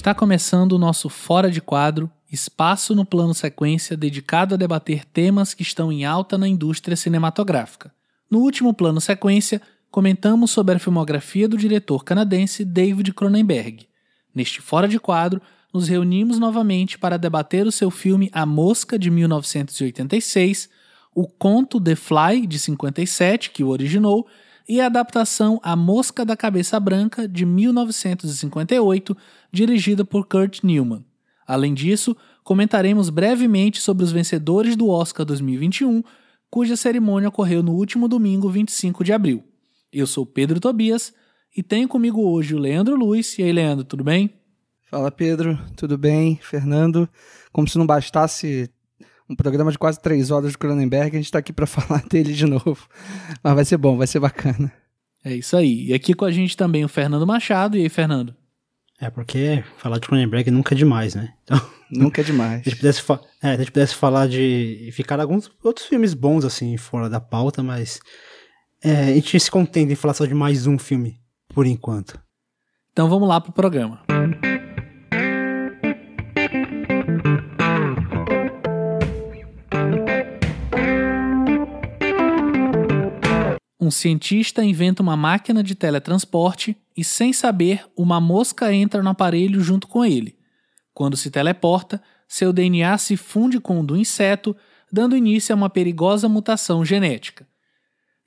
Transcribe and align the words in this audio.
Está 0.00 0.14
começando 0.14 0.72
o 0.72 0.78
nosso 0.78 1.10
Fora 1.10 1.50
de 1.50 1.60
Quadro, 1.60 2.10
espaço 2.32 2.94
no 2.94 3.04
plano 3.04 3.34
sequência 3.34 3.98
dedicado 3.98 4.54
a 4.54 4.56
debater 4.56 5.04
temas 5.04 5.52
que 5.52 5.60
estão 5.60 5.92
em 5.92 6.06
alta 6.06 6.38
na 6.38 6.48
indústria 6.48 6.96
cinematográfica. 6.96 7.92
No 8.30 8.38
último 8.38 8.72
plano 8.72 8.98
sequência, 8.98 9.60
comentamos 9.90 10.52
sobre 10.52 10.74
a 10.74 10.78
filmografia 10.78 11.46
do 11.46 11.58
diretor 11.58 12.02
canadense 12.02 12.64
David 12.64 13.12
Cronenberg. 13.12 13.86
Neste 14.34 14.62
Fora 14.62 14.88
de 14.88 14.98
Quadro, 14.98 15.42
nos 15.70 15.86
reunimos 15.86 16.38
novamente 16.38 16.98
para 16.98 17.18
debater 17.18 17.66
o 17.66 17.72
seu 17.72 17.90
filme 17.90 18.30
A 18.32 18.46
Mosca 18.46 18.98
de 18.98 19.10
1986, 19.10 20.70
o 21.14 21.28
conto 21.28 21.78
The 21.78 21.94
Fly 21.94 22.46
de 22.46 22.58
57, 22.58 23.50
que 23.50 23.62
o 23.62 23.68
originou, 23.68 24.26
e 24.70 24.80
a 24.80 24.86
adaptação 24.86 25.58
A 25.64 25.74
Mosca 25.74 26.24
da 26.24 26.36
Cabeça 26.36 26.78
Branca 26.78 27.26
de 27.26 27.44
1958, 27.44 29.16
dirigida 29.50 30.04
por 30.04 30.28
Kurt 30.28 30.62
Newman. 30.62 31.04
Além 31.44 31.74
disso, 31.74 32.16
comentaremos 32.44 33.10
brevemente 33.10 33.80
sobre 33.80 34.04
os 34.04 34.12
vencedores 34.12 34.76
do 34.76 34.88
Oscar 34.88 35.26
2021, 35.26 36.04
cuja 36.48 36.76
cerimônia 36.76 37.30
ocorreu 37.30 37.64
no 37.64 37.72
último 37.72 38.06
domingo, 38.06 38.48
25 38.48 39.02
de 39.02 39.12
abril. 39.12 39.42
Eu 39.92 40.06
sou 40.06 40.24
Pedro 40.24 40.60
Tobias 40.60 41.12
e 41.56 41.64
tenho 41.64 41.88
comigo 41.88 42.22
hoje 42.22 42.54
o 42.54 42.58
Leandro 42.60 42.94
Luiz. 42.94 43.36
E 43.40 43.42
aí, 43.42 43.50
Leandro, 43.50 43.84
tudo 43.84 44.04
bem? 44.04 44.30
Fala, 44.88 45.10
Pedro, 45.10 45.58
tudo 45.76 45.98
bem? 45.98 46.38
Fernando, 46.40 47.08
como 47.52 47.66
se 47.66 47.76
não 47.76 47.84
bastasse 47.84 48.70
um 49.30 49.36
programa 49.36 49.70
de 49.70 49.78
quase 49.78 50.00
três 50.00 50.32
horas 50.32 50.50
de 50.50 50.58
Cronenberg, 50.58 51.16
a 51.16 51.18
gente 51.18 51.26
está 51.26 51.38
aqui 51.38 51.52
para 51.52 51.66
falar 51.68 52.02
dele 52.06 52.32
de 52.32 52.44
novo. 52.44 52.88
Mas 53.42 53.54
vai 53.54 53.64
ser 53.64 53.76
bom, 53.76 53.96
vai 53.96 54.06
ser 54.06 54.18
bacana. 54.18 54.72
É 55.24 55.34
isso 55.34 55.56
aí. 55.56 55.86
E 55.86 55.94
aqui 55.94 56.14
com 56.14 56.24
a 56.24 56.32
gente 56.32 56.56
também 56.56 56.84
o 56.84 56.88
Fernando 56.88 57.26
Machado. 57.26 57.76
E 57.76 57.82
aí, 57.82 57.88
Fernando? 57.88 58.34
É 59.00 59.08
porque 59.08 59.62
falar 59.78 59.98
de 59.98 60.06
Cronenberg 60.06 60.50
nunca 60.50 60.74
é 60.74 60.76
demais, 60.76 61.14
né? 61.14 61.32
Então, 61.44 61.60
nunca 61.90 62.20
é 62.20 62.24
demais. 62.24 62.64
Se 62.64 62.68
a 62.68 62.72
gente 62.72 62.80
pudesse, 62.80 63.02
é, 63.42 63.50
a 63.50 63.56
gente 63.56 63.70
pudesse 63.70 63.94
falar 63.94 64.26
de. 64.26 64.90
ficar 64.92 65.20
alguns 65.20 65.50
outros 65.62 65.86
filmes 65.86 66.12
bons, 66.12 66.44
assim, 66.44 66.76
fora 66.76 67.08
da 67.08 67.20
pauta, 67.20 67.62
mas. 67.62 68.00
É, 68.82 69.10
a 69.10 69.14
gente 69.14 69.38
se 69.38 69.50
contenta 69.50 69.92
em 69.92 69.96
falar 69.96 70.14
só 70.14 70.24
de 70.24 70.34
mais 70.34 70.66
um 70.66 70.78
filme, 70.78 71.20
por 71.48 71.66
enquanto. 71.66 72.18
Então 72.92 73.08
vamos 73.08 73.28
lá 73.28 73.40
pro 73.40 73.52
programa. 73.52 74.02
Um 83.80 83.90
cientista 83.90 84.62
inventa 84.62 85.02
uma 85.02 85.16
máquina 85.16 85.62
de 85.62 85.74
teletransporte 85.74 86.76
e, 86.94 87.02
sem 87.02 87.32
saber, 87.32 87.86
uma 87.96 88.20
mosca 88.20 88.74
entra 88.74 89.02
no 89.02 89.08
aparelho 89.08 89.62
junto 89.62 89.88
com 89.88 90.04
ele. 90.04 90.36
Quando 90.92 91.16
se 91.16 91.30
teleporta, 91.30 92.02
seu 92.28 92.52
DNA 92.52 92.98
se 92.98 93.16
funde 93.16 93.58
com 93.58 93.80
o 93.80 93.82
do 93.82 93.96
inseto, 93.96 94.54
dando 94.92 95.16
início 95.16 95.54
a 95.54 95.56
uma 95.56 95.70
perigosa 95.70 96.28
mutação 96.28 96.84
genética. 96.84 97.48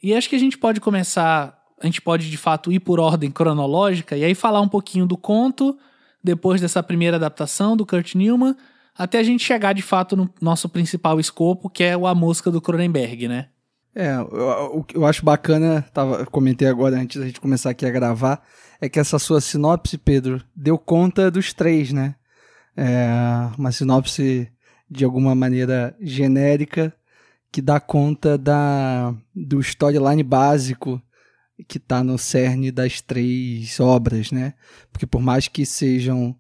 E 0.02 0.16
acho 0.16 0.28
que 0.28 0.36
a 0.36 0.40
gente 0.40 0.58
pode 0.58 0.82
começar, 0.82 1.56
a 1.80 1.86
gente 1.86 2.02
pode 2.02 2.32
de 2.32 2.38
fato 2.38 2.72
ir 2.72 2.80
por 2.80 3.00
ordem 3.00 3.30
cronológica 3.30 4.18
e 4.18 4.24
aí 4.24 4.34
falar 4.34 4.60
um 4.60 4.68
pouquinho 4.68 5.06
do 5.06 5.16
conto, 5.16 5.78
depois 6.24 6.60
dessa 6.60 6.82
primeira 6.82 7.18
adaptação 7.18 7.78
do 7.78 7.86
Kurt 7.86 8.16
Newman, 8.16 8.56
até 8.98 9.20
a 9.20 9.24
gente 9.24 9.44
chegar 9.44 9.74
de 9.74 9.84
fato 9.84 10.16
no 10.16 10.28
nosso 10.42 10.68
principal 10.68 11.20
escopo, 11.20 11.70
que 11.70 11.84
é 11.84 11.96
o 11.96 12.08
A 12.08 12.16
Mosca 12.16 12.50
do 12.50 12.60
Cronenberg, 12.60 13.28
né? 13.28 13.50
É, 13.96 14.16
eu, 14.16 14.86
eu 14.94 15.06
acho 15.06 15.24
bacana, 15.24 15.84
tava, 15.94 16.26
comentei 16.26 16.68
agora 16.68 16.98
antes 16.98 17.20
da 17.20 17.28
gente 17.28 17.40
começar 17.40 17.70
aqui 17.70 17.86
a 17.86 17.92
gravar, 17.92 18.44
é 18.82 18.90
que 18.90 19.00
essa 19.00 19.20
sua 19.20 19.40
sinopse, 19.40 19.98
Pedro, 19.98 20.44
deu 20.56 20.78
conta 20.78 21.30
dos 21.30 21.54
três, 21.54 21.94
né? 21.94 22.16
É 22.76 23.08
uma 23.58 23.72
sinopse 23.72 24.52
de 24.90 25.06
alguma 25.06 25.36
maneira 25.36 25.96
genérica 26.02 26.94
que 27.52 27.62
dá 27.62 27.80
conta 27.80 28.36
da, 28.36 29.14
do 29.34 29.60
storyline 29.60 30.24
básico 30.24 31.02
que 31.68 31.78
está 31.78 32.04
no 32.04 32.18
cerne 32.18 32.72
das 32.72 33.00
três 33.00 33.80
obras, 33.80 34.32
né? 34.32 34.56
Porque 34.92 35.06
por 35.06 35.22
mais 35.22 35.48
que 35.48 35.66
sejam 35.66 36.36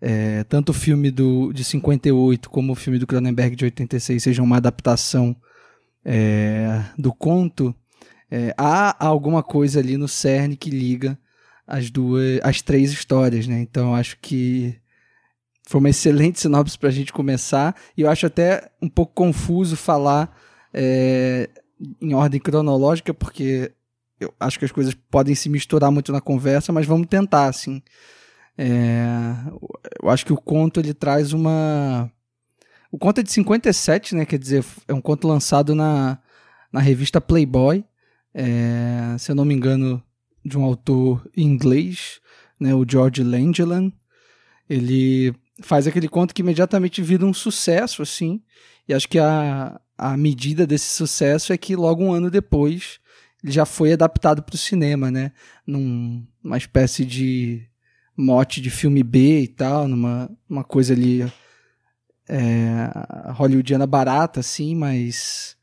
é, 0.00 0.44
tanto 0.44 0.70
o 0.70 0.74
filme 0.74 1.10
do, 1.10 1.52
de 1.52 1.64
58 1.64 2.50
como 2.50 2.72
o 2.72 2.76
filme 2.76 2.98
do 2.98 3.06
Cronenberg 3.06 3.56
de 3.56 3.64
86 3.64 4.22
sejam 4.22 4.44
uma 4.44 4.58
adaptação 4.58 5.34
é, 6.04 6.84
do 6.98 7.12
conto, 7.12 7.74
é, 8.30 8.54
há 8.56 9.04
alguma 9.04 9.42
coisa 9.42 9.80
ali 9.80 9.96
no 9.96 10.08
cerne 10.08 10.56
que 10.56 10.70
liga 10.70 11.18
as 11.66 11.90
duas, 11.90 12.40
as 12.42 12.60
três 12.62 12.92
histórias, 12.92 13.46
né? 13.46 13.60
Então 13.60 13.94
acho 13.94 14.18
que 14.20 14.74
foi 15.64 15.80
uma 15.80 15.90
excelente 15.90 16.40
sinopse 16.40 16.78
para 16.78 16.88
a 16.88 16.92
gente 16.92 17.12
começar 17.12 17.74
e 17.96 18.02
eu 18.02 18.10
acho 18.10 18.26
até 18.26 18.70
um 18.80 18.88
pouco 18.88 19.12
confuso 19.14 19.76
falar 19.76 20.36
é, 20.74 21.48
em 22.00 22.14
ordem 22.14 22.40
cronológica 22.40 23.14
porque 23.14 23.72
eu 24.18 24.32
acho 24.38 24.58
que 24.58 24.64
as 24.64 24.72
coisas 24.72 24.94
podem 25.10 25.34
se 25.34 25.48
misturar 25.48 25.90
muito 25.90 26.12
na 26.12 26.20
conversa, 26.20 26.72
mas 26.72 26.86
vamos 26.86 27.08
tentar, 27.08 27.46
assim. 27.46 27.82
É, 28.56 29.34
eu 30.02 30.08
acho 30.08 30.24
que 30.24 30.32
o 30.32 30.40
conto 30.40 30.78
ele 30.78 30.94
traz 30.94 31.32
uma 31.32 32.10
o 32.92 32.98
conto 32.98 33.20
é 33.20 33.22
de 33.22 33.32
57, 33.32 34.14
né? 34.14 34.26
Quer 34.26 34.38
dizer, 34.38 34.62
é 34.86 34.92
um 34.92 35.00
conto 35.00 35.26
lançado 35.26 35.74
na, 35.74 36.18
na 36.70 36.78
revista 36.78 37.22
Playboy. 37.22 37.82
É, 38.34 39.16
se 39.18 39.32
eu 39.32 39.34
não 39.34 39.46
me 39.46 39.54
engano, 39.54 40.02
de 40.44 40.58
um 40.58 40.62
autor 40.62 41.26
inglês, 41.34 42.20
né? 42.60 42.74
O 42.74 42.84
George 42.86 43.24
Langeland. 43.24 43.94
Ele 44.68 45.34
faz 45.62 45.86
aquele 45.86 46.06
conto 46.06 46.34
que 46.34 46.42
imediatamente 46.42 47.00
vira 47.00 47.24
um 47.24 47.32
sucesso, 47.32 48.02
assim. 48.02 48.42
E 48.86 48.92
acho 48.92 49.08
que 49.08 49.18
a, 49.18 49.80
a 49.96 50.14
medida 50.14 50.66
desse 50.66 50.94
sucesso 50.94 51.50
é 51.50 51.56
que 51.56 51.74
logo 51.74 52.04
um 52.04 52.12
ano 52.12 52.30
depois 52.30 53.00
ele 53.42 53.52
já 53.52 53.64
foi 53.64 53.94
adaptado 53.94 54.42
para 54.42 54.54
o 54.54 54.58
cinema, 54.58 55.10
né? 55.10 55.32
Num, 55.66 56.26
numa 56.44 56.58
espécie 56.58 57.06
de 57.06 57.66
mote 58.14 58.60
de 58.60 58.68
filme 58.68 59.02
B 59.02 59.40
e 59.40 59.48
tal, 59.48 59.88
numa 59.88 60.30
uma 60.46 60.62
coisa 60.62 60.92
ali 60.92 61.24
é, 62.32 63.32
hollywoodiana 63.32 63.86
barata, 63.86 64.40
assim, 64.40 64.74
mas 64.74 65.54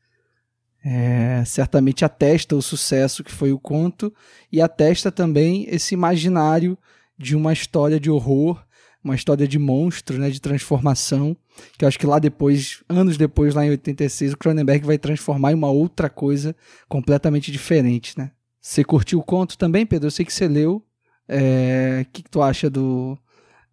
é, 0.84 1.42
certamente 1.44 2.04
atesta 2.04 2.54
o 2.54 2.62
sucesso 2.62 3.24
que 3.24 3.32
foi 3.32 3.52
o 3.52 3.58
conto 3.58 4.14
e 4.52 4.62
atesta 4.62 5.10
também 5.10 5.66
esse 5.68 5.94
imaginário 5.94 6.78
de 7.18 7.34
uma 7.34 7.52
história 7.52 7.98
de 7.98 8.08
horror, 8.08 8.64
uma 9.02 9.16
história 9.16 9.48
de 9.48 9.58
monstro, 9.58 10.16
né, 10.16 10.30
de 10.30 10.40
transformação, 10.40 11.36
que 11.76 11.84
eu 11.84 11.88
acho 11.88 11.98
que 11.98 12.06
lá 12.06 12.20
depois, 12.20 12.84
anos 12.88 13.16
depois, 13.16 13.52
lá 13.52 13.66
em 13.66 13.70
86, 13.70 14.34
o 14.34 14.38
Cronenberg 14.38 14.86
vai 14.86 14.96
transformar 14.96 15.50
em 15.50 15.56
uma 15.56 15.70
outra 15.70 16.08
coisa 16.08 16.54
completamente 16.88 17.50
diferente, 17.50 18.16
né? 18.16 18.30
Você 18.60 18.84
curtiu 18.84 19.18
o 19.18 19.24
conto 19.24 19.58
também, 19.58 19.84
Pedro? 19.84 20.06
Eu 20.06 20.10
sei 20.10 20.24
que 20.24 20.32
você 20.32 20.46
leu. 20.46 20.76
O 20.76 20.82
é, 21.28 22.06
que, 22.12 22.22
que 22.22 22.30
tu 22.30 22.42
acha 22.42 22.68
do 22.70 23.18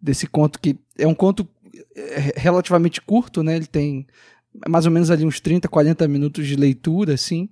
desse 0.00 0.26
conto 0.26 0.60
que 0.60 0.78
é 0.96 1.06
um 1.06 1.14
conto 1.14 1.46
é 1.94 2.32
relativamente 2.36 3.00
curto, 3.00 3.42
né? 3.42 3.56
Ele 3.56 3.66
tem 3.66 4.06
mais 4.66 4.86
ou 4.86 4.92
menos 4.92 5.10
ali 5.10 5.24
uns 5.24 5.40
30, 5.40 5.68
40 5.68 6.08
minutos 6.08 6.46
de 6.46 6.56
leitura, 6.56 7.14
assim. 7.14 7.48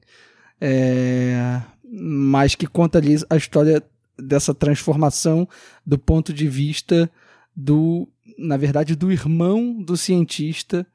É, 0.60 1.60
mas 1.84 2.54
que 2.54 2.66
conta 2.66 2.98
ali 2.98 3.16
a 3.28 3.36
história 3.36 3.82
dessa 4.18 4.54
transformação 4.54 5.46
do 5.84 5.98
ponto 5.98 6.32
de 6.32 6.48
vista 6.48 7.10
do, 7.54 8.08
na 8.38 8.56
verdade, 8.56 8.96
do 8.96 9.12
irmão 9.12 9.82
do 9.82 9.96
cientista 9.96 10.86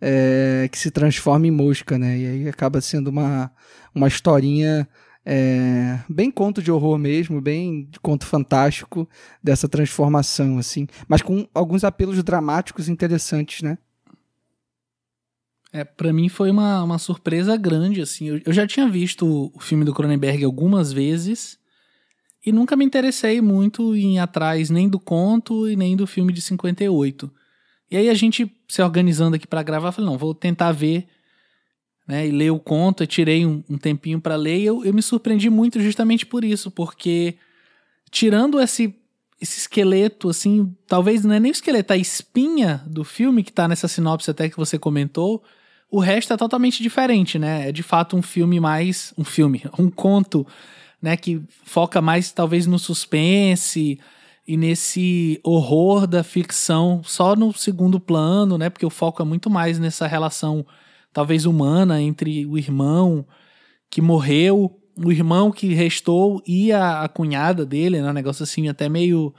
é, 0.00 0.68
que 0.70 0.78
se 0.78 0.90
transforma 0.90 1.46
em 1.46 1.50
mosca, 1.50 1.96
né? 1.96 2.18
E 2.18 2.26
aí 2.26 2.48
acaba 2.48 2.80
sendo 2.80 3.08
uma, 3.08 3.50
uma 3.94 4.08
historinha 4.08 4.88
é, 5.26 6.00
bem 6.08 6.30
conto 6.30 6.62
de 6.62 6.70
horror 6.70 6.98
mesmo, 6.98 7.40
bem 7.40 7.88
conto 8.02 8.26
fantástico 8.26 9.08
dessa 9.42 9.68
transformação, 9.68 10.58
assim, 10.58 10.86
mas 11.08 11.22
com 11.22 11.48
alguns 11.54 11.82
apelos 11.82 12.22
dramáticos 12.22 12.88
interessantes, 12.88 13.62
né? 13.62 13.78
É, 15.72 15.82
para 15.82 16.12
mim 16.12 16.28
foi 16.28 16.50
uma, 16.50 16.84
uma 16.84 16.98
surpresa 16.98 17.56
grande, 17.56 18.00
assim. 18.00 18.28
Eu, 18.28 18.40
eu, 18.46 18.52
já 18.52 18.64
tinha 18.64 18.88
visto 18.88 19.50
o 19.52 19.58
filme 19.58 19.84
do 19.84 19.92
Cronenberg 19.92 20.44
algumas 20.44 20.92
vezes 20.92 21.58
e 22.46 22.52
nunca 22.52 22.76
me 22.76 22.84
interessei 22.84 23.40
muito 23.40 23.96
em 23.96 24.14
ir 24.14 24.18
atrás 24.20 24.70
nem 24.70 24.88
do 24.88 25.00
conto 25.00 25.68
e 25.68 25.74
nem 25.74 25.96
do 25.96 26.06
filme 26.06 26.32
de 26.32 26.40
58. 26.40 27.28
E 27.90 27.96
aí 27.96 28.08
a 28.08 28.14
gente 28.14 28.48
se 28.68 28.82
organizando 28.82 29.34
aqui 29.34 29.48
para 29.48 29.64
gravar, 29.64 29.90
falei, 29.90 30.08
não, 30.08 30.18
vou 30.18 30.32
tentar 30.32 30.70
ver 30.70 31.08
né, 32.06 32.26
e 32.26 32.30
ler 32.30 32.50
o 32.50 32.58
conto, 32.58 33.02
eu 33.02 33.06
tirei 33.06 33.46
um, 33.46 33.62
um 33.68 33.78
tempinho 33.78 34.20
para 34.20 34.36
ler 34.36 34.58
e 34.58 34.66
eu, 34.66 34.84
eu 34.84 34.92
me 34.92 35.02
surpreendi 35.02 35.48
muito 35.48 35.80
justamente 35.80 36.26
por 36.26 36.44
isso, 36.44 36.70
porque 36.70 37.36
tirando 38.10 38.60
esse, 38.60 38.94
esse 39.40 39.58
esqueleto, 39.60 40.28
assim, 40.28 40.74
talvez 40.86 41.24
não 41.24 41.34
é 41.34 41.40
nem 41.40 41.50
o 41.50 41.52
esqueleto, 41.52 41.92
a 41.92 41.96
espinha 41.96 42.82
do 42.86 43.04
filme 43.04 43.42
que 43.42 43.52
tá 43.52 43.66
nessa 43.66 43.88
sinopse 43.88 44.30
até 44.30 44.48
que 44.48 44.56
você 44.56 44.78
comentou, 44.78 45.42
o 45.90 46.00
resto 46.00 46.32
é 46.32 46.36
totalmente 46.36 46.82
diferente, 46.82 47.38
né? 47.38 47.68
É 47.68 47.72
de 47.72 47.82
fato 47.82 48.16
um 48.16 48.22
filme 48.22 48.58
mais. 48.58 49.14
Um 49.16 49.22
filme, 49.22 49.62
um 49.78 49.88
conto, 49.88 50.44
né? 51.00 51.16
Que 51.16 51.40
foca 51.64 52.02
mais 52.02 52.32
talvez 52.32 52.66
no 52.66 52.80
suspense, 52.80 54.00
e 54.46 54.56
nesse 54.56 55.40
horror 55.42 56.06
da 56.06 56.24
ficção 56.24 57.00
só 57.04 57.34
no 57.36 57.52
segundo 57.52 58.00
plano, 58.00 58.58
né? 58.58 58.68
Porque 58.68 58.84
o 58.84 58.90
foco 58.90 59.22
é 59.22 59.24
muito 59.24 59.48
mais 59.48 59.78
nessa 59.78 60.06
relação 60.06 60.66
talvez 61.14 61.46
humana 61.46 62.02
entre 62.02 62.44
o 62.44 62.58
irmão 62.58 63.24
que 63.88 64.02
morreu, 64.02 64.78
o 64.96 65.12
irmão 65.12 65.50
que 65.50 65.72
restou 65.72 66.42
e 66.46 66.72
a, 66.72 67.02
a 67.02 67.08
cunhada 67.08 67.64
dele, 67.64 68.02
né? 68.02 68.10
Um 68.10 68.12
negócio 68.12 68.42
assim 68.42 68.68
até 68.68 68.88
meio 68.88 69.32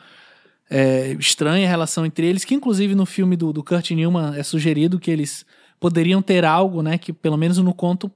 é, 0.69 1.12
estranha 1.19 1.68
a 1.68 1.69
relação 1.69 2.06
entre 2.06 2.25
eles, 2.25 2.45
que 2.45 2.56
inclusive 2.56 2.95
no 2.95 3.06
filme 3.06 3.36
do, 3.36 3.51
do 3.51 3.63
Kurt 3.63 3.92
Newman 3.92 4.36
é 4.38 4.42
sugerido 4.42 5.00
que 5.00 5.12
eles 5.12 5.45
poderiam 5.80 6.22
ter 6.22 6.45
algo, 6.45 6.81
né? 6.81 6.98
Que 6.98 7.12
pelo 7.12 7.38
menos 7.38 7.57
no 7.57 7.74
conto 7.74 8.10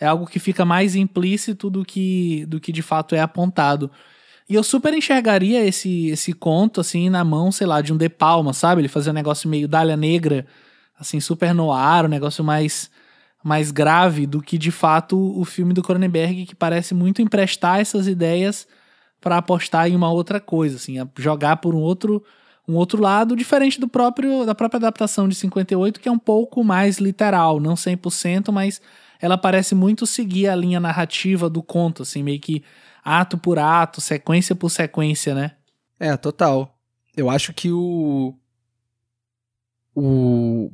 é 0.00 0.06
algo 0.06 0.26
que 0.26 0.38
fica 0.38 0.64
mais 0.64 0.96
implícito 0.96 1.68
do 1.68 1.84
que, 1.84 2.46
do 2.46 2.58
que 2.58 2.72
de 2.72 2.82
fato 2.82 3.14
é 3.14 3.20
apontado. 3.20 3.90
E 4.48 4.54
eu 4.54 4.62
super 4.62 4.94
enxergaria 4.94 5.62
esse, 5.62 6.06
esse 6.06 6.32
conto, 6.32 6.80
assim, 6.80 7.10
na 7.10 7.22
mão, 7.22 7.52
sei 7.52 7.66
lá, 7.66 7.82
de 7.82 7.92
um 7.92 7.98
De 7.98 8.08
Palma, 8.08 8.54
sabe? 8.54 8.80
Ele 8.80 8.88
fazia 8.88 9.12
um 9.12 9.14
negócio 9.14 9.46
meio 9.46 9.68
dália 9.68 9.96
negra, 9.96 10.46
assim, 10.98 11.20
super 11.20 11.54
no 11.54 11.72
ar, 11.72 12.04
um 12.04 12.08
negócio 12.08 12.42
mais, 12.42 12.90
mais 13.42 13.70
grave 13.70 14.26
do 14.26 14.42
que, 14.42 14.58
de 14.58 14.70
fato, 14.70 15.18
o 15.38 15.44
filme 15.44 15.72
do 15.72 15.82
Cronenberg, 15.82 16.46
que 16.46 16.54
parece 16.54 16.94
muito 16.94 17.22
emprestar 17.22 17.80
essas 17.80 18.06
ideias 18.06 18.66
para 19.20 19.36
apostar 19.36 19.88
em 19.88 19.96
uma 19.96 20.10
outra 20.10 20.40
coisa, 20.40 20.76
assim, 20.76 20.94
jogar 21.16 21.56
por 21.56 21.74
um 21.74 21.80
outro 21.80 22.22
um 22.66 22.74
outro 22.74 23.00
lado 23.00 23.34
diferente 23.34 23.80
do 23.80 23.88
próprio 23.88 24.44
da 24.44 24.54
própria 24.54 24.76
adaptação 24.76 25.26
de 25.26 25.34
58, 25.34 25.98
que 25.98 26.08
é 26.08 26.12
um 26.12 26.18
pouco 26.18 26.62
mais 26.62 26.98
literal, 26.98 27.58
não 27.58 27.72
100%, 27.72 28.52
mas 28.52 28.78
ela 29.20 29.38
parece 29.38 29.74
muito 29.74 30.06
seguir 30.06 30.48
a 30.48 30.54
linha 30.54 30.78
narrativa 30.78 31.48
do 31.48 31.62
conto, 31.62 32.02
assim, 32.02 32.22
meio 32.22 32.38
que 32.38 32.62
ato 33.02 33.38
por 33.38 33.58
ato, 33.58 34.00
sequência 34.00 34.54
por 34.54 34.68
sequência, 34.70 35.34
né? 35.34 35.52
É, 35.98 36.16
total. 36.16 36.78
Eu 37.16 37.28
acho 37.28 37.52
que 37.52 37.72
o. 37.72 38.34
O. 39.98 40.70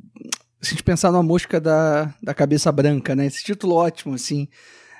Se 0.61 0.69
a 0.69 0.71
gente 0.71 0.83
pensar 0.83 1.11
numa 1.11 1.23
mosca 1.23 1.59
da, 1.59 2.13
da 2.21 2.33
cabeça 2.33 2.71
branca, 2.71 3.15
né? 3.15 3.25
Esse 3.25 3.43
título 3.43 3.75
ótimo, 3.75 4.15
assim. 4.15 4.47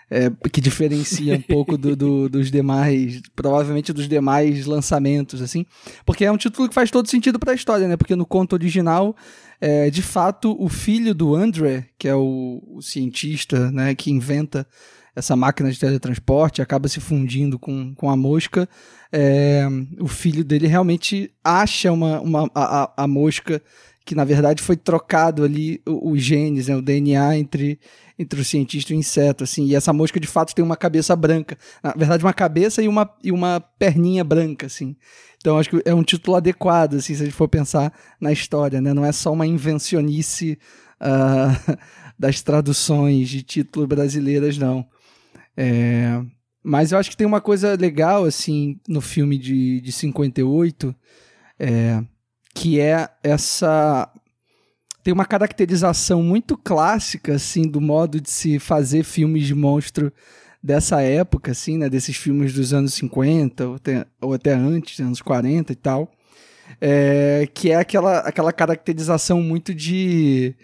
É, 0.07 0.29
que 0.51 0.61
diferencia 0.61 1.35
um 1.35 1.41
pouco 1.49 1.75
do, 1.75 1.95
do, 1.95 2.29
dos 2.29 2.51
demais, 2.51 3.21
provavelmente 3.35 3.91
dos 3.91 4.07
demais 4.07 4.67
lançamentos, 4.67 5.41
assim, 5.41 5.65
porque 6.05 6.23
é 6.23 6.31
um 6.31 6.37
título 6.37 6.69
que 6.69 6.75
faz 6.75 6.91
todo 6.91 7.09
sentido 7.09 7.39
para 7.39 7.53
a 7.53 7.55
história, 7.55 7.87
né? 7.87 7.97
Porque 7.97 8.15
no 8.15 8.25
conto 8.25 8.53
original 8.53 9.15
é, 9.59 9.89
de 9.89 10.01
fato, 10.01 10.55
o 10.59 10.67
filho 10.67 11.13
do 11.13 11.33
André, 11.33 11.87
que 11.97 12.07
é 12.07 12.15
o, 12.15 12.61
o, 12.67 12.81
cientista 12.81 13.71
né, 13.71 13.95
que 13.95 14.11
inventa 14.11 14.67
essa 15.15 15.35
máquina 15.35 15.71
de 15.71 15.79
teletransporte, 15.79 16.61
acaba 16.61 16.89
se 16.89 16.99
fundindo 16.99 17.57
com, 17.57 17.95
com 17.95 18.09
a 18.09 18.17
mosca. 18.17 18.67
É, 19.11 19.65
o 19.99 20.07
filho 20.07 20.43
dele 20.43 20.67
realmente 20.67 21.31
acha 21.43 21.91
uma, 21.91 22.19
uma, 22.19 22.51
a, 22.53 23.03
a 23.03 23.07
mosca 23.07 23.61
que 24.05 24.13
na 24.13 24.23
verdade 24.23 24.61
foi 24.61 24.77
trocado 24.77 25.43
ali 25.43 25.81
os 25.85 26.21
genes, 26.21 26.67
né, 26.67 26.75
o 26.75 26.81
DNA 26.81 27.37
entre, 27.37 27.79
entre 28.17 28.39
o 28.39 28.45
cientista 28.45 28.93
e 28.93 28.95
o 28.95 28.99
inseto, 28.99 29.43
assim, 29.43 29.65
e 29.65 29.75
essa 29.75 29.91
mosca 29.91 30.19
de 30.19 30.27
fato 30.27 30.53
tem 30.53 30.63
uma 30.63 30.77
cabeça 30.77 31.15
branca, 31.15 31.57
na 31.83 31.91
verdade 31.91 32.23
uma 32.23 32.33
cabeça 32.33 32.83
e 32.83 32.87
uma, 32.87 33.09
e 33.23 33.31
uma 33.31 33.59
perninha 33.59 34.23
branca, 34.23 34.67
assim, 34.67 34.95
então 35.45 35.59
acho 35.59 35.69
que 35.69 35.81
é 35.85 35.93
um 35.93 36.01
título 36.01 36.37
adequado, 36.37 36.95
assim, 36.95 37.13
se 37.13 37.21
a 37.21 37.25
gente 37.25 37.35
for 37.35 37.47
pensar 37.47 37.93
na 38.19 38.31
história, 38.31 38.81
né? 38.81 38.95
Não 38.95 39.05
é 39.05 39.11
só 39.11 39.31
uma 39.31 39.45
invencionice 39.45 40.57
uh, 40.99 41.77
das 42.17 42.41
traduções 42.41 43.29
de 43.29 43.43
títulos 43.43 43.87
brasileiras, 43.87 44.57
não. 44.57 44.87
É, 45.55 46.19
mas 46.63 46.91
eu 46.91 46.97
acho 46.97 47.11
que 47.11 47.15
tem 47.15 47.27
uma 47.27 47.39
coisa 47.39 47.75
legal, 47.79 48.25
assim, 48.25 48.79
no 48.87 49.01
filme 49.01 49.37
de, 49.37 49.81
de 49.81 49.91
58, 49.91 50.95
é, 51.59 52.03
que 52.55 52.79
é 52.79 53.09
essa 53.21 54.09
tem 55.03 55.13
uma 55.13 55.25
caracterização 55.25 56.23
muito 56.23 56.57
clássica 56.57 57.35
assim 57.35 57.61
do 57.61 57.79
modo 57.79 58.19
de 58.19 58.31
se 58.31 58.57
fazer 58.57 59.03
filmes 59.03 59.45
de 59.45 59.53
monstro 59.53 60.11
dessa 60.65 60.99
época, 60.99 61.51
assim, 61.51 61.77
né? 61.77 61.87
Desses 61.87 62.17
filmes 62.17 62.51
dos 62.51 62.73
anos 62.73 62.95
50 62.95 63.67
ou 63.67 63.75
até, 63.75 64.05
ou 64.19 64.33
até 64.33 64.51
antes, 64.51 64.99
anos 64.99 65.21
40 65.21 65.71
e 65.71 65.75
tal. 65.75 66.11
É, 66.81 67.47
que 67.53 67.69
é 67.69 67.75
aquela, 67.75 68.19
aquela 68.19 68.51
caracterização 68.51 69.39
muito 69.41 69.75
de, 69.75 70.55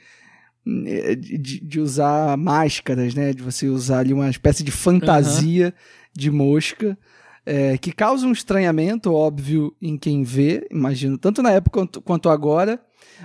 de, 0.65 1.59
de, 1.59 1.79
usar 1.79 2.35
máscaras, 2.35 3.13
né? 3.13 3.31
De 3.31 3.43
você 3.43 3.67
usar 3.67 3.99
ali 3.99 4.11
uma 4.11 4.27
espécie 4.27 4.63
de 4.63 4.71
fantasia 4.71 5.67
uhum. 5.67 5.71
de 6.17 6.31
mosca. 6.31 6.97
É, 7.45 7.77
que 7.77 7.91
causa 7.91 8.27
um 8.27 8.31
estranhamento, 8.31 9.13
óbvio, 9.13 9.75
em 9.81 9.97
quem 9.97 10.23
vê, 10.23 10.67
imagino, 10.69 11.17
tanto 11.17 11.41
na 11.41 11.51
época 11.51 11.79
quanto, 11.79 12.01
quanto 12.01 12.29
agora, 12.29 12.79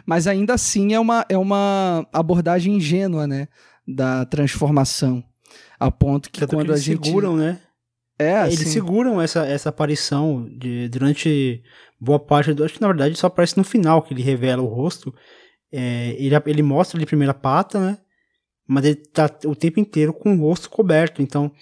mas 0.06 0.26
ainda 0.26 0.54
assim 0.54 0.94
é 0.94 1.00
uma, 1.00 1.24
é 1.28 1.36
uma 1.36 2.06
abordagem 2.12 2.76
ingênua, 2.76 3.26
né? 3.26 3.48
Da 3.86 4.24
transformação. 4.24 5.22
A 5.78 5.90
ponto 5.90 6.30
que 6.30 6.40
Tanto 6.40 6.56
quando 6.56 6.66
que 6.66 6.72
eles 6.72 6.80
a 6.80 6.84
gente. 6.84 7.06
seguram, 7.06 7.36
né? 7.36 7.60
É, 8.18 8.38
assim... 8.38 8.54
Eles 8.54 8.68
seguram 8.68 9.20
essa, 9.20 9.46
essa 9.46 9.68
aparição 9.68 10.48
de, 10.50 10.88
durante 10.88 11.62
boa 12.00 12.18
parte 12.18 12.54
do. 12.54 12.64
Acho 12.64 12.74
que 12.74 12.80
na 12.80 12.86
verdade 12.86 13.14
só 13.16 13.26
aparece 13.26 13.56
no 13.56 13.64
final 13.64 14.02
que 14.02 14.14
ele 14.14 14.22
revela 14.22 14.62
o 14.62 14.66
rosto. 14.66 15.14
É, 15.70 16.14
ele, 16.18 16.34
ele 16.46 16.62
mostra 16.62 16.96
ali 16.96 17.04
a 17.04 17.06
primeira 17.06 17.34
pata, 17.34 17.78
né? 17.78 17.98
Mas 18.66 18.84
ele 18.86 18.96
tá 18.96 19.30
o 19.44 19.54
tempo 19.54 19.78
inteiro 19.78 20.12
com 20.12 20.34
o 20.34 20.40
rosto 20.40 20.70
coberto. 20.70 21.20
Então 21.20 21.52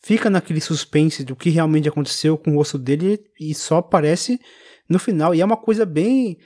fica 0.00 0.30
naquele 0.30 0.60
suspense 0.60 1.24
do 1.24 1.36
que 1.36 1.50
realmente 1.50 1.88
aconteceu 1.88 2.36
com 2.38 2.52
o 2.52 2.56
rosto 2.56 2.78
dele 2.78 3.20
e 3.38 3.54
só 3.54 3.78
aparece 3.78 4.40
no 4.88 4.98
final. 4.98 5.34
E 5.34 5.40
é 5.40 5.44
uma 5.44 5.56
coisa 5.56 5.84
bem. 5.84 6.38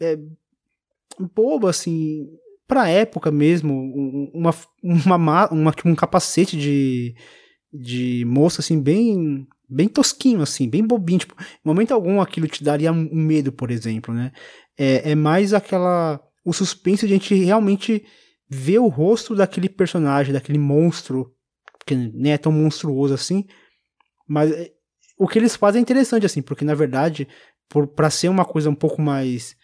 É, 0.00 0.18
boba, 1.34 1.70
assim 1.70 2.26
pra 2.70 2.88
época 2.88 3.32
mesmo, 3.32 4.30
uma, 4.32 4.54
uma, 4.80 5.50
uma, 5.50 5.72
tipo, 5.72 5.88
um 5.88 5.94
capacete 5.96 6.56
de, 6.56 7.16
de 7.72 8.24
moça, 8.24 8.60
assim, 8.60 8.80
bem 8.80 9.44
bem 9.68 9.88
tosquinho, 9.88 10.40
assim, 10.40 10.68
bem 10.68 10.86
bobinho. 10.86 11.18
Tipo, 11.18 11.34
em 11.40 11.68
momento 11.68 11.92
algum 11.92 12.20
aquilo 12.20 12.46
te 12.46 12.62
daria 12.62 12.92
um 12.92 13.08
medo, 13.12 13.50
por 13.50 13.72
exemplo, 13.72 14.14
né? 14.14 14.30
É, 14.78 15.10
é 15.10 15.14
mais 15.16 15.52
aquela. 15.52 16.20
o 16.44 16.52
suspense 16.52 17.08
de 17.08 17.12
a 17.12 17.16
gente 17.16 17.34
realmente 17.34 18.04
ver 18.48 18.78
o 18.78 18.86
rosto 18.86 19.34
daquele 19.34 19.68
personagem, 19.68 20.32
daquele 20.32 20.58
monstro, 20.58 21.32
que 21.90 22.12
nem 22.14 22.32
é 22.32 22.38
tão 22.38 22.52
monstruoso 22.52 23.12
assim, 23.12 23.44
mas 24.28 24.52
é, 24.52 24.70
o 25.18 25.26
que 25.26 25.38
eles 25.38 25.56
fazem 25.56 25.80
é 25.80 25.82
interessante, 25.82 26.24
assim, 26.24 26.40
porque 26.40 26.64
na 26.64 26.74
verdade, 26.74 27.26
por, 27.68 27.88
pra 27.88 28.08
ser 28.10 28.28
uma 28.28 28.44
coisa 28.44 28.70
um 28.70 28.74
pouco 28.74 29.02
mais 29.02 29.56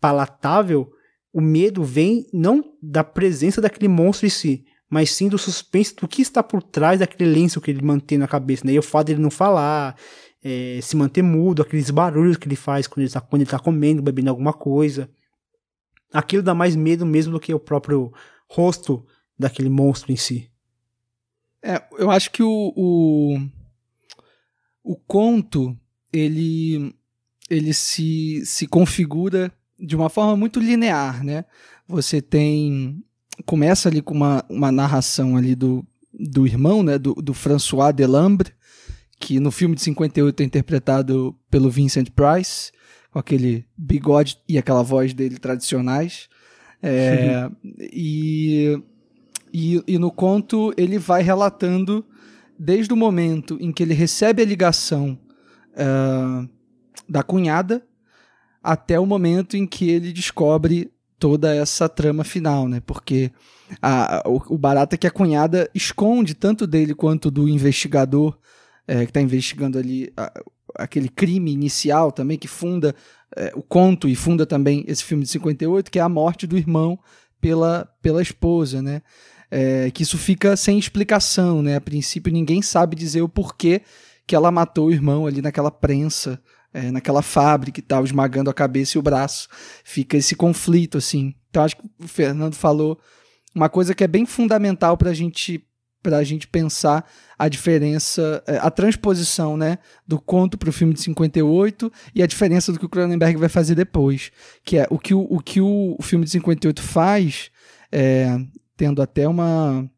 palatável, 0.00 0.90
o 1.32 1.40
medo 1.40 1.84
vem 1.84 2.26
não 2.32 2.64
da 2.82 3.04
presença 3.04 3.60
daquele 3.60 3.88
monstro 3.88 4.26
em 4.26 4.30
si, 4.30 4.64
mas 4.88 5.10
sim 5.10 5.28
do 5.28 5.36
suspense 5.36 5.94
do 5.94 6.08
que 6.08 6.22
está 6.22 6.42
por 6.42 6.62
trás 6.62 7.00
daquele 7.00 7.30
lenço 7.30 7.60
que 7.60 7.70
ele 7.70 7.82
mantém 7.82 8.16
na 8.16 8.26
cabeça, 8.26 8.66
né? 8.66 8.72
E 8.72 8.78
o 8.78 8.82
fato 8.82 9.08
dele 9.08 9.20
não 9.20 9.30
falar, 9.30 9.96
é, 10.42 10.78
se 10.80 10.96
manter 10.96 11.22
mudo, 11.22 11.60
aqueles 11.60 11.90
barulhos 11.90 12.38
que 12.38 12.48
ele 12.48 12.56
faz 12.56 12.86
quando 12.86 13.00
ele 13.00 13.08
está 13.08 13.20
tá 13.20 13.58
comendo, 13.62 14.00
bebendo 14.00 14.30
alguma 14.30 14.52
coisa. 14.52 15.10
Aquilo 16.12 16.42
dá 16.42 16.54
mais 16.54 16.74
medo 16.74 17.04
mesmo 17.04 17.32
do 17.32 17.40
que 17.40 17.52
o 17.52 17.60
próprio 17.60 18.12
rosto 18.48 19.04
daquele 19.38 19.68
monstro 19.68 20.10
em 20.10 20.16
si. 20.16 20.50
É, 21.62 21.82
eu 21.98 22.10
acho 22.10 22.30
que 22.30 22.42
o, 22.42 22.72
o, 22.76 23.38
o 24.84 24.96
conto, 24.96 25.76
ele, 26.12 26.94
ele 27.50 27.74
se, 27.74 28.44
se 28.44 28.66
configura 28.66 29.52
de 29.78 29.96
uma 29.96 30.08
forma 30.08 30.36
muito 30.36 30.60
linear, 30.60 31.24
né? 31.24 31.44
Você 31.88 32.22
tem 32.22 33.02
começa 33.44 33.88
ali 33.88 34.00
com 34.00 34.14
uma, 34.14 34.44
uma 34.48 34.72
narração 34.72 35.36
ali 35.36 35.54
do, 35.54 35.86
do 36.12 36.46
irmão, 36.46 36.82
né, 36.82 36.98
do, 36.98 37.14
do 37.14 37.34
François 37.34 37.94
Delambre, 37.94 38.52
que 39.18 39.38
no 39.40 39.50
filme 39.50 39.74
de 39.74 39.82
58 39.82 40.42
é 40.42 40.46
interpretado 40.46 41.36
pelo 41.50 41.70
Vincent 41.70 42.08
Price, 42.10 42.72
com 43.10 43.18
aquele 43.18 43.66
bigode 43.76 44.38
e 44.48 44.58
aquela 44.58 44.82
voz 44.82 45.12
dele 45.12 45.38
tradicionais. 45.38 46.28
É, 46.82 47.50
e, 47.92 48.80
e, 49.58 49.82
e 49.86 49.98
no 49.98 50.10
conto 50.10 50.70
ele 50.76 50.98
vai 50.98 51.22
relatando 51.22 52.04
desde 52.58 52.92
o 52.92 52.96
momento 52.96 53.56
em 53.58 53.72
que 53.72 53.82
ele 53.82 53.94
recebe 53.94 54.42
a 54.42 54.44
ligação 54.44 55.18
uh, 55.72 56.46
da 57.08 57.22
cunhada 57.22 57.82
até 58.62 59.00
o 59.00 59.06
momento 59.06 59.56
em 59.56 59.66
que 59.66 59.88
ele 59.88 60.12
descobre 60.12 60.92
toda 61.18 61.54
essa 61.54 61.88
trama 61.88 62.22
final, 62.22 62.68
né? 62.68 62.82
Porque 62.84 63.30
a, 63.80 64.22
o, 64.26 64.54
o 64.54 64.58
barato 64.58 64.94
é 64.94 64.98
que 64.98 65.06
a 65.06 65.10
cunhada 65.10 65.70
esconde 65.74 66.34
tanto 66.34 66.66
dele 66.66 66.94
quanto 66.94 67.30
do 67.30 67.48
investigador 67.48 68.36
é, 68.86 69.04
que 69.04 69.10
está 69.10 69.22
investigando 69.22 69.78
ali 69.78 70.12
a, 70.14 70.30
aquele 70.74 71.08
crime 71.08 71.50
inicial 71.50 72.12
também, 72.12 72.36
que 72.36 72.48
funda 72.48 72.94
é, 73.34 73.52
o 73.54 73.62
conto 73.62 74.06
e 74.06 74.14
funda 74.14 74.44
também 74.44 74.84
esse 74.86 75.02
filme 75.02 75.24
de 75.24 75.30
58, 75.30 75.90
que 75.90 75.98
é 75.98 76.02
a 76.02 76.08
morte 76.10 76.46
do 76.46 76.58
irmão 76.58 76.98
pela, 77.40 77.88
pela 78.02 78.20
esposa, 78.20 78.82
né? 78.82 79.00
É, 79.50 79.90
que 79.92 80.02
isso 80.02 80.18
fica 80.18 80.56
sem 80.56 80.78
explicação, 80.78 81.62
né? 81.62 81.76
A 81.76 81.80
princípio 81.80 82.32
ninguém 82.32 82.62
sabe 82.62 82.96
dizer 82.96 83.22
o 83.22 83.28
porquê 83.28 83.82
que 84.26 84.34
ela 84.34 84.50
matou 84.50 84.86
o 84.86 84.92
irmão 84.92 85.26
ali 85.26 85.40
naquela 85.40 85.70
prensa 85.70 86.40
é, 86.76 86.90
naquela 86.90 87.22
fábrica 87.22 87.80
e 87.80 87.82
tal, 87.82 88.04
esmagando 88.04 88.50
a 88.50 88.54
cabeça 88.54 88.98
e 88.98 89.00
o 89.00 89.02
braço. 89.02 89.48
Fica 89.82 90.14
esse 90.18 90.36
conflito, 90.36 90.98
assim. 90.98 91.34
Então 91.48 91.64
acho 91.64 91.74
que 91.74 91.84
o 91.98 92.06
Fernando 92.06 92.54
falou 92.54 93.00
uma 93.54 93.70
coisa 93.70 93.94
que 93.94 94.04
é 94.04 94.06
bem 94.06 94.26
fundamental 94.26 94.94
para 94.98 95.08
a 95.08 95.14
gente 95.14 95.64
para 96.02 96.18
a 96.18 96.22
gente 96.22 96.46
pensar 96.46 97.04
a 97.36 97.48
diferença, 97.48 98.40
é, 98.46 98.58
a 98.58 98.70
transposição 98.70 99.56
né, 99.56 99.78
do 100.06 100.20
conto 100.20 100.56
para 100.56 100.68
o 100.68 100.72
filme 100.72 100.94
de 100.94 101.00
58 101.00 101.92
e 102.14 102.22
a 102.22 102.26
diferença 102.28 102.72
do 102.72 102.78
que 102.78 102.86
o 102.86 102.88
Cronenberg 102.88 103.36
vai 103.36 103.48
fazer 103.48 103.74
depois. 103.74 104.30
Que 104.62 104.78
é 104.78 104.86
o 104.88 105.00
que 105.00 105.12
o, 105.12 105.26
o, 105.28 105.40
que 105.40 105.60
o 105.60 105.96
filme 106.00 106.24
de 106.24 106.30
58 106.30 106.80
faz, 106.80 107.50
é, 107.90 108.38
tendo 108.76 109.02
até 109.02 109.28
uma. 109.28 109.88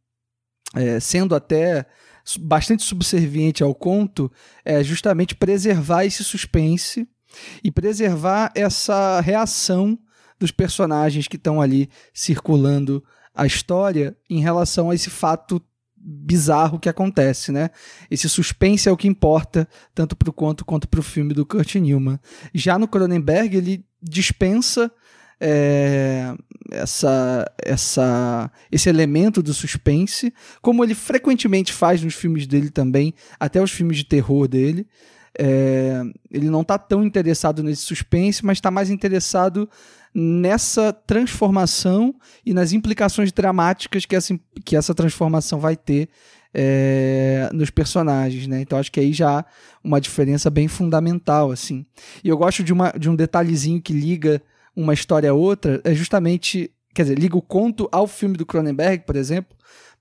É, 0.75 1.01
sendo 1.01 1.35
até 1.35 1.87
bastante 2.41 2.83
subserviente 2.83 3.63
ao 3.63 3.75
conto, 3.75 4.31
é 4.65 4.85
justamente 4.85 5.35
preservar 5.35 6.05
esse 6.05 6.23
suspense 6.23 7.09
e 7.65 7.71
preservar 7.71 8.53
essa 8.55 9.21
reação 9.21 9.99
dos 10.39 10.51
personagens 10.51 11.27
que 11.27 11.37
estão 11.37 11.61
ali 11.61 11.89
circulando 12.13 13.03
a 13.35 13.47
história 13.47 14.17
em 14.29 14.41
relação 14.41 14.91
a 14.91 14.95
esse 14.95 15.09
fato 15.09 15.63
bizarro 15.97 16.79
que 16.79 16.89
acontece, 16.89 17.51
né? 17.51 17.71
Esse 18.11 18.29
suspense 18.29 18.89
é 18.89 18.93
o 18.93 18.97
que 18.97 19.09
importa 19.09 19.69
tanto 19.95 20.17
para 20.17 20.31
o 20.31 20.33
conto 20.33 20.65
quanto 20.65 20.89
para 20.89 21.01
o 21.01 21.03
filme 21.03 21.35
do 21.35 21.45
Kurt 21.45 21.75
Newman. 21.75 22.19
Já 22.55 22.79
no 22.79 22.89
Cronenberg 22.89 23.57
ele 23.57 23.85
dispensa 24.03 24.91
é, 25.41 26.35
essa, 26.71 27.51
essa, 27.63 28.51
esse 28.71 28.89
elemento 28.89 29.43
do 29.43 29.55
suspense, 29.55 30.33
como 30.61 30.85
ele 30.85 30.95
frequentemente 30.95 31.73
faz 31.73 32.03
nos 32.03 32.15
filmes 32.15 32.47
dele 32.47 32.71
também, 32.71 33.15
até 33.39 33.63
os 33.63 33.71
filmes 33.71 33.99
de 33.99 34.05
terror 34.05 34.49
dele. 34.49 34.87
É, 35.39 36.03
ele 36.31 36.51
não 36.51 36.63
está 36.63 36.77
tão 36.77 37.05
interessado 37.05 37.63
nesse 37.63 37.83
suspense, 37.83 38.45
mas 38.45 38.59
está 38.59 38.71
mais 38.71 38.91
interessado 38.91 39.69
nessa 40.13 40.93
transformação 40.93 42.15
e 42.45 42.53
nas 42.53 42.73
implicações 42.73 43.31
dramáticas 43.31 44.05
que 44.05 44.17
essa, 44.17 44.39
que 44.65 44.75
essa 44.75 44.95
transformação 44.95 45.61
vai 45.61 45.77
ter 45.77 46.09
é, 46.53 47.49
nos 47.53 47.71
personagens, 47.71 48.47
né? 48.47 48.63
Então 48.63 48.79
acho 48.79 48.91
que 48.91 48.99
aí 48.99 49.13
já 49.13 49.41
há 49.41 49.45
uma 49.85 50.01
diferença 50.01 50.51
bem 50.51 50.67
fundamental, 50.67 51.53
assim. 51.53 51.87
E 52.25 52.29
eu 52.29 52.37
gosto 52.37 52.65
de, 52.65 52.73
uma, 52.73 52.91
de 52.91 53.09
um 53.09 53.15
detalhezinho 53.15 53.81
que 53.81 53.93
liga 53.93 54.43
uma 54.79 54.95
história 54.95 55.31
a 55.31 55.35
outra, 55.35 55.81
é 55.83 55.93
justamente, 55.93 56.71
quer 56.95 57.03
dizer, 57.03 57.19
liga 57.19 57.37
o 57.37 57.43
conto 57.43 57.89
ao 57.91 58.07
filme 58.07 58.37
do 58.37 58.47
Cronenberg, 58.47 59.05
por 59.05 59.17
exemplo, 59.17 59.57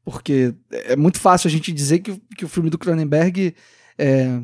porque 0.05 0.53
é 0.71 0.95
muito 0.95 1.19
fácil 1.19 1.47
a 1.47 1.51
gente 1.51 1.71
dizer 1.71 1.99
que, 1.99 2.15
que 2.37 2.45
o 2.45 2.47
filme 2.47 2.69
do 2.69 2.77
Cronenberg 2.77 3.55
é, 3.97 4.39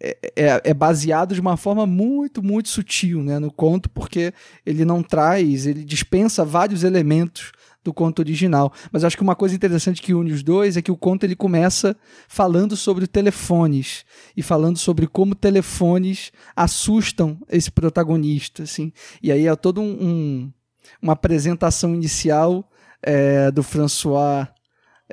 é, 0.00 0.18
é, 0.36 0.60
é, 0.64 0.74
baseado 0.74 1.34
de 1.34 1.40
uma 1.40 1.56
forma 1.56 1.86
muito, 1.86 2.42
muito 2.42 2.68
sutil 2.68 3.22
né, 3.22 3.38
no 3.38 3.52
conto, 3.52 3.88
porque 3.90 4.34
ele 4.66 4.84
não 4.84 5.04
traz, 5.04 5.66
ele 5.66 5.84
dispensa 5.84 6.44
vários 6.44 6.82
elementos 6.82 7.52
do 7.82 7.92
conto 7.92 8.20
original. 8.20 8.72
Mas 8.92 9.04
acho 9.04 9.16
que 9.16 9.22
uma 9.22 9.36
coisa 9.36 9.54
interessante 9.54 10.02
que 10.02 10.14
une 10.14 10.32
os 10.32 10.42
dois 10.42 10.76
é 10.76 10.82
que 10.82 10.92
o 10.92 10.96
conto 10.96 11.24
ele 11.24 11.36
começa 11.36 11.96
falando 12.28 12.76
sobre 12.76 13.06
telefones 13.06 14.04
e 14.36 14.42
falando 14.42 14.78
sobre 14.78 15.06
como 15.06 15.34
telefones 15.34 16.32
assustam 16.54 17.38
esse 17.48 17.70
protagonista, 17.70 18.64
assim. 18.64 18.92
E 19.22 19.32
aí 19.32 19.46
é 19.46 19.56
todo 19.56 19.80
um, 19.80 19.96
um 20.00 20.52
uma 21.00 21.12
apresentação 21.12 21.94
inicial 21.94 22.68
é, 23.02 23.50
do 23.50 23.62
François. 23.62 24.48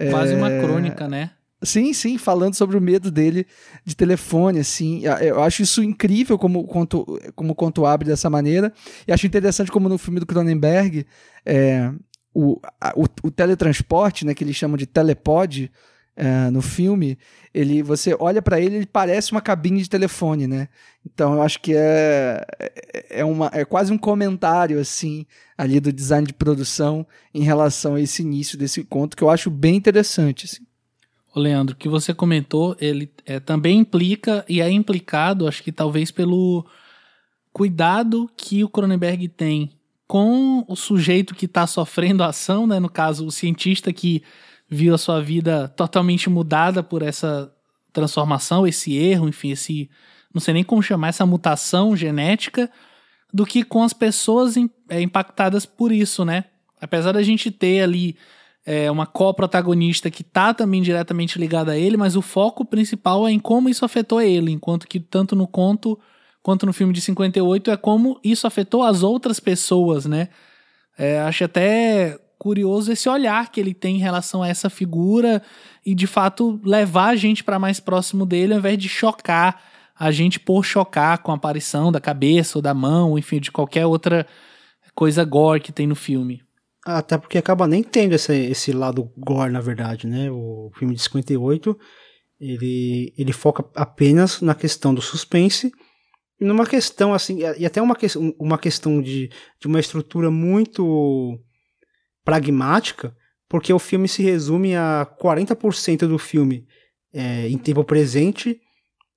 Quase 0.10 0.34
é, 0.34 0.38
uma 0.38 0.50
crônica, 0.50 1.08
né? 1.08 1.32
Sim, 1.64 1.92
sim, 1.92 2.20
falando 2.20 2.54
sobre 2.54 2.78
o 2.78 2.82
medo 2.82 3.10
dele 3.10 3.48
de 3.84 3.96
telefone, 3.96 4.60
assim. 4.60 5.02
Eu 5.22 5.42
acho 5.42 5.64
isso 5.64 5.82
incrível 5.82 6.38
como 6.38 6.60
o 6.60 6.68
conto, 6.68 7.20
como 7.36 7.54
o 7.54 7.56
conto 7.56 7.84
abre 7.84 8.08
dessa 8.08 8.30
maneira. 8.30 8.72
E 9.08 9.12
acho 9.12 9.26
interessante 9.26 9.72
como 9.72 9.90
no 9.90 9.98
filme 9.98 10.20
do 10.20 10.26
Cronenberg, 10.26 11.08
é, 11.44 11.92
o, 12.38 12.62
a, 12.80 12.94
o, 12.96 13.06
o, 13.24 13.32
teletransporte, 13.32 14.24
né, 14.24 14.36
que 14.36 14.44
eles 14.44 14.56
chamam 14.56 14.78
de 14.78 14.86
telepod, 14.86 15.72
é, 16.16 16.52
no 16.52 16.62
filme, 16.62 17.18
ele 17.52 17.82
você 17.82 18.16
olha 18.20 18.44
para 18.44 18.60
ele, 18.62 18.76
ele 18.76 18.86
parece 18.86 19.32
uma 19.32 19.42
cabine 19.42 19.82
de 19.82 19.90
telefone, 19.90 20.48
né? 20.48 20.68
Então 21.06 21.34
eu 21.34 21.42
acho 21.42 21.60
que 21.60 21.74
é, 21.76 22.44
é, 22.60 23.20
é, 23.20 23.26
uma, 23.26 23.52
é 23.54 23.64
quase 23.64 23.92
um 23.94 23.98
comentário 23.98 24.80
assim 24.80 25.26
ali 25.56 25.80
do 25.80 25.94
design 25.94 26.26
de 26.26 26.34
produção 26.34 27.06
em 27.34 27.44
relação 27.44 27.96
a 27.96 28.02
esse 28.02 28.24
início 28.24 28.58
desse 28.58 28.84
conto 28.84 29.16
que 29.16 29.24
eu 29.24 29.30
acho 29.30 29.52
bem 29.52 29.76
interessante. 29.76 30.46
Assim. 30.46 30.66
O 31.36 31.40
Leandro, 31.40 31.76
que 31.76 31.88
você 31.88 32.16
comentou, 32.16 32.76
ele 32.80 33.12
é, 33.26 33.40
também 33.40 33.80
implica 33.80 34.44
e 34.50 34.60
é 34.60 34.70
implicado, 34.72 35.48
acho 35.48 35.62
que 35.62 35.72
talvez 35.72 36.10
pelo 36.10 36.66
cuidado 37.54 38.30
que 38.36 38.64
o 38.64 38.70
Cronenberg 38.70 39.28
tem 39.28 39.77
com 40.08 40.64
o 40.68 40.76
sujeito 40.76 41.36
que 41.36 41.46
está 41.46 41.68
sofrendo 41.68 42.24
a 42.24 42.28
ação, 42.28 42.66
né? 42.66 42.80
No 42.80 42.90
caso, 42.90 43.26
o 43.26 43.32
cientista 43.32 43.92
que 43.92 44.24
viu 44.70 44.96
a 44.96 44.98
sua 44.98 45.22
vida 45.22 45.68
totalmente 45.70 46.30
mudada 46.30 46.82
por 46.82 47.02
essa 47.02 47.54
transformação, 47.92 48.66
esse 48.66 48.96
erro, 48.96 49.28
enfim, 49.28 49.52
esse 49.52 49.90
não 50.34 50.40
sei 50.40 50.54
nem 50.54 50.64
como 50.64 50.84
chamar 50.84 51.10
essa 51.10 51.26
mutação 51.26 51.96
genética, 51.96 52.70
do 53.34 53.46
que 53.46 53.64
com 53.64 53.84
as 53.84 53.94
pessoas 53.94 54.56
é, 54.90 55.02
impactadas 55.02 55.66
por 55.66 55.92
isso, 55.92 56.24
né? 56.24 56.46
Apesar 56.80 57.12
da 57.12 57.24
gente 57.24 57.50
ter 57.50 57.82
ali 57.82 58.16
é, 58.66 58.90
uma 58.92 59.06
co-protagonista 59.06 60.12
que 60.12 60.24
tá 60.24 60.54
também 60.54 60.82
diretamente 60.82 61.40
ligada 61.40 61.72
a 61.72 61.78
ele, 61.78 61.98
mas 61.98 62.16
o 62.16 62.22
foco 62.22 62.64
principal 62.64 63.28
é 63.28 63.32
em 63.32 63.40
como 63.40 63.70
isso 63.70 63.84
afetou 63.84 64.22
ele, 64.22 64.52
enquanto 64.52 64.88
que 64.88 65.00
tanto 65.00 65.36
no 65.36 65.48
conto 65.48 66.00
quanto 66.48 66.66
no 66.66 66.72
filme 66.72 66.94
de 66.94 67.02
58 67.02 67.72
é 67.72 67.76
como 67.76 68.22
isso 68.24 68.48
afetou 68.48 68.82
as 68.82 69.04
outras 69.04 69.38
pessoas, 69.38 70.06
né? 70.06 70.30
É, 70.98 71.20
acho 71.20 71.44
até 71.44 72.18
curioso 72.40 72.90
esse 72.90 73.10
olhar 73.10 73.52
que 73.52 73.60
ele 73.60 73.74
tem 73.74 73.98
em 73.98 74.00
relação 74.00 74.42
a 74.42 74.48
essa 74.48 74.70
figura 74.70 75.44
e 75.86 75.94
de 75.94 76.08
fato 76.08 76.58
levar 76.64 77.10
a 77.10 77.16
gente 77.18 77.44
para 77.44 77.60
mais 77.60 77.82
próximo 77.82 78.26
dele 78.26 78.54
ao 78.54 78.60
invés 78.60 78.78
de 78.78 78.88
chocar 78.88 79.62
a 79.94 80.10
gente 80.10 80.40
por 80.40 80.64
chocar 80.64 81.18
com 81.18 81.34
a 81.34 81.36
aparição 81.36 81.92
da 81.92 82.00
cabeça 82.00 82.58
ou 82.58 82.62
da 82.62 82.74
mão, 82.74 83.20
enfim, 83.20 83.42
de 83.42 83.52
qualquer 83.52 83.86
outra 83.86 84.26
coisa 84.96 85.26
gore 85.26 85.60
que 85.60 85.74
tem 85.74 85.86
no 85.86 85.98
filme. 85.98 86.42
Até 86.86 87.18
porque 87.18 87.38
acaba 87.38 87.68
nem 87.68 87.84
tendo 87.84 88.14
esse, 88.14 88.34
esse 88.34 88.72
lado 88.72 89.12
gore, 89.18 89.52
na 89.52 89.60
verdade, 89.60 90.08
né? 90.08 90.32
O 90.32 90.72
filme 90.80 90.96
de 90.96 91.02
58, 91.02 91.78
ele, 92.40 93.14
ele 93.18 93.34
foca 93.34 93.66
apenas 93.76 94.40
na 94.40 94.56
questão 94.56 94.96
do 94.96 95.02
suspense 95.02 95.74
numa 96.40 96.66
questão 96.66 97.14
assim, 97.14 97.40
e 97.58 97.66
até 97.66 97.82
uma, 97.82 97.96
que, 97.96 98.08
uma 98.40 98.58
questão 98.58 99.02
de, 99.02 99.30
de 99.60 99.68
uma 99.68 99.80
estrutura 99.80 100.30
muito 100.30 101.40
pragmática, 102.24 103.16
porque 103.50 103.72
o 103.74 103.80
filme 103.80 104.08
se 104.08 104.22
resume 104.22 104.76
a 104.76 105.08
40% 105.22 106.08
do 106.08 106.18
filme 106.18 106.68
é, 107.14 107.48
em 107.48 107.58
tempo 107.58 107.84
presente 107.84 108.60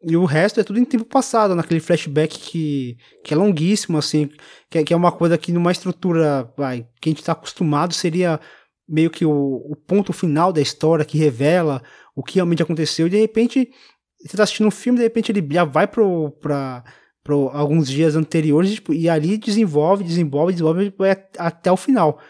e 0.03 0.17
o 0.17 0.25
resto 0.25 0.61
é 0.61 0.65
tudo 0.65 0.79
em 0.79 0.85
tempo 0.85 1.05
passado, 1.05 1.55
naquele 1.55 1.81
flashback 1.81 2.39
que, 2.39 2.97
que 3.23 3.35
é 3.35 3.37
longuíssimo, 3.37 3.99
assim, 3.99 4.31
que, 4.71 4.79
é, 4.79 4.85
que 4.85 4.95
é 4.95 4.97
uma 4.97 5.13
coisa 5.13 5.37
que 5.37 5.53
numa 5.53 5.73
estrutura 5.73 6.51
vai, 6.57 6.87
que 7.01 7.09
a 7.09 7.11
gente 7.11 7.21
está 7.21 7.33
acostumado 7.33 7.93
seria 7.93 8.41
meio 8.89 9.11
que 9.11 9.27
o, 9.27 9.31
o 9.31 9.77
ponto 9.77 10.13
final 10.13 10.53
da 10.53 10.61
história 10.61 11.05
que 11.05 11.19
revela 11.19 11.83
o 12.15 12.23
que 12.23 12.37
realmente 12.37 12.63
aconteceu 12.63 13.07
e 13.07 13.11
de 13.11 13.21
repente 13.21 13.71
você 14.19 14.35
está 14.35 14.43
assistindo 14.43 14.67
um 14.67 14.71
filme 14.71 14.99
de 14.99 15.05
repente 15.05 15.31
ele 15.31 15.47
já 15.51 15.65
vai 15.65 15.87
pro, 15.87 16.31
pra, 16.41 16.83
para 17.23 17.35
alguns 17.35 17.89
dias 17.89 18.17
anteriores 18.17 18.75
tipo, 18.75 18.93
e 18.93 19.09
ali 19.09 19.37
desenvolve, 19.37 20.05
desenvolve, 20.05 20.53
desenvolve 20.53 20.93
até 21.39 21.71
o 21.71 21.77
final. 21.77 22.21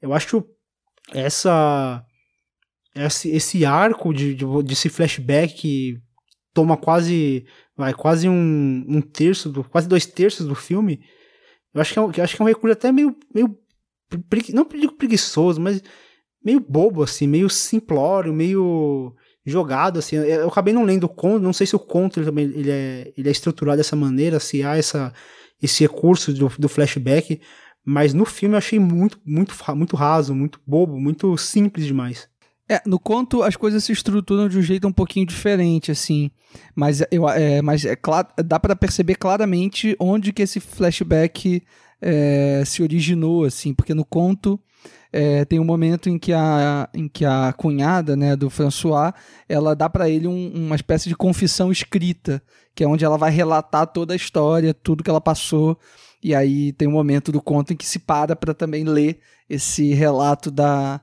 Eu 0.00 0.14
acho 0.14 0.44
essa 1.12 2.04
esse, 2.94 3.30
esse 3.30 3.64
arco 3.64 4.12
de, 4.12 4.34
de, 4.34 4.44
desse 4.64 4.88
flashback 4.88 5.54
que 5.54 6.00
toma 6.52 6.76
quase 6.76 7.46
vai 7.76 7.94
quase 7.94 8.28
um, 8.28 8.84
um 8.88 9.00
terço 9.00 9.48
do, 9.48 9.62
quase 9.62 9.88
dois 9.88 10.06
terços 10.06 10.46
do 10.46 10.54
filme 10.54 11.00
eu 11.72 11.80
acho 11.80 11.92
que 11.92 11.98
é, 11.98 12.02
eu 12.02 12.24
acho 12.24 12.36
que 12.36 12.42
é 12.42 12.44
um 12.44 12.48
recurso 12.48 12.72
até 12.72 12.90
meio 12.90 13.16
meio 13.32 13.56
não 14.52 14.66
digo 14.66 14.94
preguiçoso 14.94 15.60
mas 15.60 15.82
meio 16.44 16.60
bobo 16.60 17.02
assim 17.02 17.26
meio 17.26 17.48
simplório 17.48 18.32
meio 18.32 19.14
jogado, 19.48 19.98
assim. 19.98 20.16
Eu 20.16 20.48
acabei 20.48 20.72
não 20.72 20.84
lendo 20.84 21.04
o 21.04 21.08
conto, 21.08 21.42
não 21.42 21.52
sei 21.52 21.66
se 21.66 21.74
o 21.74 21.78
conto 21.78 22.22
também 22.22 22.44
ele 22.44 22.70
é, 22.70 23.12
ele 23.16 23.28
é 23.28 23.32
estruturado 23.32 23.78
dessa 23.78 23.96
maneira, 23.96 24.38
se 24.38 24.62
há 24.62 24.76
essa, 24.76 25.12
esse 25.62 25.82
recurso 25.82 26.32
do, 26.32 26.48
do 26.58 26.68
flashback, 26.68 27.40
mas 27.84 28.12
no 28.12 28.24
filme 28.24 28.54
eu 28.54 28.58
achei 28.58 28.78
muito, 28.78 29.18
muito, 29.24 29.54
muito 29.74 29.96
raso, 29.96 30.34
muito 30.34 30.60
bobo, 30.66 31.00
muito 31.00 31.36
simples 31.36 31.86
demais. 31.86 32.28
É, 32.70 32.82
no 32.84 32.98
conto 32.98 33.42
as 33.42 33.56
coisas 33.56 33.82
se 33.82 33.92
estruturam 33.92 34.46
de 34.46 34.58
um 34.58 34.62
jeito 34.62 34.86
um 34.86 34.92
pouquinho 34.92 35.24
diferente, 35.24 35.90
assim. 35.90 36.30
Mas, 36.76 37.02
eu, 37.10 37.26
é, 37.28 37.62
mas 37.62 37.84
é 37.84 37.96
dá 38.44 38.60
para 38.60 38.76
perceber 38.76 39.14
claramente 39.14 39.96
onde 39.98 40.32
que 40.32 40.42
esse 40.42 40.60
flashback 40.60 41.62
é, 42.00 42.62
se 42.66 42.82
originou, 42.82 43.44
assim, 43.44 43.72
porque 43.72 43.94
no 43.94 44.04
conto 44.04 44.60
é, 45.12 45.44
tem 45.44 45.58
um 45.58 45.64
momento 45.64 46.08
em 46.08 46.18
que 46.18 46.32
a, 46.32 46.88
em 46.92 47.08
que 47.08 47.24
a 47.24 47.52
cunhada 47.56 48.16
né, 48.16 48.36
do 48.36 48.50
François 48.50 49.12
ela 49.48 49.74
dá 49.74 49.88
para 49.88 50.08
ele 50.08 50.26
um, 50.26 50.52
uma 50.54 50.76
espécie 50.76 51.08
de 51.08 51.16
confissão 51.16 51.72
escrita, 51.72 52.42
que 52.74 52.84
é 52.84 52.88
onde 52.88 53.04
ela 53.04 53.16
vai 53.16 53.30
relatar 53.30 53.86
toda 53.86 54.12
a 54.12 54.16
história, 54.16 54.74
tudo 54.74 55.02
que 55.02 55.10
ela 55.10 55.20
passou. 55.20 55.78
E 56.22 56.34
aí 56.34 56.72
tem 56.72 56.88
um 56.88 56.92
momento 56.92 57.32
do 57.32 57.40
conto 57.40 57.72
em 57.72 57.76
que 57.76 57.86
se 57.86 57.98
para 57.98 58.36
para 58.36 58.52
também 58.52 58.84
ler 58.84 59.20
esse 59.48 59.94
relato 59.94 60.50
da, 60.50 61.00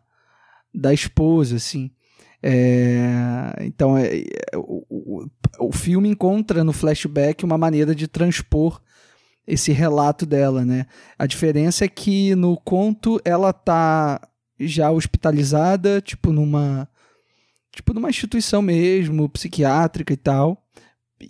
da 0.73 0.93
esposa, 0.93 1.55
assim. 1.55 1.89
É, 2.43 3.55
então, 3.61 3.97
é, 3.97 4.19
é, 4.19 4.57
o, 4.57 4.85
o, 4.87 5.25
o 5.59 5.71
filme 5.71 6.09
encontra 6.09 6.63
no 6.63 6.71
flashback 6.71 7.43
uma 7.43 7.57
maneira 7.57 7.95
de 7.95 8.07
transpor 8.07 8.79
esse 9.47 9.71
relato 9.71 10.25
dela, 10.25 10.65
né? 10.65 10.85
A 11.17 11.25
diferença 11.25 11.85
é 11.85 11.87
que 11.87 12.35
no 12.35 12.57
conto 12.57 13.19
ela 13.23 13.53
tá 13.53 14.19
já 14.59 14.91
hospitalizada, 14.91 16.01
tipo 16.01 16.31
numa 16.31 16.87
tipo 17.71 17.93
numa 17.93 18.09
instituição 18.09 18.61
mesmo, 18.61 19.29
psiquiátrica 19.29 20.13
e 20.13 20.17
tal. 20.17 20.63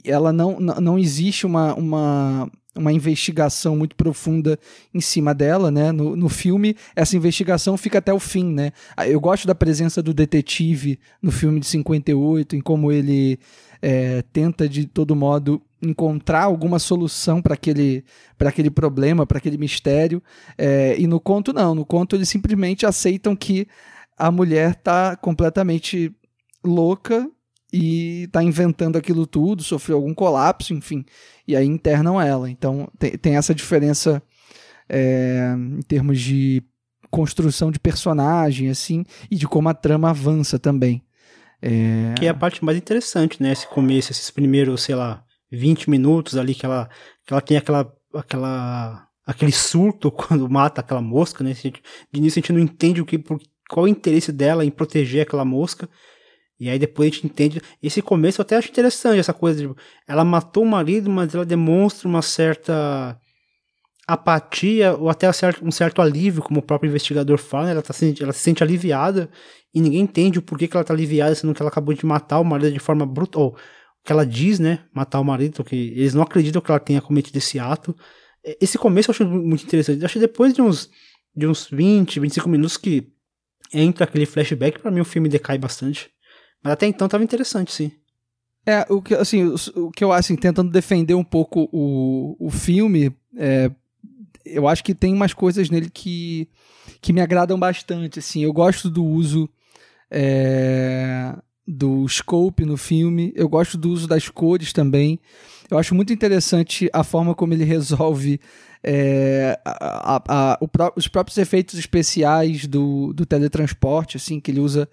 Ela 0.04 0.32
não 0.32 0.60
não 0.60 0.98
existe 0.98 1.46
uma, 1.46 1.74
uma 1.76 2.50
uma 2.78 2.92
investigação 2.92 3.76
muito 3.78 3.96
profunda 3.96 4.60
em 4.94 5.00
cima 5.00 5.34
dela, 5.34 5.72
né? 5.72 5.92
No, 5.92 6.16
no 6.16 6.28
filme, 6.28 6.76
essa 6.96 7.16
investigação 7.16 7.78
fica 7.78 8.00
até 8.00 8.14
o 8.14 8.20
fim, 8.20 8.46
né? 8.46 8.72
Ah, 8.98 9.08
eu 9.08 9.20
gosto 9.20 9.48
da 9.48 9.56
presença 9.56 10.04
do 10.04 10.14
detetive 10.14 11.00
no 11.22 11.32
filme 11.32 11.60
de 11.60 11.68
58, 11.68 12.56
em 12.56 12.62
como 12.62 12.92
ele 12.92 13.40
é, 13.82 14.22
tenta 14.34 14.68
de 14.68 14.86
todo 14.86 15.16
modo 15.16 15.62
encontrar 15.86 16.44
alguma 16.44 16.80
solução 16.80 17.42
para 17.42 17.54
aquele, 17.54 18.04
aquele 18.40 18.70
problema, 18.70 19.26
para 19.26 19.38
aquele 19.38 19.58
mistério. 19.58 20.22
É, 20.58 20.96
e 20.98 21.08
no 21.08 21.20
conto, 21.20 21.54
não. 21.54 21.76
No 21.76 21.86
conto, 21.86 22.16
eles 22.16 22.30
simplesmente 22.30 22.86
aceitam 22.86 23.36
que 23.36 23.68
a 24.18 24.32
mulher 24.32 24.72
está 24.72 25.16
completamente 25.16 26.14
louca 26.64 27.30
e 27.72 28.24
está 28.24 28.42
inventando 28.42 28.98
aquilo 28.98 29.28
tudo, 29.28 29.64
sofreu 29.64 29.98
algum 29.98 30.14
colapso, 30.14 30.74
enfim, 30.74 31.04
e 31.48 31.56
aí 31.56 31.66
internam 31.66 32.22
ela. 32.22 32.50
Então 32.50 32.90
tem, 32.98 33.12
tem 33.12 33.36
essa 33.36 33.54
diferença 33.54 34.24
é, 34.88 35.54
em 35.58 35.82
termos 35.82 36.20
de 36.22 36.64
construção 37.12 37.72
de 37.72 37.80
personagem, 37.80 38.70
assim, 38.70 39.04
e 39.30 39.36
de 39.36 39.48
como 39.48 39.70
a 39.70 39.74
trama 39.74 40.10
avança 40.10 40.58
também. 40.58 41.02
É... 41.62 42.14
Que 42.18 42.26
é 42.26 42.30
a 42.30 42.34
parte 42.34 42.64
mais 42.64 42.78
interessante, 42.78 43.42
né? 43.42 43.52
Esse 43.52 43.68
começo, 43.68 44.12
esses 44.12 44.30
primeiros, 44.30 44.84
sei 44.84 44.96
lá, 44.96 45.25
20 45.56 45.90
minutos 45.90 46.38
ali 46.38 46.54
que 46.54 46.66
ela, 46.66 46.90
que 47.26 47.34
ela 47.34 47.42
tem 47.42 47.58
aquela, 47.58 47.92
aquela, 48.14 49.08
aquele 49.26 49.52
surto 49.52 50.12
quando 50.12 50.50
mata 50.50 50.82
aquela 50.82 51.02
mosca, 51.02 51.44
né? 51.44 51.54
De 51.54 51.74
início 52.14 52.40
a 52.40 52.42
gente 52.42 52.54
não 52.54 52.60
entende 52.60 53.02
o 53.02 53.06
que, 53.06 53.18
qual 53.70 53.86
o 53.86 53.88
interesse 53.88 54.32
dela 54.32 54.66
em 54.66 54.72
proteger 54.72 55.24
aquela 55.24 55.46
mosca. 55.46 55.90
E 56.60 56.70
aí 56.70 56.80
depois 56.80 57.12
a 57.12 57.14
gente 57.14 57.26
entende. 57.26 57.62
Esse 57.84 58.02
começo 58.02 58.40
eu 58.40 58.44
até 58.44 58.56
acho 58.56 58.70
interessante, 58.70 59.20
essa 59.20 59.34
coisa 59.34 59.68
de. 59.68 59.76
Ela 60.08 60.24
matou 60.24 60.64
o 60.64 60.68
marido, 60.68 61.10
mas 61.10 61.36
ela 61.36 61.46
demonstra 61.46 62.08
uma 62.08 62.22
certa 62.22 63.20
apatia 64.08 64.94
ou 64.94 65.10
até 65.10 65.28
um 65.62 65.72
certo 65.72 66.02
alívio, 66.02 66.44
como 66.44 66.60
o 66.60 66.64
próprio 66.64 66.88
investigador 66.88 67.38
fala. 67.38 67.66
Né? 67.66 67.72
Ela, 67.72 67.82
tá, 67.82 67.94
ela 68.22 68.34
se 68.34 68.40
sente 68.40 68.64
aliviada 68.64 69.30
e 69.74 69.82
ninguém 69.82 70.02
entende 70.02 70.40
o 70.40 70.42
porquê 70.42 70.68
que 70.68 70.78
ela 70.78 70.84
tá 70.84 70.94
aliviada, 70.94 71.36
sendo 71.36 71.54
que 71.54 71.62
ela 71.62 71.70
acabou 71.70 71.94
de 71.94 72.06
matar 72.06 72.40
o 72.40 72.46
marido 72.46 72.72
de 72.72 72.80
forma 72.80 73.06
brutal. 73.06 73.56
Que 74.06 74.12
ela 74.12 74.26
diz, 74.26 74.60
né? 74.60 74.86
Matar 74.94 75.20
o 75.20 75.26
marido, 75.26 75.64
que 75.64 75.76
eles 75.76 76.14
não 76.14 76.22
acreditam 76.22 76.62
que 76.62 76.72
ela 76.72 76.80
tenha 76.80 77.02
cometido 77.02 77.38
esse 77.38 77.60
ato. 77.60 77.96
Esse 78.62 78.78
começo 78.78 79.10
eu 79.10 79.14
acho 79.14 79.26
muito 79.26 79.66
interessante. 79.66 80.02
Eu 80.02 80.08
que 80.08 80.20
depois 80.20 80.54
de 80.54 80.62
uns, 80.62 80.90
de 81.36 81.48
uns 81.48 81.68
20, 81.68 82.20
25 82.20 82.48
minutos 82.48 82.78
que 82.78 83.12
entra 83.74 84.06
aquele 84.06 84.26
flashback, 84.26 84.80
para 84.80 84.92
mim 84.92 85.02
o 85.02 85.06
filme 85.06 85.28
decai 85.28 85.58
bastante. 85.58 86.12
Mas 86.64 86.74
até 86.74 86.86
então 86.86 87.08
tava 87.08 87.24
interessante, 87.24 87.72
sim. 87.72 87.92
É, 88.66 88.86
o 88.90 89.02
que, 89.02 89.14
assim, 89.14 89.44
o, 89.44 89.56
o 89.76 89.92
que 89.92 90.04
eu 90.04 90.12
acho, 90.12 90.20
assim, 90.20 90.36
tentando 90.36 90.72
defender 90.72 91.14
um 91.14 91.24
pouco 91.24 91.70
o, 91.72 92.36
o 92.40 92.50
filme, 92.50 93.16
é, 93.38 93.70
eu 94.46 94.68
acho 94.68 94.84
que 94.84 94.96
tem 94.96 95.14
umas 95.14 95.34
coisas 95.34 95.70
nele 95.70 95.90
que, 95.90 96.48
que 97.02 97.14
me 97.14 97.22
agradam 97.22 97.60
bastante, 97.60 98.20
assim. 98.20 98.44
Eu 98.44 98.54
gosto 98.54 98.90
do 98.90 99.04
uso 99.04 99.50
é, 100.10 101.36
do 101.68 102.08
scope 102.08 102.66
no 102.66 102.78
filme, 102.78 103.34
eu 103.36 103.50
gosto 103.50 103.78
do 103.78 103.90
uso 103.90 104.08
das 104.08 104.30
cores 104.30 104.72
também. 104.72 105.20
Eu 105.70 105.78
acho 105.78 105.96
muito 105.96 106.14
interessante 106.14 106.90
a 106.94 107.04
forma 107.04 107.34
como 107.34 107.54
ele 107.54 107.64
resolve 107.64 108.40
é, 108.84 109.60
a, 109.66 110.16
a, 110.16 110.24
a, 110.28 110.58
o, 110.62 110.70
os 110.96 111.08
próprios 111.08 111.38
efeitos 111.40 111.80
especiais 111.80 112.68
do, 112.68 113.12
do 113.14 113.26
teletransporte, 113.26 114.18
assim, 114.18 114.40
que 114.40 114.52
ele 114.52 114.60
usa 114.60 114.88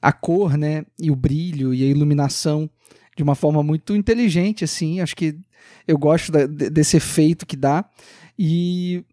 a 0.00 0.12
cor, 0.12 0.56
né, 0.56 0.84
e 1.00 1.10
o 1.10 1.16
brilho 1.16 1.74
e 1.74 1.82
a 1.82 1.86
iluminação 1.86 2.70
de 3.16 3.22
uma 3.22 3.34
forma 3.34 3.62
muito 3.62 3.96
inteligente, 3.96 4.62
assim. 4.62 5.00
Acho 5.00 5.16
que 5.16 5.36
eu 5.88 5.98
gosto 5.98 6.30
da, 6.30 6.46
desse 6.46 6.96
efeito 6.96 7.46
que 7.46 7.56
dá. 7.56 7.84
E 8.38 9.04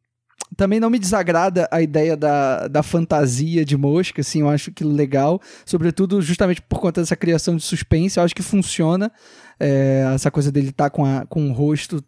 também 0.56 0.80
não 0.80 0.90
me 0.90 1.00
desagrada 1.00 1.68
a 1.72 1.82
ideia 1.82 2.18
da, 2.18 2.68
da 2.68 2.84
fantasia 2.84 3.64
de 3.64 3.78
mosca, 3.78 4.22
assim, 4.22 4.42
eu 4.42 4.50
acho 4.50 4.72
que 4.72 4.84
legal, 4.84 5.42
sobretudo 5.66 6.22
justamente 6.22 6.62
por 6.62 6.80
conta 6.80 7.02
dessa 7.02 7.16
criação 7.16 7.56
de 7.56 7.64
suspense, 7.64 8.18
eu 8.18 8.24
acho 8.24 8.36
que 8.36 8.44
funciona 8.44 9.12
é, 9.60 10.12
essa 10.14 10.30
coisa 10.30 10.52
dele 10.52 10.70
estar 10.70 10.86
tá 10.86 10.90
com, 10.90 11.06
a, 11.06 11.26
com 11.26 11.50
o 11.50 11.54
rosto 11.54 12.04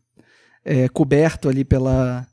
é, 0.65 0.88
coberto 0.89 1.49
ali 1.49 1.63
pela 1.63 2.27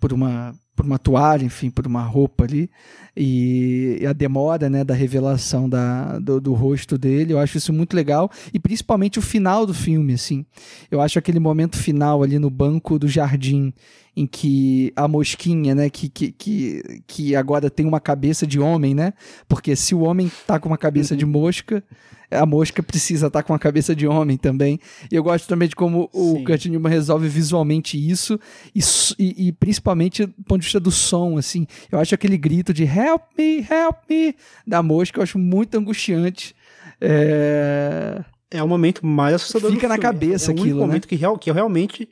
por 0.00 0.12
uma 0.12 0.54
por 0.76 0.84
uma 0.84 0.98
toalha, 0.98 1.42
enfim, 1.42 1.70
por 1.70 1.86
uma 1.86 2.02
roupa 2.02 2.44
ali, 2.44 2.70
e, 3.16 4.04
a 4.06 4.12
demora, 4.12 4.68
né, 4.68 4.84
da 4.84 4.92
revelação 4.92 5.66
da, 5.66 6.18
do, 6.18 6.38
do, 6.38 6.52
rosto 6.52 6.98
dele, 6.98 7.32
eu 7.32 7.38
acho 7.38 7.56
isso 7.56 7.72
muito 7.72 7.96
legal, 7.96 8.30
e 8.52 8.60
principalmente 8.60 9.18
o 9.18 9.22
final 9.22 9.64
do 9.64 9.72
filme, 9.72 10.12
assim, 10.12 10.44
eu 10.90 11.00
acho 11.00 11.18
aquele 11.18 11.40
momento 11.40 11.78
final 11.78 12.22
ali 12.22 12.38
no 12.38 12.50
banco 12.50 12.98
do 12.98 13.08
jardim, 13.08 13.72
em 14.16 14.26
que 14.26 14.92
a 14.96 15.06
mosquinha, 15.06 15.74
né, 15.74 15.90
que, 15.90 16.08
que, 16.08 16.32
que, 16.32 17.02
que 17.06 17.36
agora 17.36 17.68
tem 17.68 17.84
uma 17.84 18.00
cabeça 18.00 18.46
de 18.46 18.58
homem, 18.58 18.94
né, 18.94 19.12
porque 19.46 19.76
se 19.76 19.94
o 19.94 20.00
homem 20.00 20.32
tá 20.46 20.58
com 20.58 20.70
uma 20.70 20.78
cabeça 20.78 21.12
uhum. 21.12 21.18
de 21.18 21.26
mosca, 21.26 21.84
a 22.30 22.46
mosca 22.46 22.82
precisa 22.82 23.26
estar 23.26 23.42
tá 23.42 23.46
com 23.46 23.54
a 23.54 23.58
cabeça 23.58 23.94
de 23.94 24.06
homem 24.06 24.36
também. 24.36 24.80
E 25.10 25.14
eu 25.14 25.22
gosto 25.22 25.46
também 25.46 25.68
de 25.68 25.76
como 25.76 26.10
o 26.12 26.42
Kurt 26.44 26.66
Newman 26.66 26.90
resolve 26.90 27.28
visualmente 27.28 27.96
isso 27.96 28.40
e, 28.74 28.80
e, 29.18 29.48
e, 29.48 29.52
principalmente 29.52 30.26
do 30.26 30.44
ponto 30.44 30.60
de 30.60 30.64
vista 30.64 30.80
do 30.80 30.90
som, 30.90 31.38
assim. 31.38 31.66
Eu 31.90 32.00
acho 32.00 32.14
aquele 32.14 32.36
grito 32.36 32.72
de 32.72 32.84
help 32.84 33.22
me, 33.38 33.58
help 33.58 33.96
me 34.08 34.34
da 34.66 34.82
mosca, 34.82 35.18
eu 35.18 35.22
acho 35.22 35.38
muito 35.38 35.76
angustiante. 35.76 36.54
É, 37.00 38.24
é 38.50 38.62
o 38.62 38.68
momento 38.68 39.04
mais 39.06 39.34
assustador 39.34 39.70
Fica 39.70 39.86
na 39.88 39.98
cabeça 39.98 40.50
é, 40.50 40.54
é 40.54 40.58
aquilo, 40.58 40.78
o 40.78 40.80
momento 40.86 41.04
né? 41.04 41.08
que, 41.08 41.16
real, 41.16 41.38
que 41.38 41.50
eu 41.50 41.54
realmente... 41.54 42.08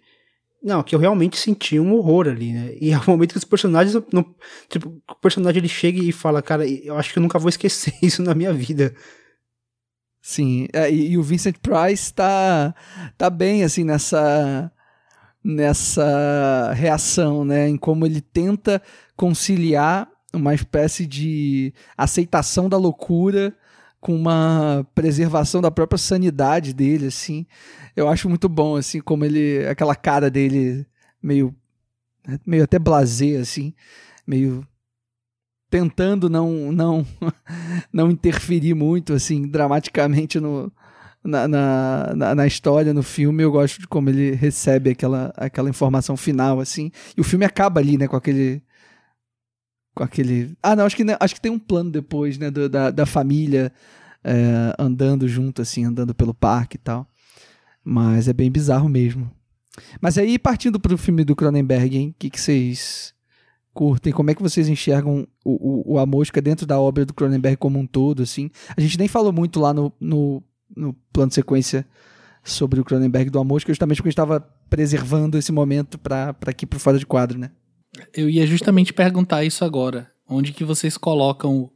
Não, 0.64 0.82
que 0.82 0.94
eu 0.94 0.98
realmente 0.98 1.36
senti 1.36 1.78
um 1.78 1.92
horror 1.94 2.26
ali, 2.26 2.54
né? 2.54 2.74
E 2.80 2.90
é 2.90 2.98
o 2.98 3.04
momento 3.06 3.32
que 3.32 3.38
os 3.38 3.44
personagens 3.44 3.94
não, 4.10 4.34
tipo, 4.66 4.98
o 5.06 5.14
personagem 5.16 5.60
ele 5.60 5.68
chega 5.68 6.02
e 6.02 6.10
fala, 6.10 6.40
cara, 6.40 6.66
eu 6.66 6.96
acho 6.96 7.12
que 7.12 7.18
eu 7.18 7.22
nunca 7.22 7.38
vou 7.38 7.50
esquecer 7.50 7.92
isso 8.00 8.22
na 8.22 8.34
minha 8.34 8.50
vida. 8.50 8.94
Sim, 10.22 10.66
é, 10.72 10.90
e, 10.90 11.10
e, 11.10 11.18
o 11.18 11.22
Vincent 11.22 11.56
Price 11.58 12.14
tá, 12.14 12.74
tá 13.18 13.28
bem, 13.28 13.62
assim, 13.62 13.84
nessa, 13.84 14.72
nessa 15.44 16.72
reação, 16.72 17.44
né? 17.44 17.68
Em 17.68 17.76
como 17.76 18.06
ele 18.06 18.22
tenta 18.22 18.80
conciliar 19.14 20.08
uma 20.32 20.54
espécie 20.54 21.04
de 21.06 21.74
aceitação 21.94 22.70
da 22.70 22.78
loucura 22.78 23.54
com 24.04 24.14
uma 24.14 24.86
preservação 24.94 25.62
da 25.62 25.70
própria 25.70 25.96
sanidade 25.96 26.74
dele, 26.74 27.06
assim. 27.06 27.46
Eu 27.96 28.06
acho 28.06 28.28
muito 28.28 28.50
bom, 28.50 28.76
assim, 28.76 29.00
como 29.00 29.24
ele... 29.24 29.66
Aquela 29.66 29.96
cara 29.96 30.30
dele 30.30 30.86
meio... 31.22 31.54
Meio 32.46 32.64
até 32.64 32.78
blazer, 32.78 33.40
assim. 33.40 33.72
Meio 34.26 34.66
tentando 35.70 36.30
não 36.30 36.70
não 36.70 37.04
não 37.92 38.08
interferir 38.08 38.74
muito 38.74 39.12
assim 39.12 39.42
dramaticamente 39.48 40.38
no 40.38 40.72
na, 41.24 41.48
na, 41.48 42.34
na, 42.34 42.46
história, 42.46 42.92
no 42.92 43.02
filme, 43.02 43.42
eu 43.42 43.50
gosto 43.50 43.80
de 43.80 43.88
como 43.88 44.10
ele 44.10 44.32
recebe 44.32 44.90
aquela, 44.90 45.32
aquela 45.36 45.70
informação 45.70 46.18
final, 46.18 46.60
assim. 46.60 46.90
E 47.16 47.20
o 47.20 47.24
filme 47.24 47.46
acaba 47.46 47.80
ali, 47.80 47.96
né, 47.96 48.06
com 48.06 48.14
aquele. 48.14 48.62
Com 49.94 50.02
aquele. 50.02 50.56
Ah, 50.62 50.74
não, 50.74 50.84
acho 50.84 50.96
que, 50.96 51.04
acho 51.20 51.34
que 51.34 51.40
tem 51.40 51.52
um 51.52 51.58
plano 51.58 51.90
depois, 51.90 52.36
né, 52.36 52.50
do, 52.50 52.68
da, 52.68 52.90
da 52.90 53.06
família 53.06 53.72
é, 54.24 54.74
andando 54.78 55.28
junto, 55.28 55.62
assim, 55.62 55.84
andando 55.84 56.14
pelo 56.14 56.34
parque 56.34 56.76
e 56.76 56.80
tal. 56.80 57.06
Mas 57.84 58.26
é 58.26 58.32
bem 58.32 58.50
bizarro 58.50 58.88
mesmo. 58.88 59.30
Mas 60.00 60.16
aí, 60.18 60.38
partindo 60.38 60.80
pro 60.80 60.96
filme 60.96 61.24
do 61.24 61.36
Cronenberg, 61.36 61.96
hein, 61.96 62.08
o 62.10 62.14
que, 62.18 62.40
vocês 62.40 63.12
curtem, 63.72 64.12
como 64.12 64.30
é 64.30 64.34
que 64.34 64.42
vocês 64.42 64.68
enxergam 64.68 65.26
o, 65.44 65.94
o, 65.94 65.98
a 65.98 66.06
mosca 66.06 66.40
dentro 66.40 66.64
da 66.64 66.78
obra 66.78 67.04
do 67.04 67.12
Cronenberg 67.12 67.56
como 67.56 67.78
um 67.78 67.86
todo, 67.86 68.22
assim. 68.22 68.50
A 68.76 68.80
gente 68.80 68.98
nem 68.98 69.08
falou 69.08 69.32
muito 69.32 69.60
lá 69.60 69.74
no, 69.74 69.92
no, 70.00 70.42
no 70.74 70.94
plano 71.12 71.28
de 71.28 71.34
sequência 71.34 71.86
sobre 72.42 72.80
o 72.80 72.84
Cronenberg 72.84 73.30
do 73.30 73.38
A 73.38 73.44
Mosca, 73.44 73.70
justamente 73.72 73.96
porque 73.96 74.08
a 74.08 74.10
gente 74.10 74.20
estava 74.20 74.40
preservando 74.70 75.38
esse 75.38 75.50
momento 75.50 75.98
para 75.98 76.36
aqui 76.46 76.66
para 76.66 76.78
fora 76.78 76.98
de 76.98 77.06
quadro, 77.06 77.38
né? 77.38 77.50
Eu 78.12 78.28
ia 78.28 78.46
justamente 78.46 78.92
perguntar 78.92 79.44
isso 79.44 79.64
agora. 79.64 80.10
Onde 80.28 80.52
que 80.52 80.64
vocês 80.64 80.96
colocam 80.96 81.70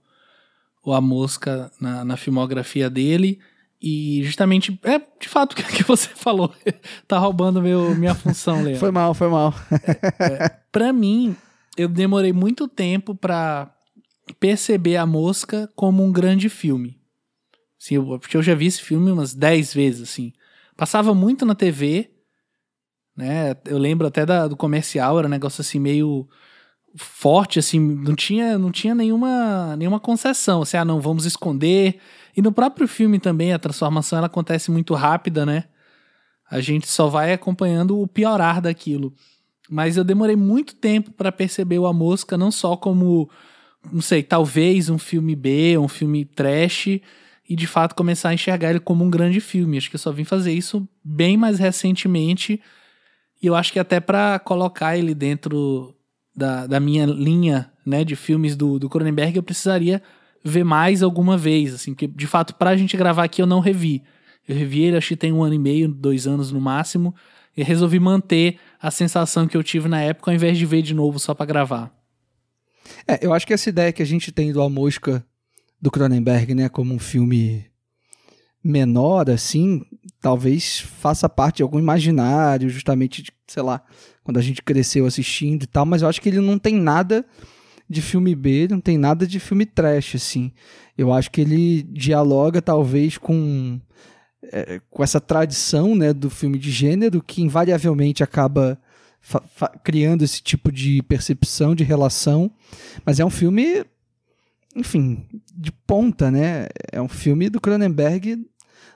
o, 0.84 0.92
A 0.92 1.00
Mosca 1.00 1.70
na, 1.80 2.04
na 2.04 2.16
filmografia 2.16 2.88
dele? 2.88 3.38
E 3.80 4.22
justamente, 4.24 4.78
é 4.82 4.98
de 4.98 5.28
fato 5.28 5.52
o 5.54 5.56
que 5.56 5.84
você 5.84 6.08
falou. 6.08 6.52
tá 7.06 7.18
roubando 7.18 7.62
meu, 7.62 7.94
minha 7.94 8.14
função, 8.14 8.62
Leandro. 8.62 8.80
Foi 8.80 8.90
mal, 8.90 9.14
foi 9.14 9.28
mal. 9.28 9.54
é, 10.18 10.48
pra 10.72 10.92
mim, 10.92 11.36
eu 11.76 11.88
demorei 11.88 12.32
muito 12.32 12.66
tempo 12.66 13.14
pra 13.14 13.72
perceber 14.40 14.96
A 14.96 15.06
Mosca 15.06 15.70
como 15.76 16.04
um 16.04 16.12
grande 16.12 16.48
filme. 16.48 16.98
Assim, 17.80 17.94
eu, 17.94 18.18
porque 18.18 18.36
eu 18.36 18.42
já 18.42 18.54
vi 18.54 18.66
esse 18.66 18.82
filme 18.82 19.10
umas 19.10 19.32
10 19.32 19.74
vezes, 19.74 20.02
assim. 20.02 20.32
Passava 20.76 21.14
muito 21.14 21.46
na 21.46 21.54
TV, 21.54 22.10
né? 23.18 23.56
Eu 23.66 23.78
lembro 23.78 24.06
até 24.06 24.24
da, 24.24 24.46
do 24.46 24.56
comercial, 24.56 25.18
era 25.18 25.26
um 25.26 25.30
negócio 25.30 25.60
assim 25.60 25.80
meio 25.80 26.28
forte, 26.94 27.58
assim, 27.58 27.80
não 27.80 28.14
tinha, 28.14 28.56
não 28.56 28.70
tinha 28.70 28.94
nenhuma, 28.94 29.76
nenhuma 29.76 29.98
concessão, 29.98 30.62
assim, 30.62 30.76
ah, 30.76 30.84
não, 30.84 31.00
vamos 31.00 31.24
esconder. 31.24 31.98
E 32.36 32.40
no 32.40 32.52
próprio 32.52 32.86
filme 32.86 33.18
também, 33.18 33.52
a 33.52 33.58
transformação 33.58 34.18
ela 34.18 34.28
acontece 34.28 34.70
muito 34.70 34.94
rápida, 34.94 35.44
né? 35.44 35.64
A 36.48 36.60
gente 36.60 36.86
só 36.86 37.08
vai 37.08 37.32
acompanhando 37.32 38.00
o 38.00 38.06
piorar 38.06 38.60
daquilo. 38.60 39.12
Mas 39.68 39.96
eu 39.96 40.04
demorei 40.04 40.36
muito 40.36 40.76
tempo 40.76 41.10
para 41.10 41.32
perceber 41.32 41.80
o 41.80 41.86
A 41.86 41.92
Mosca, 41.92 42.38
não 42.38 42.52
só 42.52 42.76
como, 42.76 43.28
não 43.92 44.00
sei, 44.00 44.22
talvez 44.22 44.88
um 44.88 44.98
filme 44.98 45.34
B, 45.34 45.76
um 45.76 45.88
filme 45.88 46.24
trash, 46.24 46.86
e 46.86 47.56
de 47.56 47.66
fato 47.66 47.96
começar 47.96 48.28
a 48.28 48.34
enxergar 48.34 48.70
ele 48.70 48.80
como 48.80 49.04
um 49.04 49.10
grande 49.10 49.40
filme. 49.40 49.76
Acho 49.76 49.90
que 49.90 49.96
eu 49.96 50.00
só 50.00 50.12
vim 50.12 50.24
fazer 50.24 50.52
isso 50.52 50.88
bem 51.02 51.36
mais 51.36 51.58
recentemente. 51.58 52.60
E 53.42 53.46
eu 53.46 53.54
acho 53.54 53.72
que 53.72 53.78
até 53.78 54.00
para 54.00 54.38
colocar 54.38 54.96
ele 54.96 55.14
dentro 55.14 55.94
da, 56.34 56.66
da 56.66 56.80
minha 56.80 57.06
linha 57.06 57.70
né, 57.84 58.04
de 58.04 58.16
filmes 58.16 58.56
do, 58.56 58.78
do 58.78 58.88
Cronenberg, 58.88 59.36
eu 59.36 59.42
precisaria 59.42 60.02
ver 60.44 60.64
mais 60.64 61.02
alguma 61.02 61.36
vez. 61.36 61.74
Assim, 61.74 61.94
que 61.94 62.06
de 62.06 62.26
fato, 62.26 62.54
pra 62.54 62.76
gente 62.76 62.96
gravar 62.96 63.24
aqui, 63.24 63.40
eu 63.40 63.46
não 63.46 63.60
revi. 63.60 64.02
Eu 64.46 64.56
revi 64.56 64.82
ele, 64.82 64.96
acho 64.96 65.08
que 65.08 65.16
tem 65.16 65.32
um 65.32 65.42
ano 65.42 65.54
e 65.54 65.58
meio, 65.58 65.88
dois 65.88 66.26
anos 66.26 66.50
no 66.50 66.60
máximo. 66.60 67.14
E 67.56 67.62
resolvi 67.62 67.98
manter 67.98 68.58
a 68.80 68.90
sensação 68.90 69.46
que 69.46 69.56
eu 69.56 69.62
tive 69.62 69.88
na 69.88 70.00
época, 70.00 70.30
ao 70.30 70.34
invés 70.34 70.56
de 70.56 70.64
ver 70.64 70.82
de 70.82 70.94
novo 70.94 71.18
só 71.18 71.34
para 71.34 71.46
gravar. 71.46 71.92
É, 73.06 73.24
eu 73.24 73.32
acho 73.32 73.46
que 73.46 73.52
essa 73.52 73.68
ideia 73.68 73.92
que 73.92 74.02
a 74.02 74.06
gente 74.06 74.32
tem 74.32 74.52
do 74.52 74.62
A 74.62 74.68
Mosca 74.68 75.24
do 75.80 75.90
Cronenberg, 75.90 76.54
né, 76.54 76.68
como 76.68 76.94
um 76.94 76.98
filme 76.98 77.67
menor, 78.62 79.30
assim, 79.30 79.82
talvez 80.20 80.80
faça 80.80 81.28
parte 81.28 81.58
de 81.58 81.62
algum 81.62 81.78
imaginário, 81.78 82.68
justamente, 82.68 83.22
de, 83.22 83.32
sei 83.46 83.62
lá, 83.62 83.82
quando 84.24 84.38
a 84.38 84.42
gente 84.42 84.62
cresceu 84.62 85.06
assistindo 85.06 85.62
e 85.62 85.66
tal, 85.66 85.86
mas 85.86 86.02
eu 86.02 86.08
acho 86.08 86.20
que 86.20 86.28
ele 86.28 86.40
não 86.40 86.58
tem 86.58 86.74
nada 86.74 87.24
de 87.88 88.02
filme 88.02 88.34
B, 88.34 88.68
não 88.70 88.80
tem 88.80 88.98
nada 88.98 89.26
de 89.26 89.40
filme 89.40 89.64
trash, 89.64 90.16
assim. 90.16 90.52
Eu 90.96 91.12
acho 91.12 91.30
que 91.30 91.40
ele 91.40 91.82
dialoga, 91.84 92.60
talvez, 92.60 93.16
com, 93.16 93.80
é, 94.52 94.80
com 94.90 95.02
essa 95.02 95.20
tradição, 95.20 95.94
né, 95.94 96.12
do 96.12 96.28
filme 96.28 96.58
de 96.58 96.70
gênero, 96.70 97.22
que 97.22 97.42
invariavelmente 97.42 98.22
acaba 98.22 98.78
criando 99.82 100.22
esse 100.22 100.42
tipo 100.42 100.70
de 100.70 101.02
percepção, 101.02 101.74
de 101.74 101.84
relação, 101.84 102.50
mas 103.04 103.20
é 103.20 103.24
um 103.24 103.30
filme 103.30 103.84
enfim, 104.78 105.26
de 105.54 105.72
ponta, 105.72 106.30
né? 106.30 106.68
É 106.92 107.02
um 107.02 107.08
filme 107.08 107.50
do 107.50 107.60
Cronenberg 107.60 108.46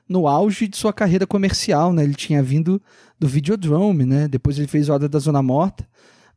no 0.08 0.28
auge 0.28 0.68
de 0.68 0.76
sua 0.76 0.92
carreira 0.92 1.26
comercial, 1.26 1.92
né? 1.92 2.04
Ele 2.04 2.14
tinha 2.14 2.42
vindo 2.42 2.80
do 3.18 3.26
Videodrome, 3.26 4.04
né? 4.04 4.28
Depois 4.28 4.58
ele 4.58 4.68
fez 4.68 4.88
Hora 4.88 5.08
da 5.08 5.18
Zona 5.18 5.42
Morta, 5.42 5.88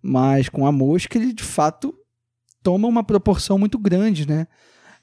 mas 0.01 0.49
com 0.49 0.65
a 0.65 0.71
mosca 0.71 1.17
ele 1.17 1.33
de 1.33 1.43
fato 1.43 1.93
toma 2.63 2.87
uma 2.87 3.03
proporção 3.03 3.59
muito 3.59 3.77
grande, 3.77 4.27
né? 4.27 4.47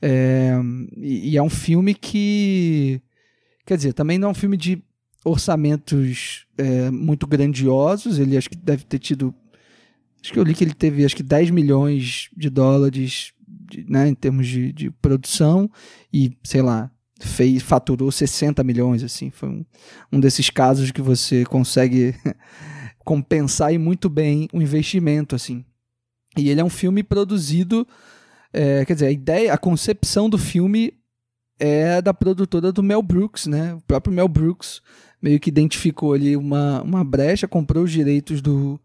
É, 0.00 0.52
e, 0.96 1.36
é 1.36 1.42
um 1.42 1.48
filme 1.48 1.94
que, 1.94 3.00
quer 3.64 3.76
dizer, 3.76 3.92
também 3.92 4.18
não 4.18 4.28
é 4.28 4.30
um 4.32 4.34
filme 4.34 4.56
de 4.56 4.82
orçamentos 5.24 6.46
é, 6.58 6.90
muito 6.90 7.24
grandiosos. 7.24 8.18
Ele 8.18 8.36
acho 8.36 8.50
que 8.50 8.56
deve 8.56 8.84
ter 8.84 8.98
tido, 8.98 9.32
acho 10.20 10.32
que 10.32 10.38
eu 10.38 10.42
li 10.42 10.54
que 10.54 10.64
ele 10.64 10.74
teve 10.74 11.04
acho 11.04 11.14
que 11.14 11.22
10 11.22 11.50
milhões 11.50 12.28
de 12.36 12.50
dólares 12.50 13.32
de, 13.72 13.90
né, 13.90 14.08
em 14.08 14.14
termos 14.14 14.46
de, 14.46 14.72
de 14.72 14.90
produção 14.90 15.70
e, 16.12 16.36
sei 16.44 16.60
lá, 16.60 16.90
fez, 17.20 17.62
faturou 17.62 18.12
60 18.12 18.62
milhões, 18.62 19.02
assim, 19.02 19.30
foi 19.30 19.48
um, 19.48 19.64
um 20.12 20.20
desses 20.20 20.50
casos 20.50 20.90
que 20.90 21.00
você 21.00 21.44
consegue 21.44 22.14
compensar 23.04 23.72
e 23.72 23.78
muito 23.78 24.10
bem 24.10 24.48
o 24.52 24.60
investimento, 24.60 25.34
assim. 25.34 25.64
E 26.36 26.50
ele 26.50 26.60
é 26.60 26.64
um 26.64 26.70
filme 26.70 27.02
produzido, 27.02 27.86
é, 28.52 28.84
quer 28.84 28.94
dizer, 28.94 29.06
a 29.06 29.12
ideia, 29.12 29.52
a 29.52 29.58
concepção 29.58 30.28
do 30.28 30.38
filme 30.38 30.94
é 31.58 32.02
da 32.02 32.12
produtora 32.12 32.72
do 32.72 32.82
Mel 32.82 33.02
Brooks, 33.02 33.46
né? 33.46 33.74
O 33.74 33.80
próprio 33.82 34.14
Mel 34.14 34.28
Brooks 34.28 34.80
meio 35.20 35.38
que 35.38 35.48
identificou 35.48 36.12
ali 36.12 36.36
uma, 36.36 36.82
uma 36.82 37.04
brecha, 37.04 37.46
comprou 37.46 37.84
os 37.84 37.92
direitos 37.92 38.42
do, 38.42 38.80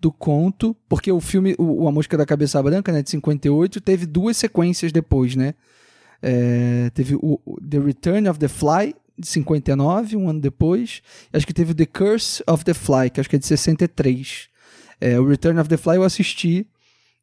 do 0.00 0.10
conto, 0.10 0.74
porque 0.88 1.12
o 1.12 1.20
filme, 1.20 1.54
o, 1.58 1.86
A 1.86 1.92
Mosca 1.92 2.16
da 2.16 2.24
Cabeça 2.24 2.62
Branca, 2.62 2.90
né, 2.90 3.02
de 3.02 3.10
58, 3.10 3.80
teve 3.80 4.06
duas 4.06 4.36
sequências 4.36 4.92
depois, 4.92 5.36
né? 5.36 5.54
É, 6.22 6.90
teve 6.94 7.14
o, 7.16 7.40
o, 7.44 7.60
The 7.60 7.78
Return 7.78 8.28
of 8.28 8.38
the 8.38 8.48
Fly, 8.48 8.94
de 9.18 9.26
59, 9.26 10.16
um 10.16 10.28
ano 10.28 10.40
depois. 10.40 11.02
Acho 11.32 11.46
que 11.46 11.52
teve 11.52 11.74
The 11.74 11.86
Curse 11.86 12.42
of 12.46 12.64
the 12.64 12.72
Fly, 12.72 13.10
que 13.10 13.20
acho 13.20 13.28
que 13.28 13.36
é 13.36 13.38
de 13.38 13.46
63. 13.46 14.48
É, 15.00 15.20
o 15.20 15.26
Return 15.26 15.60
of 15.60 15.68
the 15.68 15.76
Fly 15.76 15.96
eu 15.96 16.04
assisti. 16.04 16.66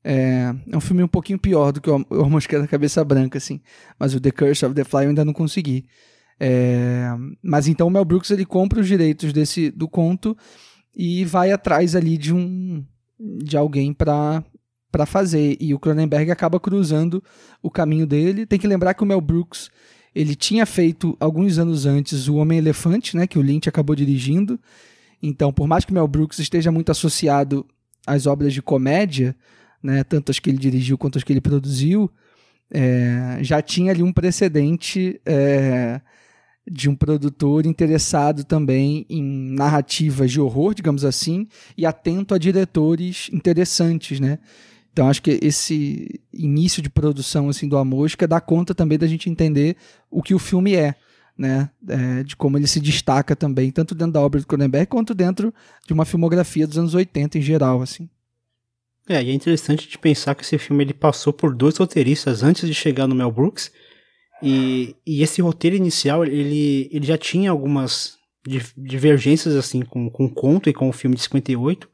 É, 0.03 0.53
é 0.71 0.77
um 0.77 0.79
filme 0.79 1.03
um 1.03 1.07
pouquinho 1.07 1.39
pior 1.39 1.71
do 1.71 1.81
que 1.81 1.89
o, 1.89 1.95
o 1.95 2.39
da 2.59 2.67
Cabeça 2.67 3.03
Branca, 3.03 3.39
assim. 3.39 3.59
Mas 3.99 4.13
o 4.13 4.19
The 4.19 4.31
Curse 4.31 4.65
of 4.65 4.75
the 4.75 4.83
Fly 4.83 5.03
eu 5.03 5.09
ainda 5.09 5.25
não 5.25 5.33
consegui. 5.33 5.85
É, 6.39 7.09
mas 7.41 7.67
então 7.67 7.87
o 7.87 7.89
Mel 7.89 8.05
Brooks 8.05 8.29
ele 8.29 8.45
compra 8.45 8.79
os 8.79 8.87
direitos 8.87 9.33
desse 9.33 9.71
do 9.71 9.87
conto 9.87 10.37
e 10.97 11.23
vai 11.23 11.51
atrás 11.51 11.95
ali 11.95 12.17
de 12.17 12.33
um 12.33 12.83
de 13.19 13.55
alguém 13.55 13.93
para 13.93 14.43
para 14.91 15.05
fazer 15.05 15.57
e 15.59 15.73
o 15.73 15.79
Cronenberg 15.79 16.31
acaba 16.31 16.59
cruzando 16.59 17.23
o 17.61 17.69
caminho 17.69 18.07
dele. 18.07 18.45
Tem 18.47 18.57
que 18.57 18.67
lembrar 18.67 18.95
que 18.95 19.03
o 19.03 19.05
Mel 19.05 19.21
Brooks 19.21 19.69
ele 20.15 20.33
tinha 20.33 20.65
feito 20.65 21.15
alguns 21.19 21.59
anos 21.59 21.85
antes 21.85 22.27
o 22.27 22.35
Homem 22.35 22.57
Elefante, 22.57 23.15
né, 23.15 23.27
que 23.27 23.37
o 23.37 23.41
Lynch 23.41 23.69
acabou 23.69 23.95
dirigindo. 23.95 24.59
Então, 25.21 25.53
por 25.53 25.67
mais 25.67 25.85
que 25.85 25.91
o 25.91 25.93
Mel 25.93 26.07
Brooks 26.07 26.39
esteja 26.39 26.71
muito 26.71 26.91
associado 26.91 27.65
às 28.05 28.25
obras 28.25 28.53
de 28.53 28.61
comédia, 28.61 29.35
né, 29.83 30.03
tanto 30.03 30.31
as 30.31 30.39
que 30.39 30.49
ele 30.49 30.57
dirigiu 30.57 30.97
quanto 30.97 31.17
as 31.17 31.23
que 31.23 31.31
ele 31.33 31.41
produziu, 31.41 32.09
é, 32.71 33.37
já 33.41 33.61
tinha 33.61 33.91
ali 33.91 34.01
um 34.01 34.13
precedente 34.13 35.21
é, 35.25 36.01
de 36.69 36.89
um 36.89 36.95
produtor 36.95 37.65
interessado 37.65 38.43
também 38.43 39.05
em 39.09 39.23
narrativas 39.23 40.31
de 40.31 40.41
horror, 40.41 40.73
digamos 40.73 41.05
assim, 41.05 41.47
e 41.77 41.85
atento 41.85 42.33
a 42.33 42.37
diretores 42.37 43.29
interessantes, 43.31 44.19
né? 44.19 44.39
Então 44.91 45.07
acho 45.07 45.21
que 45.21 45.39
esse 45.41 46.19
início 46.33 46.81
de 46.81 46.89
produção 46.89 47.49
assim 47.49 47.67
do 47.67 47.77
A 47.77 47.85
Mosca 47.85 48.27
dá 48.27 48.41
conta 48.41 48.73
também 48.73 48.97
da 48.97 49.07
gente 49.07 49.29
entender 49.29 49.77
o 50.09 50.23
que 50.23 50.33
o 50.33 50.39
filme 50.39 50.75
é, 50.75 50.95
né? 51.37 51.69
É, 51.87 52.23
de 52.23 52.35
como 52.35 52.57
ele 52.57 52.67
se 52.67 52.79
destaca 52.79 53.35
também, 53.35 53.71
tanto 53.71 53.93
dentro 53.93 54.13
da 54.13 54.21
obra 54.21 54.39
do 54.39 54.47
Cronenberg 54.47 54.87
quanto 54.87 55.13
dentro 55.13 55.53
de 55.85 55.93
uma 55.93 56.03
filmografia 56.03 56.67
dos 56.67 56.77
anos 56.77 56.95
80 56.95 57.37
em 57.37 57.41
geral, 57.41 57.81
assim. 57.81 58.09
É, 59.07 59.23
e 59.23 59.29
é 59.29 59.33
interessante 59.33 59.87
de 59.87 59.97
pensar 59.97 60.35
que 60.35 60.43
esse 60.43 60.57
filme 60.57 60.83
ele 60.83 60.93
passou 60.93 61.31
por 61.31 61.55
dois 61.55 61.77
roteiristas 61.77 62.43
antes 62.43 62.67
de 62.67 62.73
chegar 62.73 63.07
no 63.07 63.15
Mel 63.15 63.31
Brooks, 63.31 63.71
e, 64.41 64.95
e 65.05 65.23
esse 65.23 65.41
roteiro 65.41 65.75
inicial, 65.75 66.23
ele, 66.23 66.89
ele 66.91 67.05
já 67.05 67.17
tinha 67.17 67.51
algumas 67.51 68.17
divergências 68.77 69.55
assim 69.55 69.81
com, 69.81 70.09
com 70.09 70.25
o 70.25 70.33
conto 70.33 70.69
e 70.69 70.73
com 70.73 70.87
o 70.87 70.93
filme 70.93 71.15
de 71.15 71.21
58. 71.23 71.89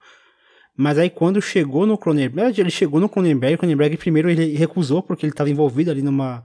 Mas 0.75 0.97
aí 0.97 1.09
quando 1.09 1.41
chegou 1.41 1.85
no 1.85 1.97
Cronenberg, 1.97 2.59
ele 2.59 2.69
chegou 2.69 2.99
no 2.99 3.09
Cronenberg, 3.09 3.55
o 3.55 3.57
Cronenberg 3.59 3.97
primeiro 3.97 4.29
ele 4.29 4.55
recusou 4.55 5.01
porque 5.01 5.25
ele 5.25 5.33
estava 5.33 5.49
envolvido 5.49 5.91
ali 5.91 6.01
numa 6.01 6.43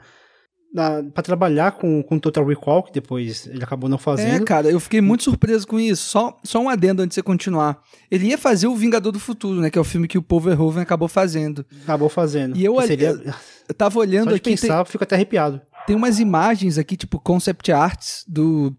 para 0.74 1.22
trabalhar 1.22 1.72
com, 1.72 2.02
com 2.02 2.18
Total 2.18 2.44
Recall, 2.44 2.82
que 2.82 2.92
depois 2.92 3.46
ele 3.46 3.64
acabou 3.64 3.88
não 3.88 3.96
fazendo. 3.96 4.42
É, 4.42 4.44
cara, 4.44 4.68
eu 4.70 4.78
fiquei 4.78 5.00
muito 5.00 5.24
surpreso 5.24 5.66
com 5.66 5.80
isso. 5.80 6.10
Só, 6.10 6.38
só 6.44 6.60
um 6.60 6.68
adendo 6.68 7.02
antes 7.02 7.14
de 7.14 7.14
você 7.14 7.22
continuar. 7.22 7.82
Ele 8.10 8.26
ia 8.26 8.38
fazer 8.38 8.66
o 8.66 8.76
Vingador 8.76 9.10
do 9.10 9.18
Futuro, 9.18 9.60
né? 9.60 9.70
Que 9.70 9.78
é 9.78 9.80
o 9.80 9.84
filme 9.84 10.06
que 10.06 10.18
o 10.18 10.22
Paul 10.22 10.42
Verhoeven 10.42 10.82
acabou 10.82 11.08
fazendo. 11.08 11.64
Acabou 11.84 12.10
fazendo. 12.10 12.54
E 12.56 12.64
eu, 12.64 12.78
seria... 12.82 13.08
eu, 13.08 13.32
eu 13.68 13.74
tava 13.74 13.98
olhando 13.98 14.24
só 14.24 14.30
de 14.32 14.36
aqui. 14.36 14.50
pensar, 14.50 14.84
tem... 14.84 14.92
fico 14.92 15.04
até 15.04 15.14
arrepiado. 15.14 15.60
Tem 15.88 15.96
umas 15.96 16.20
imagens 16.20 16.76
aqui, 16.76 16.98
tipo 16.98 17.18
concept 17.18 17.72
arts 17.72 18.22
do, 18.28 18.76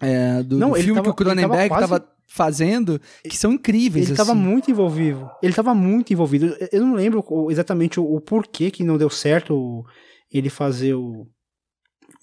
é, 0.00 0.42
do, 0.42 0.58
Não, 0.58 0.70
do 0.70 0.74
filme 0.74 0.94
tava, 0.94 1.04
que 1.04 1.10
o 1.10 1.14
Cronenberg 1.14 1.68
tava, 1.68 2.00
quase... 2.00 2.04
fazendo, 2.26 3.00
que 3.22 3.36
são 3.36 3.52
incríveis. 3.52 4.06
Ele 4.06 4.14
estava 4.14 4.32
assim. 4.32 4.40
muito 4.40 4.68
envolvido. 4.68 5.30
Ele 5.40 5.52
estava 5.52 5.72
muito 5.76 6.12
envolvido. 6.12 6.56
Eu 6.72 6.84
não 6.84 6.94
lembro 6.94 7.24
exatamente 7.52 8.00
o, 8.00 8.04
o, 8.04 8.20
porquê 8.20 8.68
que 8.68 8.82
não 8.82 8.98
deu 8.98 9.08
certo 9.08 9.86
ele 10.28 10.50
fazer 10.50 10.94
o, 10.94 11.24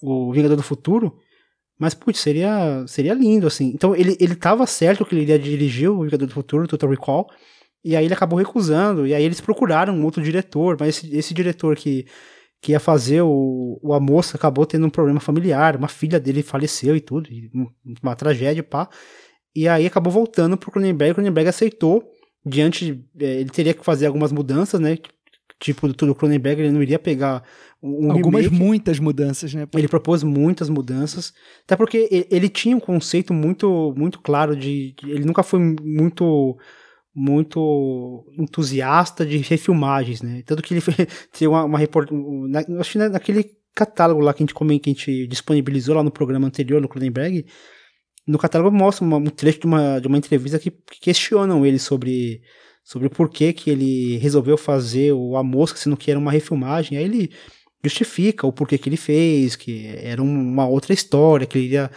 o 0.02 0.30
Vingador 0.30 0.58
do 0.58 0.62
Futuro. 0.62 1.16
Mas, 1.78 1.94
putz, 1.94 2.20
seria, 2.20 2.84
seria 2.86 3.14
lindo, 3.14 3.46
assim. 3.46 3.72
Então, 3.74 3.96
ele, 3.96 4.14
ele 4.20 4.36
tava 4.36 4.66
certo 4.66 5.06
que 5.06 5.14
ele 5.14 5.22
iria 5.22 5.38
dirigir 5.38 5.90
o 5.90 6.02
Vingador 6.02 6.28
do 6.28 6.34
Futuro, 6.34 6.68
Total 6.68 6.90
Recall. 6.90 7.30
E 7.82 7.96
aí 7.96 8.04
ele 8.04 8.12
acabou 8.12 8.38
recusando, 8.38 9.06
e 9.06 9.14
aí 9.14 9.24
eles 9.24 9.40
procuraram 9.40 9.94
um 9.94 10.04
outro 10.04 10.22
diretor, 10.22 10.76
mas 10.78 10.90
esse, 10.90 11.16
esse 11.16 11.34
diretor 11.34 11.74
que, 11.74 12.06
que 12.62 12.72
ia 12.72 12.80
fazer 12.80 13.22
o, 13.22 13.80
o 13.82 13.92
A 13.92 13.98
Moça 13.98 14.36
acabou 14.36 14.64
tendo 14.64 14.86
um 14.86 14.90
problema 14.90 15.18
familiar, 15.18 15.76
uma 15.76 15.88
filha 15.88 16.20
dele 16.20 16.44
faleceu 16.44 16.94
e 16.94 17.00
tudo, 17.00 17.28
e 17.28 17.50
uma 18.00 18.14
tragédia, 18.14 18.62
pá. 18.62 18.88
E 19.54 19.66
aí 19.66 19.84
acabou 19.84 20.12
voltando 20.12 20.56
pro 20.56 20.70
Cronenberg, 20.70 21.10
o 21.10 21.14
Cronenberg 21.16 21.48
aceitou, 21.48 22.08
diante, 22.46 23.04
é, 23.18 23.40
ele 23.40 23.50
teria 23.50 23.74
que 23.74 23.84
fazer 23.84 24.06
algumas 24.06 24.30
mudanças, 24.30 24.80
né, 24.80 24.96
tipo 25.58 25.88
do 25.88 25.94
tudo 25.94 26.14
Cronenberg, 26.14 26.62
ele 26.62 26.72
não 26.72 26.82
iria 26.82 27.00
pegar 27.00 27.42
um 27.82 28.12
Algumas 28.12 28.44
remake. 28.44 28.62
muitas 28.62 29.00
mudanças, 29.00 29.52
né? 29.52 29.66
Ele 29.74 29.88
propôs 29.88 30.22
muitas 30.22 30.68
mudanças, 30.68 31.32
até 31.64 31.76
porque 31.76 32.08
ele, 32.10 32.26
ele 32.30 32.48
tinha 32.48 32.76
um 32.76 32.80
conceito 32.80 33.34
muito 33.34 33.92
muito 33.96 34.20
claro 34.20 34.54
de, 34.54 34.92
de, 34.92 35.10
ele 35.10 35.24
nunca 35.24 35.42
foi 35.42 35.58
muito 35.58 36.56
muito 37.14 38.24
entusiasta 38.38 39.24
de 39.26 39.38
refilmagens, 39.38 40.22
né? 40.22 40.42
Tanto 40.46 40.62
que 40.62 40.74
ele 40.74 40.82
tem 41.36 41.48
uma, 41.48 41.64
uma 41.64 41.78
reportagem, 41.78 42.78
acho 42.78 42.92
que 42.92 42.98
naquele 42.98 43.50
catálogo 43.74 44.20
lá 44.20 44.32
que 44.34 44.42
a 44.42 44.46
gente 44.46 44.54
que 44.54 44.90
a 44.90 44.92
gente 44.92 45.26
disponibilizou 45.26 45.94
lá 45.94 46.02
no 46.02 46.10
programa 46.10 46.46
anterior 46.46 46.80
no 46.80 46.88
Cronenberg, 46.88 47.46
no 48.26 48.38
catálogo 48.38 48.74
mostra 48.74 49.04
uma, 49.04 49.16
um 49.16 49.26
trecho 49.26 49.60
de 49.60 49.66
uma, 49.66 49.98
de 50.00 50.06
uma 50.06 50.18
entrevista 50.18 50.58
que, 50.58 50.70
que 50.70 51.00
questionam 51.00 51.66
ele 51.66 51.78
sobre 51.78 52.42
sobre 52.84 53.06
o 53.06 53.10
porquê 53.10 53.52
que 53.52 53.70
ele 53.70 54.16
resolveu 54.18 54.56
fazer 54.56 55.12
o 55.12 55.36
A 55.36 55.42
Mosca, 55.42 55.78
sendo 55.78 55.96
que 55.96 56.10
era 56.10 56.18
uma 56.18 56.32
refilmagem. 56.32 56.98
Aí 56.98 57.04
ele 57.04 57.30
justifica 57.82 58.46
o 58.46 58.52
porquê 58.52 58.78
que 58.78 58.88
ele 58.88 58.96
fez, 58.96 59.56
que 59.56 59.86
era 59.98 60.22
uma 60.22 60.66
outra 60.66 60.92
história, 60.92 61.46
que 61.46 61.58
ele 61.58 61.68
ia, 61.68 61.90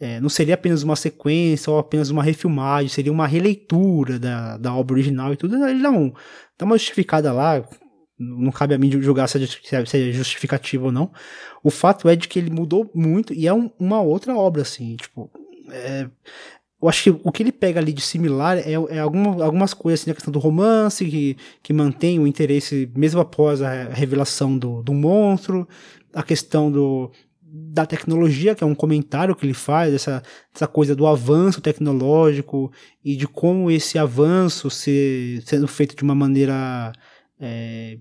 é, 0.00 0.18
não 0.18 0.30
seria 0.30 0.54
apenas 0.54 0.82
uma 0.82 0.96
sequência 0.96 1.70
ou 1.70 1.78
apenas 1.78 2.08
uma 2.08 2.22
refilmagem, 2.22 2.88
seria 2.88 3.12
uma 3.12 3.26
releitura 3.26 4.18
da, 4.18 4.56
da 4.56 4.74
obra 4.74 4.94
original 4.94 5.30
e 5.32 5.36
tudo. 5.36 5.62
Ele 5.66 5.82
dá, 5.82 5.90
um, 5.90 6.10
dá 6.58 6.64
uma 6.64 6.78
justificada 6.78 7.30
lá, 7.30 7.62
não 8.18 8.50
cabe 8.50 8.74
a 8.74 8.78
mim 8.78 8.90
julgar 9.02 9.28
se 9.28 9.36
é 9.38 10.12
justificativo 10.12 10.86
ou 10.86 10.92
não. 10.92 11.12
O 11.62 11.70
fato 11.70 12.08
é 12.08 12.16
de 12.16 12.28
que 12.28 12.38
ele 12.38 12.50
mudou 12.50 12.90
muito 12.94 13.34
e 13.34 13.46
é 13.46 13.52
um, 13.52 13.70
uma 13.78 14.00
outra 14.00 14.34
obra, 14.34 14.62
assim, 14.62 14.96
tipo. 14.96 15.30
É, 15.70 16.08
eu 16.82 16.88
acho 16.88 17.02
que 17.02 17.10
o 17.10 17.30
que 17.30 17.42
ele 17.42 17.52
pega 17.52 17.78
ali 17.78 17.92
de 17.92 18.00
similar 18.00 18.56
é, 18.56 18.72
é 18.72 18.98
alguma, 19.00 19.44
algumas 19.44 19.74
coisas, 19.74 20.00
assim, 20.00 20.10
a 20.10 20.14
questão 20.14 20.32
do 20.32 20.38
romance, 20.38 21.04
que, 21.04 21.36
que 21.62 21.74
mantém 21.74 22.18
o 22.18 22.26
interesse 22.26 22.90
mesmo 22.96 23.20
após 23.20 23.60
a 23.60 23.84
revelação 23.90 24.56
do, 24.56 24.82
do 24.82 24.94
monstro, 24.94 25.68
a 26.14 26.22
questão 26.22 26.72
do, 26.72 27.12
da 27.52 27.84
tecnologia, 27.84 28.54
que 28.54 28.62
é 28.62 28.66
um 28.66 28.74
comentário 28.74 29.34
que 29.34 29.44
ele 29.44 29.54
faz, 29.54 29.92
essa, 29.92 30.22
essa 30.54 30.68
coisa 30.68 30.94
do 30.94 31.06
avanço 31.06 31.60
tecnológico 31.60 32.72
e 33.04 33.16
de 33.16 33.26
como 33.26 33.70
esse 33.70 33.98
avanço 33.98 34.70
sendo 34.70 35.66
feito 35.66 35.96
de 35.96 36.02
uma 36.02 36.14
maneira 36.14 36.92
é, 37.40 37.98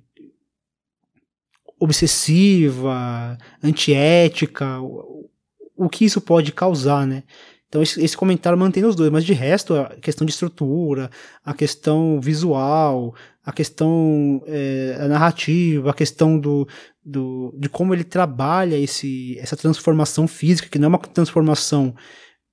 obsessiva, 1.79 3.37
antiética, 3.63 4.79
o, 4.81 5.29
o 5.75 5.89
que 5.89 6.05
isso 6.05 6.21
pode 6.21 6.51
causar, 6.51 7.07
né? 7.07 7.23
Então 7.69 7.83
esse, 7.83 8.03
esse, 8.03 8.17
comentário 8.17 8.57
mantém 8.57 8.83
os 8.83 8.95
dois, 8.95 9.11
mas 9.11 9.23
de 9.23 9.31
resto 9.31 9.75
a 9.75 9.95
questão 10.01 10.25
de 10.25 10.31
estrutura, 10.31 11.09
a 11.45 11.53
questão 11.53 12.19
visual, 12.19 13.13
a 13.45 13.51
questão 13.51 14.41
é, 14.47 14.97
a 14.99 15.07
narrativa, 15.07 15.91
a 15.91 15.93
questão 15.93 16.39
do, 16.39 16.67
do, 17.05 17.55
de 17.57 17.69
como 17.69 17.93
ele 17.93 18.03
trabalha 18.03 18.75
esse, 18.75 19.37
essa 19.39 19.55
transformação 19.55 20.27
física, 20.27 20.67
que 20.67 20.79
não 20.79 20.87
é 20.87 20.89
uma 20.89 20.97
transformação 20.97 21.95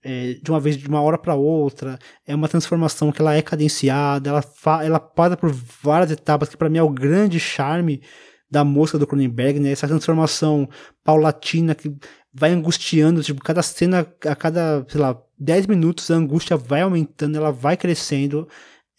é, 0.05 0.35
de 0.35 0.51
uma 0.51 0.61
vez 0.61 0.77
de 0.77 0.87
uma 0.87 1.01
hora 1.01 1.17
para 1.17 1.35
outra, 1.35 1.99
é 2.27 2.35
uma 2.35 2.49
transformação 2.49 3.11
que 3.11 3.21
ela 3.21 3.35
é 3.35 3.41
cadenciada, 3.41 4.29
ela, 4.29 4.45
ela 4.85 5.01
passa 5.01 5.37
por 5.37 5.51
várias 5.83 6.11
etapas, 6.11 6.51
que 6.51 6.59
para 6.59 6.69
mim 6.69 6.79
é 6.79 6.83
o 6.83 6.91
grande 6.91 7.41
charme 7.41 8.03
da 8.51 8.65
mosca 8.65 8.99
do 8.99 9.07
Cronenberg, 9.07 9.59
né? 9.59 9.71
Essa 9.71 9.89
transformação 9.89 10.69
paulatina 11.05 11.75
que 11.75 11.95
vai 12.33 12.51
angustiando, 12.51 13.23
tipo, 13.23 13.43
cada 13.43 13.63
cena, 13.63 14.07
a 14.25 14.37
cada, 14.37 14.85
sei 14.89 15.01
lá, 15.01 15.21
10 15.39 15.67
minutos 15.67 16.11
a 16.11 16.15
angústia 16.15 16.57
vai 16.57 16.83
aumentando, 16.83 17.37
ela 17.37 17.51
vai 17.51 17.77
crescendo. 17.77 18.49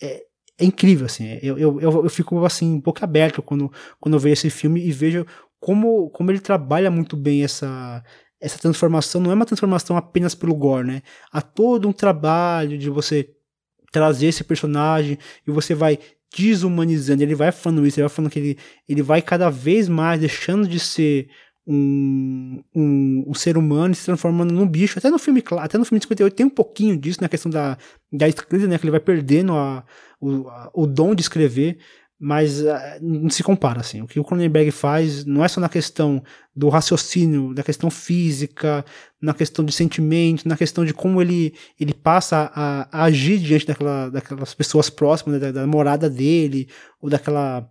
É, 0.01 0.23
é 0.59 0.65
incrível, 0.65 1.05
assim. 1.05 1.39
Eu, 1.41 1.57
eu, 1.57 1.79
eu, 1.81 2.09
fico, 2.09 2.43
assim, 2.45 2.73
um 2.73 2.81
pouco 2.81 3.03
aberto 3.03 3.41
quando, 3.41 3.71
quando 3.99 4.15
eu 4.15 4.19
vejo 4.19 4.33
esse 4.33 4.49
filme 4.49 4.85
e 4.85 4.91
vejo 4.91 5.25
como, 5.59 6.09
como 6.09 6.31
ele 6.31 6.39
trabalha 6.39 6.91
muito 6.91 7.15
bem 7.15 7.43
essa, 7.43 8.03
essa 8.41 8.57
transformação. 8.59 9.21
Não 9.21 9.31
é 9.31 9.35
uma 9.35 9.45
transformação 9.45 9.95
apenas 9.95 10.35
pelo 10.35 10.55
gore, 10.55 10.87
né? 10.87 11.01
Há 11.31 11.41
todo 11.41 11.87
um 11.87 11.93
trabalho 11.93 12.77
de 12.77 12.89
você 12.89 13.29
trazer 13.91 14.27
esse 14.27 14.43
personagem 14.43 15.17
e 15.47 15.51
você 15.51 15.73
vai 15.73 15.99
desumanizando. 16.37 17.23
Ele 17.23 17.35
vai 17.35 17.51
falando 17.51 17.85
isso, 17.85 17.99
ele 17.99 18.07
vai 18.07 18.15
falando 18.15 18.31
que 18.31 18.39
ele, 18.39 18.57
ele 18.87 19.01
vai 19.01 19.21
cada 19.21 19.49
vez 19.49 19.89
mais 19.89 20.19
deixando 20.19 20.67
de 20.67 20.79
ser 20.79 21.29
um, 21.65 22.63
um, 22.73 23.25
um, 23.27 23.33
ser 23.33 23.57
humano 23.57 23.93
se 23.93 24.05
transformando 24.05 24.53
num 24.53 24.67
bicho. 24.67 24.97
Até 24.97 25.09
no 25.09 25.19
filme, 25.19 25.43
até 25.59 25.77
no 25.77 25.83
filme 25.83 25.99
de 25.99 26.05
58 26.05 26.33
tem 26.33 26.45
um 26.45 26.49
pouquinho 26.49 26.95
disso, 26.95 27.19
na 27.19 27.25
né, 27.25 27.29
questão 27.29 27.51
da, 27.51 27.77
da 28.11 28.27
escrita, 28.27 28.67
né? 28.67 28.77
Que 28.77 28.85
ele 28.85 28.91
vai 28.91 28.99
perdendo 28.99 29.53
a, 29.53 29.83
o, 30.21 30.47
a, 30.47 30.71
o 30.73 30.87
dom 30.87 31.13
de 31.13 31.21
escrever, 31.21 31.77
mas 32.19 32.61
uh, 32.61 32.67
não 33.01 33.29
se 33.29 33.43
compara, 33.43 33.81
assim. 33.81 34.01
O 34.01 34.07
que 34.07 34.19
o 34.19 34.23
Cronenberg 34.23 34.71
faz 34.71 35.23
não 35.23 35.43
é 35.43 35.47
só 35.47 35.61
na 35.61 35.69
questão 35.69 36.23
do 36.55 36.67
raciocínio, 36.69 37.53
da 37.53 37.61
questão 37.61 37.91
física, 37.91 38.83
na 39.21 39.33
questão 39.33 39.63
de 39.63 39.71
sentimento, 39.71 40.47
na 40.47 40.57
questão 40.57 40.83
de 40.83 40.93
como 40.93 41.21
ele, 41.21 41.53
ele 41.79 41.93
passa 41.93 42.51
a, 42.55 42.87
a 42.91 43.03
agir 43.03 43.37
diante 43.37 43.67
daquela, 43.67 44.09
daquelas 44.09 44.53
pessoas 44.55 44.89
próximas, 44.89 45.39
né, 45.39 45.51
da, 45.51 45.61
da 45.61 45.67
morada 45.67 46.09
dele, 46.09 46.67
ou 46.99 47.09
daquela 47.09 47.69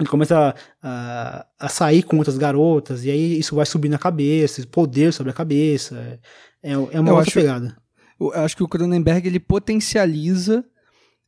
ele 0.00 0.08
começa 0.08 0.54
a, 0.82 1.46
a, 1.58 1.68
sair 1.68 2.02
com 2.02 2.16
outras 2.16 2.38
garotas, 2.38 3.04
e 3.04 3.10
aí 3.10 3.38
isso 3.38 3.54
vai 3.54 3.66
subir 3.66 3.88
na 3.88 3.98
cabeça, 3.98 4.66
poder 4.66 5.12
sobre 5.12 5.30
a 5.30 5.34
cabeça. 5.34 6.18
É, 6.62 6.72
é 6.72 6.76
uma 6.76 7.10
eu 7.10 7.14
outra 7.14 7.20
acho, 7.20 7.32
pegada. 7.32 7.76
Eu 8.18 8.32
acho 8.34 8.56
que 8.56 8.62
o 8.62 8.68
Cronenberg 8.68 9.26
ele 9.26 9.38
potencializa 9.38 10.64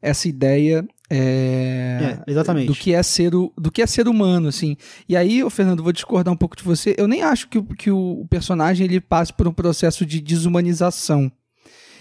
essa 0.00 0.28
ideia 0.28 0.86
é, 1.10 2.18
é, 2.26 2.30
exatamente. 2.30 2.66
do 2.66 2.74
que 2.74 2.94
é 2.94 3.02
ser 3.02 3.34
o, 3.34 3.52
do 3.58 3.70
que 3.70 3.82
é 3.82 3.86
ser 3.86 4.08
humano 4.08 4.48
assim. 4.48 4.76
E 5.08 5.16
aí 5.16 5.44
o 5.44 5.50
Fernando 5.50 5.82
vou 5.82 5.92
discordar 5.92 6.32
um 6.32 6.36
pouco 6.36 6.56
de 6.56 6.62
você. 6.62 6.94
Eu 6.96 7.06
nem 7.06 7.22
acho 7.22 7.48
que, 7.48 7.62
que 7.62 7.90
o 7.90 8.26
personagem 8.30 8.86
ele 8.86 9.00
passe 9.00 9.32
por 9.32 9.46
um 9.46 9.52
processo 9.52 10.06
de 10.06 10.20
desumanização. 10.20 11.30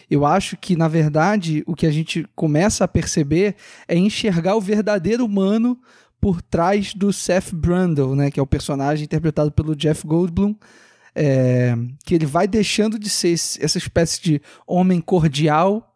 Eu 0.10 0.26
acho 0.26 0.56
que 0.58 0.76
na 0.76 0.88
verdade 0.88 1.64
o 1.66 1.76
que 1.76 1.86
a 1.86 1.92
gente 1.92 2.26
começa 2.36 2.84
a 2.84 2.88
perceber 2.88 3.56
é 3.88 3.98
enxergar 3.98 4.56
o 4.56 4.62
verdadeiro 4.62 5.26
humano 5.26 5.78
por 6.20 6.42
trás 6.42 6.94
do 6.94 7.12
Seth 7.12 7.54
Brundle, 7.54 8.16
né, 8.16 8.32
que 8.32 8.40
é 8.40 8.44
o 8.44 8.48
personagem 8.48 9.04
interpretado 9.04 9.52
pelo 9.52 9.76
Jeff 9.76 10.08
Goldblum, 10.08 10.56
é, 11.14 11.76
que 12.06 12.16
ele 12.16 12.26
vai 12.26 12.48
deixando 12.48 12.98
de 12.98 13.10
ser 13.10 13.34
essa 13.34 13.78
espécie 13.78 14.22
de 14.22 14.42
homem 14.66 15.02
cordial 15.02 15.93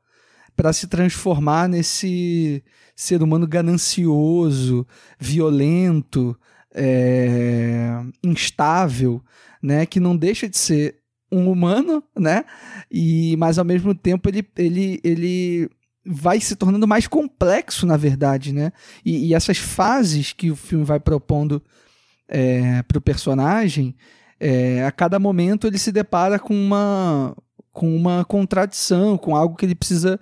para 0.58 0.74
se 0.74 0.88
transformar 0.88 1.70
nesse 1.70 2.64
ser 2.96 3.22
humano 3.22 3.48
ganancioso, 3.48 4.88
violento, 5.20 6.36
é, 6.74 8.02
instável, 8.24 9.24
né, 9.62 9.86
que 9.86 10.00
não 10.00 10.18
deixa 10.18 10.50
de 10.50 10.58
ser 10.58 10.98
um 11.32 11.52
humano, 11.52 12.04
né, 12.18 12.44
e 12.90 13.38
mas 13.38 13.60
ao 13.60 13.66
mesmo 13.66 13.94
tempo 13.94 14.28
ele, 14.28 14.48
ele, 14.58 15.00
ele 15.04 15.70
vai 16.04 16.42
se 16.42 16.56
tornando 16.56 16.88
mais 16.88 17.06
complexo, 17.06 17.86
na 17.86 17.98
verdade, 17.98 18.52
né? 18.54 18.72
E, 19.06 19.28
e 19.28 19.34
essas 19.34 19.58
fases 19.58 20.34
que 20.34 20.50
o 20.50 20.56
filme 20.56 20.86
vai 20.86 21.00
propondo 21.00 21.62
é, 22.28 22.82
para 22.84 22.98
o 22.98 23.02
personagem, 23.02 23.96
é, 24.40 24.86
a 24.86 24.92
cada 24.92 25.20
momento 25.20 25.68
ele 25.68 25.78
se 25.78 25.92
depara 25.92 26.40
com 26.40 26.56
uma, 26.56 27.36
com 27.72 27.96
uma 27.96 28.24
contradição, 28.24 29.18
com 29.18 29.36
algo 29.36 29.56
que 29.56 29.66
ele 29.66 29.76
precisa 29.76 30.20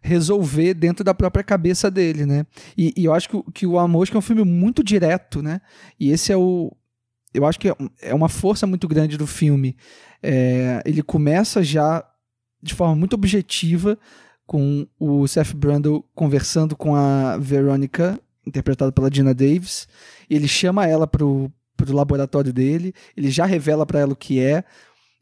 resolver 0.00 0.74
dentro 0.74 1.04
da 1.04 1.14
própria 1.14 1.44
cabeça 1.44 1.90
dele, 1.90 2.24
né? 2.24 2.46
E, 2.76 2.94
e 2.96 3.04
eu 3.04 3.14
acho 3.14 3.28
que, 3.28 3.42
que 3.52 3.66
o 3.66 3.78
Amor 3.78 4.08
é 4.12 4.16
um 4.16 4.22
filme 4.22 4.44
muito 4.44 4.82
direto, 4.82 5.42
né? 5.42 5.60
E 5.98 6.10
esse 6.10 6.32
é 6.32 6.36
o... 6.36 6.72
Eu 7.34 7.44
acho 7.44 7.58
que 7.58 7.68
é, 7.68 7.76
é 8.00 8.14
uma 8.14 8.28
força 8.28 8.66
muito 8.66 8.88
grande 8.88 9.18
do 9.18 9.26
filme. 9.26 9.76
É, 10.22 10.82
ele 10.86 11.02
começa 11.02 11.62
já 11.62 12.04
de 12.62 12.74
forma 12.74 12.94
muito 12.94 13.14
objetiva, 13.14 13.98
com 14.46 14.86
o 14.98 15.26
Seth 15.28 15.54
Brundle 15.54 16.04
conversando 16.14 16.74
com 16.74 16.96
a 16.96 17.36
Veronica, 17.36 18.18
interpretada 18.46 18.90
pela 18.90 19.12
Gina 19.12 19.34
Davis. 19.34 19.86
Ele 20.28 20.48
chama 20.48 20.86
ela 20.86 21.06
pro, 21.06 21.52
pro 21.76 21.94
laboratório 21.94 22.52
dele, 22.52 22.94
ele 23.16 23.30
já 23.30 23.44
revela 23.44 23.84
para 23.84 24.00
ela 24.00 24.12
o 24.12 24.16
que 24.16 24.40
é. 24.40 24.64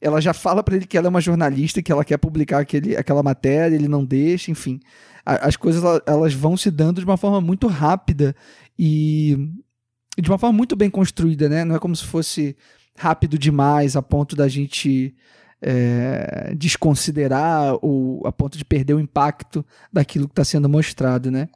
Ela 0.07 0.21
já 0.21 0.33
fala 0.33 0.63
para 0.63 0.77
ele 0.77 0.87
que 0.87 0.97
ela 0.97 1.09
é 1.09 1.11
uma 1.11 1.21
jornalista, 1.21 1.83
que 1.83 1.91
ela 1.91 2.05
quer 2.05 2.17
publicar 2.17 2.61
aquele, 2.61 2.97
aquela 2.97 3.25
matéria, 3.25 3.75
ele 3.75 3.89
não 3.89 4.05
deixa, 4.05 4.53
enfim. 4.53 4.79
A, 5.25 5.49
as 5.49 5.57
coisas 5.57 5.83
elas 6.07 6.33
vão 6.33 6.57
se 6.57 6.71
dando 6.71 7.01
de 7.01 7.05
uma 7.05 7.17
forma 7.17 7.41
muito 7.41 7.67
rápida 7.67 8.35
e 8.79 9.37
de 10.17 10.31
uma 10.31 10.39
forma 10.39 10.57
muito 10.57 10.77
bem 10.77 10.89
construída, 10.89 11.49
né? 11.49 11.65
Não 11.65 11.75
é 11.75 11.79
como 11.81 11.97
se 11.97 12.05
fosse 12.05 12.57
rápido 12.97 13.37
demais 13.37 13.97
a 13.97 14.03
ponto 14.03 14.37
da 14.37 14.47
gente 14.47 15.13
é, 15.61 16.55
desconsiderar 16.57 17.75
o, 17.83 18.23
a 18.25 18.31
ponto 18.31 18.57
de 18.57 18.65
perder 18.65 18.95
o 18.95 19.01
impacto 19.01 19.67
daquilo 19.93 20.29
que 20.29 20.33
está 20.33 20.45
sendo 20.45 20.69
mostrado, 20.69 21.33
né? 21.33 21.49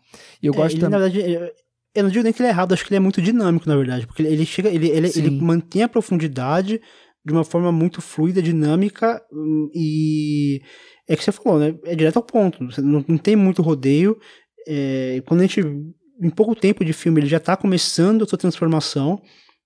E 0.43 0.47
eu 0.47 0.53
é, 0.55 0.57
gosto 0.57 0.75
ele, 0.75 0.81
também. 0.81 0.99
Na 0.99 1.07
verdade, 1.07 1.53
eu 1.95 2.03
não 2.03 2.11
digo 2.11 2.25
nem 2.25 2.33
que 2.33 2.43
ele 2.43 2.49
é 2.49 2.51
errado, 2.51 2.73
acho 2.73 2.85
que 2.85 2.91
ele 2.91 2.97
é 2.97 3.01
muito 3.01 3.23
dinâmico, 3.23 3.69
na 3.69 3.77
verdade, 3.77 4.09
porque 4.09 4.23
ele 4.23 4.45
chega, 4.45 4.69
ele, 4.69 4.89
ele, 4.89 5.11
ele 5.15 5.31
mantém 5.31 5.85
a 5.85 5.89
profundidade 5.89 6.81
de 7.25 7.33
uma 7.33 7.45
forma 7.45 7.71
muito 7.71 8.01
fluida, 8.01 8.43
dinâmica 8.43 9.23
hum, 9.33 9.71
e 9.75 10.63
é 11.09 11.17
que 11.17 11.25
você 11.25 11.33
falou, 11.33 11.59
né? 11.59 11.75
É 11.85 11.95
direto 11.95 12.17
ao 12.17 12.23
ponto. 12.23 12.63
Não, 12.81 13.05
não 13.07 13.19
tem 13.19 13.35
muito 13.35 13.63
rodeio. 13.63 14.19
É, 14.67 15.23
quando 15.27 15.41
a 15.41 15.43
gente, 15.43 15.61
em 15.61 16.31
pouco 16.31 16.55
tempo 16.55 16.85
de 16.85 16.93
filme, 16.93 17.21
ele 17.21 17.27
já 17.27 17.39
está 17.39 17.57
começando 17.57 18.23
a 18.23 18.27
sua 18.29 18.39
transformação. 18.39 19.21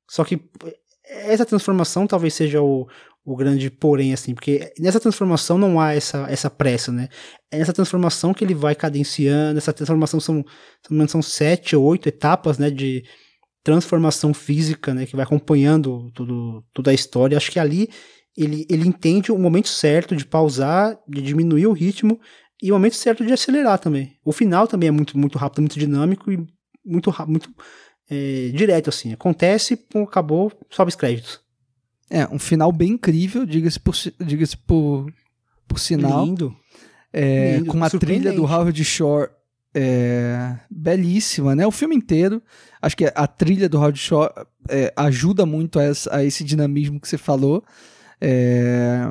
Só 0.09 0.25
que 0.25 0.41
essa 1.05 1.45
transformação 1.45 2.07
talvez 2.07 2.33
seja 2.35 2.63
o, 2.63 2.89
o 3.25 3.37
grande 3.37 3.71
porém, 3.71 4.13
assim, 4.13 4.35
porque 4.35 4.73
nessa 4.79 5.01
transformação 5.01 5.57
não 5.57 5.81
há 5.81 5.95
essa, 5.95 6.27
essa 6.29 6.51
pressa, 6.51 6.93
né? 6.93 7.09
É 7.51 7.59
nessa 7.59 7.73
transformação 7.73 8.35
que 8.35 8.45
ele 8.45 8.55
vai 8.55 8.75
cadenciando, 8.75 9.59
essa 9.59 9.73
transformação 9.73 10.21
são, 10.21 10.45
são 11.09 11.23
sete 11.23 11.75
ou 11.75 11.85
oito 11.85 12.09
etapas, 12.09 12.59
né, 12.59 12.71
de 12.71 13.05
transformação 13.65 14.35
física, 14.35 14.93
né, 14.93 15.07
que 15.07 15.17
vai 15.17 15.25
acompanhando 15.25 16.11
tudo, 16.15 16.63
toda 16.73 16.91
a 16.91 16.95
história. 16.95 17.37
Acho 17.37 17.51
que 17.51 17.59
ali 17.59 17.89
ele, 18.37 18.67
ele 18.69 18.87
entende 18.87 19.33
o 19.33 19.39
momento 19.39 19.69
certo 19.69 20.15
de 20.15 20.27
pausar, 20.27 20.99
de 21.09 21.23
diminuir 21.23 21.67
o 21.67 21.73
ritmo 21.73 22.21
e 22.63 22.71
o 22.71 22.75
momento 22.75 22.95
certo 22.95 23.25
de 23.25 23.33
acelerar 23.33 23.79
também. 23.79 24.19
O 24.23 24.33
final 24.33 24.69
também 24.69 24.89
é 24.89 24.93
muito, 24.93 25.17
muito 25.17 25.39
rápido, 25.39 25.63
muito 25.63 25.79
dinâmico 25.79 26.31
e 26.31 26.47
muito, 26.85 27.13
muito 27.27 27.51
é, 28.11 28.51
direto, 28.55 28.91
assim. 28.91 29.15
Acontece, 29.15 29.77
pum, 29.77 30.03
acabou, 30.03 30.53
sobe 30.69 30.91
os 30.91 30.97
créditos. 30.97 31.41
É, 32.11 32.29
um 32.29 32.39
final 32.39 32.71
bem 32.71 32.93
incrível, 32.93 33.47
diga-se 33.47 33.81
por, 33.81 33.95
diga 34.21 34.45
por, 34.67 35.11
por 35.67 35.79
sinal. 35.79 36.27
Lindo. 36.27 36.55
É, 37.11 37.57
Lindo. 37.57 37.71
Com 37.71 37.79
uma 37.79 37.89
trilha 37.89 38.31
do 38.33 38.45
Howard 38.45 38.85
Shore 38.85 39.31
é, 39.75 40.57
belíssima, 40.71 41.55
né? 41.57 41.67
O 41.67 41.73
filme 41.73 41.97
inteiro. 41.97 42.41
Acho 42.81 42.97
que 42.97 43.11
a 43.13 43.27
trilha 43.27 43.69
do 43.69 43.79
Howard 43.79 43.99
Shore 43.99 44.31
é, 44.69 44.93
ajuda 44.97 45.45
muito 45.45 45.79
a, 45.79 45.83
essa, 45.83 46.17
a, 46.17 46.25
esse 46.25 46.45
dinamismo 46.45 47.01
que 47.01 47.09
você 47.09 47.19
falou. 47.19 47.65
É, 48.21 49.03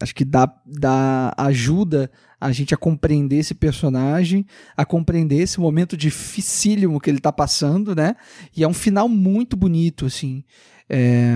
acho 0.00 0.14
que 0.14 0.24
dá, 0.24 0.52
dá 0.66 1.32
ajuda 1.36 2.10
a 2.40 2.50
gente 2.50 2.74
a 2.74 2.76
compreender 2.76 3.36
esse 3.36 3.54
personagem, 3.54 4.44
a 4.76 4.84
compreender 4.84 5.40
esse 5.40 5.60
momento 5.60 5.96
dificílimo 5.96 7.00
que 7.00 7.08
ele 7.08 7.18
está 7.18 7.32
passando, 7.32 7.94
né? 7.94 8.16
E 8.56 8.64
é 8.64 8.68
um 8.68 8.74
final 8.74 9.08
muito 9.08 9.56
bonito, 9.56 10.06
assim. 10.06 10.42
É 10.90 11.32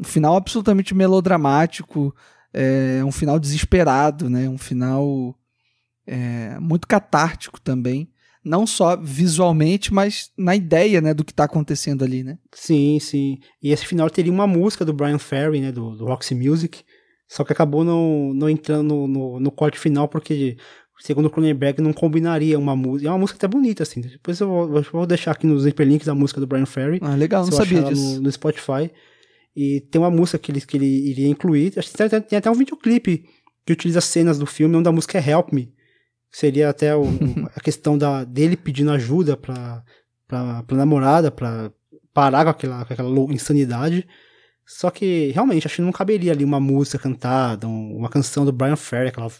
um 0.00 0.04
final 0.04 0.36
absolutamente 0.36 0.94
melodramático, 0.94 2.14
é 2.52 3.02
um 3.04 3.12
final 3.12 3.38
desesperado, 3.38 4.28
né? 4.28 4.48
Um 4.48 4.58
final 4.58 5.37
é, 6.08 6.58
muito 6.58 6.88
catártico 6.88 7.60
também. 7.60 8.10
Não 8.44 8.66
só 8.66 8.96
visualmente, 8.96 9.92
mas 9.92 10.30
na 10.38 10.56
ideia, 10.56 11.00
né, 11.00 11.12
do 11.12 11.24
que 11.24 11.32
está 11.32 11.44
acontecendo 11.44 12.02
ali, 12.02 12.24
né? 12.24 12.38
Sim, 12.54 12.98
sim. 12.98 13.38
E 13.62 13.72
esse 13.72 13.84
final 13.84 14.08
teria 14.08 14.32
uma 14.32 14.46
música 14.46 14.84
do 14.84 14.92
Brian 14.92 15.18
Ferry, 15.18 15.60
né, 15.60 15.70
do, 15.70 15.94
do 15.96 16.06
Roxy 16.06 16.34
Music, 16.34 16.82
só 17.28 17.44
que 17.44 17.52
acabou 17.52 17.84
não, 17.84 18.32
não 18.32 18.48
entrando 18.48 18.88
no, 18.88 19.06
no, 19.06 19.40
no 19.40 19.50
corte 19.50 19.78
final 19.78 20.08
porque 20.08 20.56
segundo 21.00 21.26
o 21.26 21.30
Cronenberg, 21.30 21.80
não 21.80 21.92
combinaria 21.92 22.58
uma 22.58 22.74
música. 22.74 23.08
É 23.08 23.12
uma 23.12 23.18
música 23.18 23.36
até 23.36 23.46
bonita, 23.46 23.82
assim. 23.82 24.00
Depois 24.00 24.40
eu 24.40 24.48
vou, 24.48 24.82
vou 24.82 25.06
deixar 25.06 25.32
aqui 25.32 25.46
nos 25.46 25.66
hiperlinks 25.66 26.08
a 26.08 26.14
música 26.14 26.40
do 26.40 26.46
Brian 26.46 26.66
Ferry. 26.66 26.98
Ah, 27.02 27.14
legal, 27.14 27.44
não 27.44 27.52
sabia 27.52 27.82
disso. 27.82 28.16
No, 28.16 28.22
no, 28.22 28.32
Spotify. 28.32 28.90
E 29.54 29.80
tem 29.90 30.00
uma 30.00 30.10
música 30.10 30.38
que 30.38 30.50
ele, 30.50 30.60
que 30.60 30.76
ele 30.76 30.86
iria 30.86 31.28
incluir. 31.28 31.72
Acho 31.76 31.90
que 31.90 31.96
tem, 31.96 32.20
tem 32.20 32.38
até 32.38 32.50
um 32.50 32.54
videoclipe 32.54 33.24
que 33.64 33.72
utiliza 33.72 34.00
cenas 34.00 34.38
do 34.38 34.46
filme, 34.46 34.76
onde 34.76 34.88
a 34.88 34.92
música 34.92 35.18
é 35.18 35.30
Help 35.30 35.52
Me. 35.52 35.72
Seria 36.30 36.68
até 36.68 36.94
o, 36.94 37.04
a 37.54 37.60
questão 37.60 37.96
da, 37.96 38.24
dele 38.24 38.56
pedindo 38.56 38.90
ajuda 38.90 39.36
pra, 39.36 39.82
pra, 40.26 40.62
pra 40.62 40.76
namorada, 40.76 41.30
pra 41.30 41.72
parar 42.12 42.44
com 42.44 42.50
aquela, 42.50 42.84
com 42.84 42.92
aquela 42.92 43.32
insanidade. 43.32 44.06
Só 44.66 44.90
que, 44.90 45.30
realmente, 45.32 45.66
acho 45.66 45.76
que 45.76 45.82
não 45.82 45.92
caberia 45.92 46.32
ali 46.32 46.44
uma 46.44 46.60
música 46.60 46.98
cantada, 46.98 47.66
uma 47.66 48.10
canção 48.10 48.44
do 48.44 48.52
Brian 48.52 48.76
Ferry, 48.76 49.08
aquela 49.08 49.30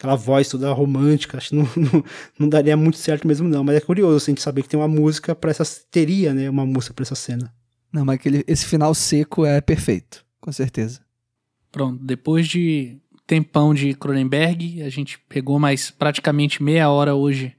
aquela 0.00 0.16
voz 0.16 0.48
toda 0.48 0.72
romântica, 0.72 1.36
acho 1.36 1.50
que 1.50 1.56
não, 1.56 1.64
não, 1.76 2.04
não, 2.38 2.48
daria 2.48 2.74
muito 2.74 2.96
certo 2.96 3.28
mesmo 3.28 3.46
não, 3.46 3.62
mas 3.62 3.76
é 3.76 3.80
curioso 3.80 4.16
assim, 4.16 4.32
a 4.32 4.34
gente 4.34 4.42
saber 4.42 4.62
que 4.62 4.68
tem 4.68 4.80
uma 4.80 4.88
música 4.88 5.34
para 5.34 5.50
essa, 5.50 5.64
teria, 5.90 6.32
né, 6.32 6.48
uma 6.48 6.64
música 6.64 6.94
para 6.94 7.02
essa 7.02 7.14
cena. 7.14 7.52
Não, 7.92 8.04
mas 8.04 8.14
aquele, 8.14 8.42
esse 8.46 8.64
final 8.64 8.94
seco 8.94 9.44
é 9.44 9.60
perfeito, 9.60 10.24
com 10.40 10.50
certeza. 10.50 11.00
Pronto, 11.70 12.02
depois 12.02 12.48
de 12.48 12.98
tempão 13.30 13.72
de 13.72 13.94
Cronenberg, 13.94 14.82
a 14.82 14.88
gente 14.88 15.16
pegou 15.28 15.56
mais 15.60 15.88
praticamente 15.88 16.60
meia 16.60 16.90
hora 16.90 17.14
hoje 17.14 17.54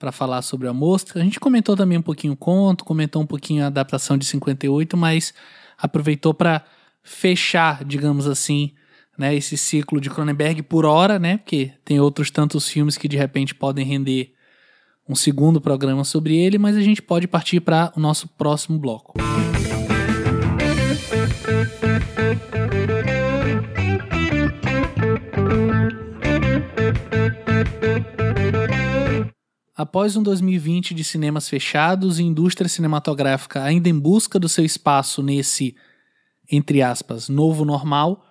para 0.00 0.10
falar 0.10 0.42
sobre 0.42 0.66
a 0.66 0.72
mosca. 0.72 1.20
A 1.20 1.22
gente 1.22 1.38
comentou 1.38 1.76
também 1.76 1.96
um 1.96 2.02
pouquinho 2.02 2.32
o 2.32 2.36
conto, 2.36 2.84
comentou 2.84 3.22
um 3.22 3.26
pouquinho 3.26 3.62
a 3.62 3.68
adaptação 3.68 4.18
de 4.18 4.26
58, 4.26 4.96
mas 4.96 5.32
aproveitou 5.78 6.34
para 6.34 6.64
fechar, 7.04 7.84
digamos 7.84 8.26
assim, 8.26 8.72
né, 9.16 9.32
esse 9.32 9.56
ciclo 9.56 10.00
de 10.00 10.10
Cronenberg 10.10 10.64
por 10.64 10.84
hora, 10.84 11.20
né, 11.20 11.36
porque 11.36 11.70
tem 11.84 12.00
outros 12.00 12.28
tantos 12.28 12.68
filmes 12.68 12.98
que 12.98 13.06
de 13.06 13.16
repente 13.16 13.54
podem 13.54 13.86
render 13.86 14.34
um 15.08 15.14
segundo 15.14 15.60
programa 15.60 16.02
sobre 16.02 16.36
ele, 16.36 16.58
mas 16.58 16.76
a 16.76 16.80
gente 16.80 17.00
pode 17.00 17.28
partir 17.28 17.60
para 17.60 17.92
o 17.96 18.00
nosso 18.00 18.26
próximo 18.26 18.76
bloco. 18.76 19.14
Após 29.76 30.16
um 30.16 30.22
2020 30.22 30.94
de 30.94 31.04
cinemas 31.04 31.50
fechados 31.50 32.18
e 32.18 32.22
indústria 32.22 32.66
cinematográfica 32.66 33.62
ainda 33.62 33.90
em 33.90 33.98
busca 33.98 34.38
do 34.38 34.48
seu 34.48 34.64
espaço 34.64 35.22
nesse, 35.22 35.76
entre 36.50 36.80
aspas, 36.80 37.28
novo 37.28 37.62
normal, 37.62 38.24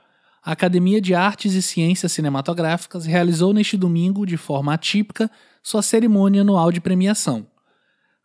a 0.44 0.54
Academia 0.54 1.00
de 1.00 1.14
Artes 1.14 1.54
e 1.54 1.62
Ciências 1.62 2.12
Cinematográficas 2.12 3.06
realizou 3.06 3.54
neste 3.54 3.78
domingo, 3.78 4.26
de 4.26 4.38
forma 4.38 4.74
atípica, 4.74 5.30
sua 5.62 5.84
cerimônia 5.84 6.42
anual 6.42 6.72
de 6.72 6.82
premiação. 6.82 7.46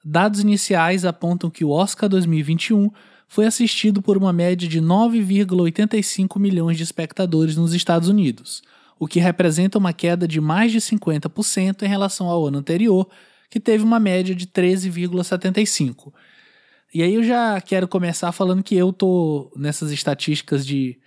Dados 0.02 0.40
iniciais 0.40 1.04
apontam 1.04 1.50
que 1.50 1.62
o 1.62 1.68
Oscar 1.68 2.08
2021 2.08 2.90
foi 3.28 3.44
assistido 3.44 4.00
por 4.00 4.16
uma 4.16 4.32
média 4.32 4.66
de 4.66 4.80
9,85 4.80 6.38
milhões 6.38 6.78
de 6.78 6.84
espectadores 6.84 7.54
nos 7.54 7.74
Estados 7.74 8.08
Unidos, 8.08 8.62
o 9.00 9.08
que 9.08 9.18
representa 9.18 9.78
uma 9.78 9.94
queda 9.94 10.28
de 10.28 10.42
mais 10.42 10.70
de 10.70 10.78
50% 10.78 11.82
em 11.82 11.88
relação 11.88 12.28
ao 12.28 12.46
ano 12.46 12.58
anterior, 12.58 13.08
que 13.48 13.58
teve 13.58 13.82
uma 13.82 13.98
média 13.98 14.34
de 14.34 14.46
13,75. 14.46 16.12
E 16.92 17.02
aí 17.02 17.14
eu 17.14 17.24
já 17.24 17.58
quero 17.62 17.88
começar 17.88 18.30
falando 18.30 18.62
que 18.62 18.76
eu 18.76 18.92
tô 18.92 19.50
nessas 19.56 19.90
estatísticas 19.90 20.66
de 20.66 20.98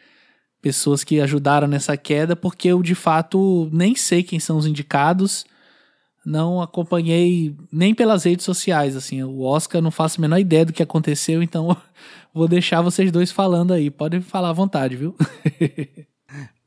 pessoas 0.59 1.03
que 1.03 1.21
ajudaram 1.21 1.67
nessa 1.67 1.95
queda, 1.95 2.35
porque 2.35 2.69
eu 2.69 2.81
de 2.81 2.95
fato 2.95 3.69
nem 3.71 3.95
sei 3.95 4.23
quem 4.23 4.39
são 4.39 4.57
os 4.57 4.65
indicados, 4.65 5.45
não 6.25 6.63
acompanhei 6.63 7.55
nem 7.71 7.93
pelas 7.93 8.23
redes 8.23 8.45
sociais, 8.45 8.95
assim, 8.95 9.21
o 9.21 9.41
Oscar 9.41 9.83
não 9.83 9.91
faço 9.91 10.19
a 10.19 10.21
menor 10.21 10.39
ideia 10.39 10.65
do 10.65 10.73
que 10.73 10.81
aconteceu, 10.81 11.43
então 11.43 11.77
vou 12.33 12.47
deixar 12.47 12.81
vocês 12.81 13.11
dois 13.11 13.31
falando 13.31 13.71
aí, 13.71 13.91
podem 13.91 14.19
falar 14.19 14.49
à 14.49 14.53
vontade, 14.53 14.95
viu? 14.95 15.15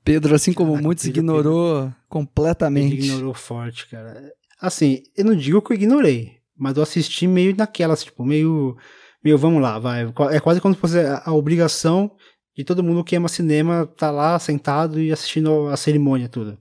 Pedro, 0.06 0.36
assim 0.36 0.52
como 0.52 0.70
cara, 0.74 0.82
muitos, 0.84 1.04
Pedro, 1.04 1.18
ignorou 1.18 1.82
Pedro. 1.82 1.96
completamente. 2.08 2.94
Ignorou 2.94 3.34
forte, 3.34 3.88
cara. 3.88 4.22
Assim, 4.60 5.02
eu 5.16 5.24
não 5.24 5.34
digo 5.34 5.60
que 5.60 5.72
eu 5.72 5.74
ignorei, 5.74 6.34
mas 6.56 6.76
eu 6.76 6.82
assisti 6.84 7.26
meio 7.26 7.56
naquelas, 7.56 8.04
tipo, 8.04 8.24
meio, 8.24 8.76
meio 9.22 9.36
vamos 9.36 9.60
lá, 9.60 9.80
vai. 9.80 10.08
É 10.30 10.38
quase 10.38 10.60
como 10.60 10.76
se 10.76 10.80
fosse 10.80 10.98
a 11.00 11.32
obrigação 11.32 12.12
de 12.56 12.62
todo 12.62 12.84
mundo 12.84 13.02
que 13.02 13.16
ama 13.16 13.28
cinema 13.28 13.84
tá 13.84 14.12
lá 14.12 14.38
sentado 14.38 15.00
e 15.00 15.10
assistindo 15.10 15.66
a 15.66 15.76
cerimônia 15.76 16.28
toda. 16.28 16.56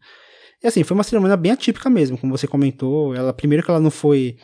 E 0.64 0.68
assim, 0.68 0.84
foi 0.84 0.96
uma 0.96 1.04
cerimônia 1.04 1.38
bem 1.38 1.52
atípica 1.52 1.88
mesmo, 1.88 2.18
como 2.18 2.36
você 2.36 2.48
comentou. 2.48 3.14
Ela 3.14 3.32
primeiro 3.32 3.64
que 3.64 3.70
ela 3.70 3.80
não 3.80 3.92
foi 3.92 4.38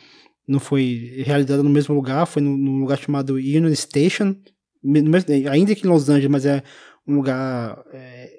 não 0.46 0.60
foi 0.60 1.22
realizada 1.24 1.62
no 1.62 1.70
mesmo 1.70 1.92
lugar, 1.94 2.24
foi 2.26 2.40
num 2.40 2.78
lugar 2.78 2.98
chamado 2.98 3.34
Union 3.34 3.74
Station, 3.74 4.36
ainda 5.50 5.74
que 5.74 5.86
em 5.86 5.90
Los 5.90 6.08
Angeles, 6.08 6.30
mas 6.30 6.46
é 6.46 6.62
um 7.06 7.16
lugar 7.16 7.82
é, 7.92 8.31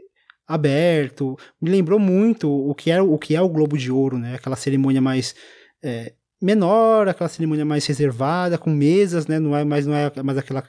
aberto. 0.48 1.38
Me 1.62 1.70
lembrou 1.70 2.00
muito 2.00 2.50
o 2.50 2.74
que 2.76 2.92
é 2.92 3.02
o 3.02 3.18
que 3.18 3.36
é 3.36 3.42
o 3.42 3.50
Globo 3.50 3.78
de 3.78 3.92
Ouro, 3.92 4.18
né? 4.18 4.36
Aquela 4.36 4.56
cerimônia 4.56 5.02
mais 5.02 5.36
é, 5.84 6.14
menor, 6.42 7.08
aquela 7.08 7.30
cerimônia 7.30 7.66
mais 7.66 7.86
reservada, 7.86 8.58
com 8.58 8.70
mesas, 8.70 9.28
né? 9.28 9.40
Não 9.40 9.56
é 9.56 9.64
mais 9.64 9.86
não 9.86 9.96
é 9.96 10.12
mais 10.24 10.38
aquela 10.38 10.64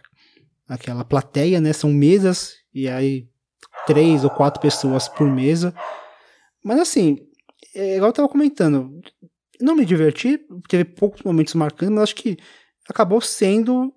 aquela 0.68 1.04
plateia, 1.04 1.60
né? 1.60 1.72
São 1.72 1.92
mesas 1.92 2.54
e 2.72 2.88
aí 2.88 3.28
três 3.86 4.24
ou 4.24 4.30
quatro 4.30 4.60
pessoas 4.60 5.08
por 5.08 5.28
mesa. 5.28 5.74
Mas 6.62 6.80
assim, 6.80 7.18
é 7.74 7.96
igual 7.96 8.08
eu 8.08 8.14
tava 8.14 8.28
comentando, 8.28 9.00
não 9.60 9.76
me 9.76 9.84
diverti, 9.84 10.38
teve 10.68 10.84
poucos 10.84 11.22
momentos 11.22 11.54
marcantes, 11.54 11.94
mas 11.94 12.04
acho 12.04 12.16
que 12.16 12.36
acabou 12.88 13.20
sendo 13.20 13.92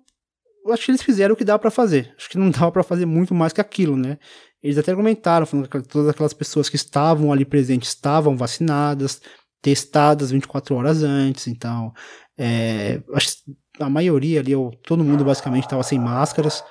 eu 0.64 0.72
acho 0.72 0.84
que 0.84 0.90
eles 0.90 1.02
fizeram 1.02 1.34
o 1.34 1.36
que 1.36 1.44
dá 1.44 1.58
para 1.58 1.70
fazer. 1.70 2.14
Acho 2.16 2.28
que 2.28 2.38
não 2.38 2.50
dava 2.52 2.70
para 2.70 2.82
fazer 2.82 3.06
muito 3.06 3.34
mais 3.34 3.52
que 3.52 3.60
aquilo, 3.60 3.96
né? 3.96 4.18
Eles 4.62 4.78
até 4.78 4.90
argumentaram, 4.90 5.46
falando 5.46 5.68
que 5.68 5.82
todas 5.82 6.08
aquelas 6.08 6.32
pessoas 6.32 6.68
que 6.68 6.76
estavam 6.76 7.32
ali 7.32 7.44
presentes 7.44 7.90
estavam 7.90 8.36
vacinadas, 8.36 9.20
testadas 9.62 10.30
24 10.30 10.74
horas 10.74 11.02
antes, 11.02 11.46
então 11.46 11.92
é, 12.36 13.00
acho 13.14 13.36
que 13.44 13.56
a 13.82 13.88
maioria 13.88 14.40
ali, 14.40 14.54
ou 14.54 14.70
todo 14.70 15.04
mundo 15.04 15.24
basicamente 15.24 15.64
estava 15.64 15.82
sem 15.82 15.98
máscaras, 15.98 16.64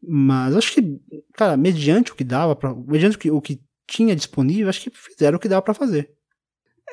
mas 0.00 0.54
acho 0.56 0.72
que, 0.72 1.00
cara, 1.34 1.56
mediante 1.56 2.12
o 2.12 2.14
que 2.14 2.24
dava, 2.24 2.54
pra, 2.54 2.74
mediante 2.74 3.16
o 3.16 3.18
que, 3.18 3.30
o 3.30 3.40
que 3.40 3.60
tinha 3.86 4.14
disponível, 4.14 4.68
acho 4.68 4.82
que 4.82 4.90
fizeram 4.90 5.36
o 5.36 5.40
que 5.40 5.48
dava 5.48 5.62
para 5.62 5.74
fazer. 5.74 6.10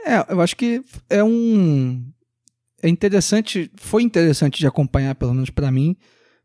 É, 0.06 0.34
eu 0.34 0.42
acho 0.42 0.56
que 0.56 0.82
é 1.10 1.24
um. 1.24 2.04
É 2.82 2.90
interessante, 2.90 3.72
foi 3.76 4.02
interessante 4.02 4.58
de 4.58 4.66
acompanhar, 4.66 5.14
pelo 5.14 5.34
menos 5.34 5.52
para 5.52 5.72
mim, 5.72 5.96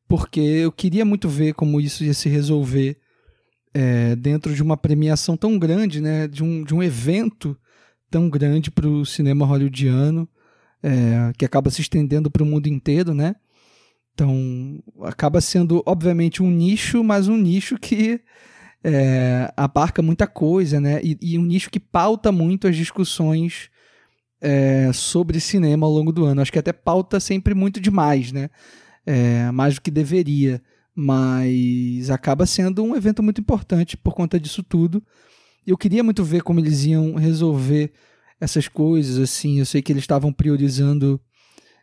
porque 0.08 0.40
eu 0.40 0.72
queria 0.72 1.04
muito 1.04 1.28
ver 1.28 1.54
como 1.54 1.80
isso 1.80 2.04
ia 2.04 2.14
se 2.14 2.28
resolver 2.28 2.98
é, 3.74 4.16
dentro 4.16 4.54
de 4.54 4.62
uma 4.62 4.76
premiação 4.76 5.36
tão 5.36 5.58
grande, 5.58 6.00
né, 6.00 6.26
de 6.26 6.42
um, 6.42 6.64
de 6.64 6.74
um 6.74 6.82
evento 6.82 7.56
tão 8.10 8.30
grande 8.30 8.70
para 8.70 8.88
o 8.88 9.04
cinema 9.04 9.44
hollywoodiano, 9.44 10.28
é, 10.82 11.32
que 11.36 11.44
acaba 11.44 11.70
se 11.70 11.80
estendendo 11.80 12.30
para 12.30 12.42
o 12.42 12.46
mundo 12.46 12.68
inteiro, 12.68 13.12
né? 13.12 13.34
Então, 14.14 14.82
acaba 15.02 15.42
sendo, 15.42 15.82
obviamente, 15.84 16.42
um 16.42 16.50
nicho, 16.50 17.04
mas 17.04 17.28
um 17.28 17.36
nicho 17.36 17.76
que 17.78 18.20
é, 18.82 19.52
abarca 19.56 20.00
muita 20.00 20.26
coisa, 20.26 20.80
né? 20.80 21.00
E, 21.02 21.18
e, 21.20 21.38
um 21.38 21.44
nicho 21.44 21.68
que 21.68 21.80
pauta 21.80 22.32
muito 22.32 22.66
as 22.66 22.76
discussões 22.76 23.68
é, 24.40 24.90
sobre 24.92 25.38
cinema 25.40 25.86
ao 25.86 25.92
longo 25.92 26.12
do 26.12 26.24
ano. 26.24 26.40
Acho 26.40 26.52
que 26.52 26.58
até 26.58 26.72
pauta 26.72 27.20
sempre 27.20 27.52
muito 27.52 27.78
demais, 27.80 28.32
né? 28.32 28.48
É, 29.06 29.50
mais 29.52 29.76
do 29.76 29.80
que 29.80 29.90
deveria. 29.90 30.60
Mas 30.94 32.10
acaba 32.10 32.44
sendo 32.44 32.82
um 32.82 32.96
evento 32.96 33.22
muito 33.22 33.40
importante 33.40 33.96
por 33.96 34.14
conta 34.14 34.40
disso 34.40 34.62
tudo. 34.62 35.02
Eu 35.66 35.76
queria 35.76 36.02
muito 36.02 36.24
ver 36.24 36.42
como 36.42 36.60
eles 36.60 36.84
iam 36.84 37.14
resolver 37.14 37.92
essas 38.40 38.68
coisas, 38.68 39.18
assim. 39.18 39.58
Eu 39.58 39.66
sei 39.66 39.82
que 39.82 39.92
eles 39.92 40.02
estavam 40.02 40.32
priorizando. 40.32 41.20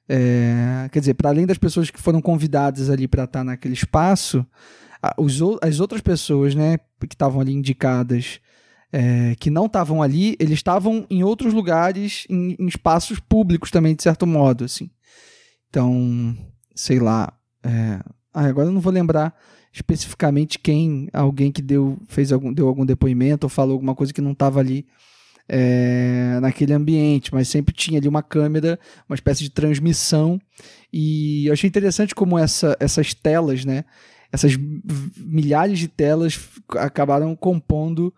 É, 0.07 0.89
quer 0.91 0.99
dizer, 0.99 1.13
para 1.13 1.29
além 1.29 1.45
das 1.45 1.57
pessoas 1.57 1.89
que 1.89 2.01
foram 2.01 2.21
convidadas 2.21 2.89
ali 2.89 3.07
para 3.07 3.23
estar 3.23 3.43
naquele 3.43 3.73
espaço, 3.73 4.45
os, 5.17 5.39
as 5.61 5.79
outras 5.79 6.01
pessoas, 6.01 6.55
né, 6.55 6.77
que 6.77 7.15
estavam 7.15 7.41
ali 7.41 7.53
indicadas, 7.53 8.39
é, 8.91 9.35
que 9.39 9.49
não 9.49 9.65
estavam 9.65 10.01
ali, 10.01 10.35
eles 10.39 10.59
estavam 10.59 11.05
em 11.09 11.23
outros 11.23 11.53
lugares, 11.53 12.25
em, 12.29 12.55
em, 12.59 12.67
espaços 12.67 13.19
públicos 13.19 13.71
também, 13.71 13.95
de 13.95 14.03
certo 14.03 14.27
modo, 14.27 14.63
assim. 14.65 14.89
Então, 15.69 16.37
sei 16.75 16.99
lá. 16.99 17.33
É... 17.63 17.99
Agora 18.33 18.67
eu 18.67 18.71
não 18.71 18.81
vou 18.81 18.91
lembrar 18.91 19.35
especificamente 19.71 20.59
quem, 20.59 21.09
alguém 21.13 21.51
que 21.51 21.61
deu, 21.61 21.97
fez 22.07 22.31
algum, 22.31 22.53
deu 22.53 22.67
algum 22.67 22.85
depoimento 22.85 23.45
ou 23.45 23.49
falou 23.49 23.73
alguma 23.73 23.95
coisa 23.95 24.13
que 24.13 24.21
não 24.21 24.31
estava 24.31 24.59
ali 24.59 24.85
é, 25.47 26.39
naquele 26.41 26.73
ambiente, 26.73 27.33
mas 27.33 27.47
sempre 27.47 27.73
tinha 27.73 27.99
ali 27.99 28.07
uma 28.07 28.23
câmera, 28.23 28.79
uma 29.09 29.15
espécie 29.15 29.43
de 29.43 29.49
transmissão. 29.49 30.39
E 30.91 31.47
eu 31.47 31.53
achei 31.53 31.67
interessante 31.67 32.13
como 32.13 32.37
essa, 32.37 32.75
essas 32.79 33.13
telas, 33.13 33.65
né? 33.65 33.83
essas 34.33 34.57
milhares 35.15 35.77
de 35.77 35.87
telas 35.87 36.39
acabaram 36.71 37.35
compondo 37.35 38.11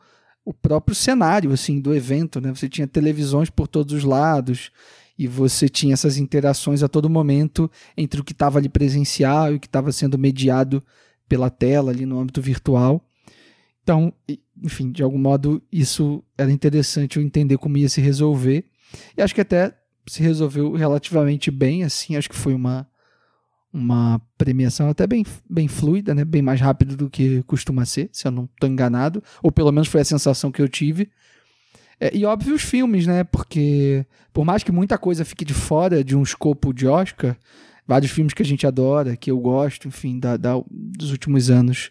o 0.46 0.54
próprio 0.54 0.96
cenário 0.96 1.52
assim 1.52 1.82
do 1.82 1.94
evento, 1.94 2.40
né? 2.40 2.56
Você 2.56 2.70
tinha 2.70 2.88
televisões 2.88 3.50
por 3.50 3.68
todos 3.68 3.94
os 3.94 4.06
lados 4.06 4.72
e 5.18 5.28
você 5.28 5.70
tinha 5.70 5.94
essas 5.94 6.18
interações 6.18 6.84
a 6.84 6.88
todo 6.88 7.10
momento 7.10 7.70
entre 7.96 8.20
o 8.20 8.24
que 8.24 8.34
estava 8.34 8.60
ali 8.60 8.70
presencial 8.70 9.52
e 9.52 9.56
o 9.56 9.60
que 9.60 9.68
estava 9.68 9.92
sendo 9.92 10.18
mediado 10.18 10.84
pela 11.28 11.50
tela 11.50 11.92
ali 11.92 12.06
no 12.06 12.20
âmbito 12.20 12.42
virtual. 12.42 13.04
Então, 13.82 14.14
enfim, 14.62 14.92
de 14.92 15.04
algum 15.04 15.18
modo 15.18 15.62
isso 15.72 16.24
era 16.38 16.52
interessante 16.52 17.18
eu 17.18 17.24
entender 17.24 17.58
como 17.58 17.78
ia 17.78 17.88
se 17.88 18.02
resolver. 18.02 18.66
E 19.18 19.22
acho 19.22 19.34
que 19.34 19.42
até 19.42 19.78
se 20.08 20.22
resolveu 20.22 20.74
relativamente 20.74 21.50
bem, 21.50 21.84
assim, 21.84 22.16
acho 22.16 22.30
que 22.30 22.36
foi 22.36 22.54
uma 22.54 22.88
uma 23.76 24.22
premiação 24.38 24.90
até 24.90 25.06
bem, 25.06 25.26
bem 25.50 25.68
fluida, 25.68 26.16
né? 26.16 26.24
bem 26.24 26.42
mais 26.42 26.62
rápida 26.62 26.96
do 26.96 27.10
que 27.10 27.44
costuma 27.44 27.84
ser, 27.84 28.10
se 28.14 28.26
eu 28.26 28.32
não 28.32 28.46
estou 28.46 28.70
enganado, 28.70 29.22
ou 29.44 29.52
pelo 29.52 29.70
menos 29.70 29.90
foi 29.90 30.00
a 30.00 30.06
sensação 30.06 30.50
que 30.50 30.62
eu 30.62 30.70
tive. 30.70 31.12
É, 32.00 32.16
e 32.16 32.26
óbvio 32.26 32.56
os 32.56 32.62
filmes, 32.62 33.08
né? 33.08 33.24
Porque 33.24 34.06
por 34.34 34.44
mais 34.46 34.64
que 34.64 34.72
muita 34.72 34.98
coisa 34.98 35.24
fique 35.26 35.46
de 35.46 35.54
fora 35.54 36.04
de 36.04 36.16
um 36.16 36.24
escopo 36.24 36.74
de 36.74 36.88
Oscar, 36.88 37.38
vários 37.88 38.12
filmes 38.12 38.34
que 38.34 38.42
a 38.42 38.46
gente 38.46 38.68
adora, 38.68 39.16
que 39.16 39.32
eu 39.32 39.40
gosto, 39.40 39.88
enfim, 39.88 40.20
da, 40.20 40.38
da, 40.38 40.54
dos 40.70 41.12
últimos 41.12 41.50
anos, 41.50 41.90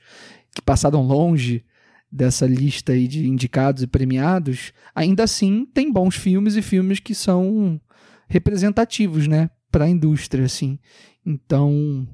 que 0.55 0.63
passaram 0.63 1.03
longe 1.03 1.65
dessa 2.11 2.47
lista 2.47 2.93
aí 2.93 3.09
de 3.09 3.27
indicados 3.27 3.83
e 3.83 3.87
premiados, 3.87 4.73
ainda 4.95 5.25
assim 5.25 5.67
tem 5.73 5.93
bons 5.93 6.15
filmes 6.15 6.55
e 6.55 6.63
filmes 6.63 7.01
que 7.01 7.15
são 7.15 7.81
representativos, 8.29 9.27
né, 9.27 9.51
para 9.71 9.87
a 9.87 9.91
indústria, 9.91 10.45
assim. 10.45 10.79
Então, 11.27 12.07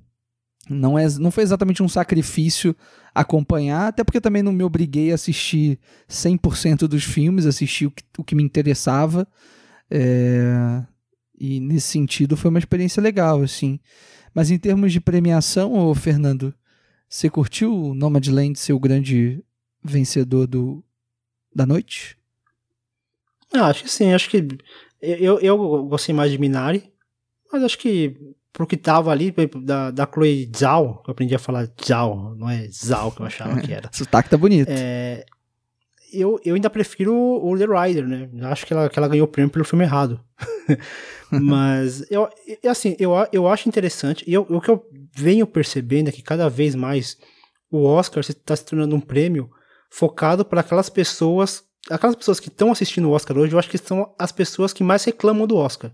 não, 0.69 0.99
é, 0.99 1.09
não 1.19 1.31
foi 1.31 1.43
exatamente 1.43 1.83
um 1.83 1.89
sacrifício 1.89 2.77
acompanhar, 3.15 3.89
até 3.89 4.05
porque 4.05 4.21
também 4.21 4.43
não 4.43 4.53
me 4.53 4.63
obriguei 4.63 5.11
a 5.11 5.15
assistir 5.15 5.79
100% 6.09 6.87
dos 6.87 7.05
filmes, 7.05 7.47
assistir 7.47 7.87
o 7.87 7.91
que, 7.91 8.05
o 8.19 8.25
que 8.25 8.35
me 8.35 8.43
interessava. 8.43 9.27
É, 9.91 10.83
e 11.39 11.59
nesse 11.59 11.89
sentido 11.89 12.37
foi 12.37 12.51
uma 12.51 12.59
experiência 12.59 13.03
legal, 13.03 13.43
assim. 13.43 13.81
Mas 14.35 14.51
em 14.51 14.59
termos 14.59 14.93
de 14.93 15.01
premiação, 15.01 15.75
ô 15.75 15.95
Fernando, 15.95 16.55
você 17.09 17.29
curtiu 17.29 17.75
o 17.75 17.95
Nomadland 17.95 18.57
ser 18.59 18.73
o 18.73 18.79
grande 18.79 19.43
vencedor 19.83 20.47
do, 20.47 20.85
da 21.55 21.67
noite? 21.67 22.17
Ah, 23.53 23.67
acho 23.67 23.83
que 23.83 23.91
sim, 23.91 24.13
acho 24.13 24.31
que 24.31 24.47
eu, 25.01 25.41
eu 25.41 25.85
gostei 25.87 26.15
mais 26.15 26.31
de 26.31 26.39
Minari, 26.39 26.93
mas 27.53 27.65
acho 27.65 27.79
que 27.79 28.17
pro 28.53 28.67
que 28.67 28.77
tava 28.77 29.11
ali, 29.11 29.35
da, 29.63 29.91
da 29.91 30.07
Chloe 30.07 30.51
Zhao, 30.57 31.03
que 31.03 31.11
eu 31.11 31.13
aprendi 31.13 31.35
a 31.35 31.39
falar 31.39 31.69
Zhao, 31.85 32.35
não 32.35 32.49
é 32.49 32.69
Zhao 32.69 33.13
que 33.13 33.23
eu 33.23 33.27
achava 33.27 33.61
que 33.61 33.73
era. 33.73 33.91
sotaque 33.95 34.29
tá 34.29 34.37
bonito. 34.37 34.69
É, 34.69 35.25
eu, 36.13 36.41
eu 36.45 36.55
ainda 36.55 36.69
prefiro 36.69 37.15
o 37.15 37.57
The 37.57 37.67
Rider, 37.67 38.07
né? 38.07 38.29
Acho 38.43 38.67
que 38.67 38.73
ela, 38.73 38.89
que 38.89 38.99
ela 38.99 39.09
ganhou 39.09 39.27
o 39.27 39.31
prêmio 39.31 39.51
pelo 39.51 39.65
filme 39.65 39.85
errado. 39.85 40.21
Mas, 41.31 42.05
eu, 42.11 42.29
assim, 42.69 42.97
eu, 42.99 43.13
eu 43.33 43.47
acho 43.47 43.69
interessante, 43.69 44.25
e 44.27 44.35
eu, 44.35 44.45
o 44.49 44.61
que 44.61 44.69
eu 44.69 44.85
venho 45.15 45.47
percebendo 45.47 46.09
é 46.09 46.13
que 46.13 46.23
cada 46.23 46.49
vez 46.49 46.75
mais 46.75 47.17
o 47.71 47.85
Oscar 47.85 48.21
está 48.21 48.57
se 48.57 48.65
tornando 48.65 48.97
um 48.97 49.01
prêmio 49.01 49.49
focado 49.89 50.45
para 50.45 50.61
aquelas 50.61 50.91
pessoas, 50.91 51.63
aquelas 51.89 52.17
pessoas 52.17 52.41
que 52.41 52.49
estão 52.49 52.73
assistindo 52.73 53.09
o 53.09 53.13
Oscar 53.13 53.39
hoje, 53.39 53.53
eu 53.53 53.59
acho 53.59 53.71
que 53.71 53.79
são 53.79 54.13
as 54.19 54.33
pessoas 54.33 54.73
que 54.73 54.83
mais 54.83 55.05
reclamam 55.05 55.47
do 55.47 55.57
Oscar. 55.57 55.93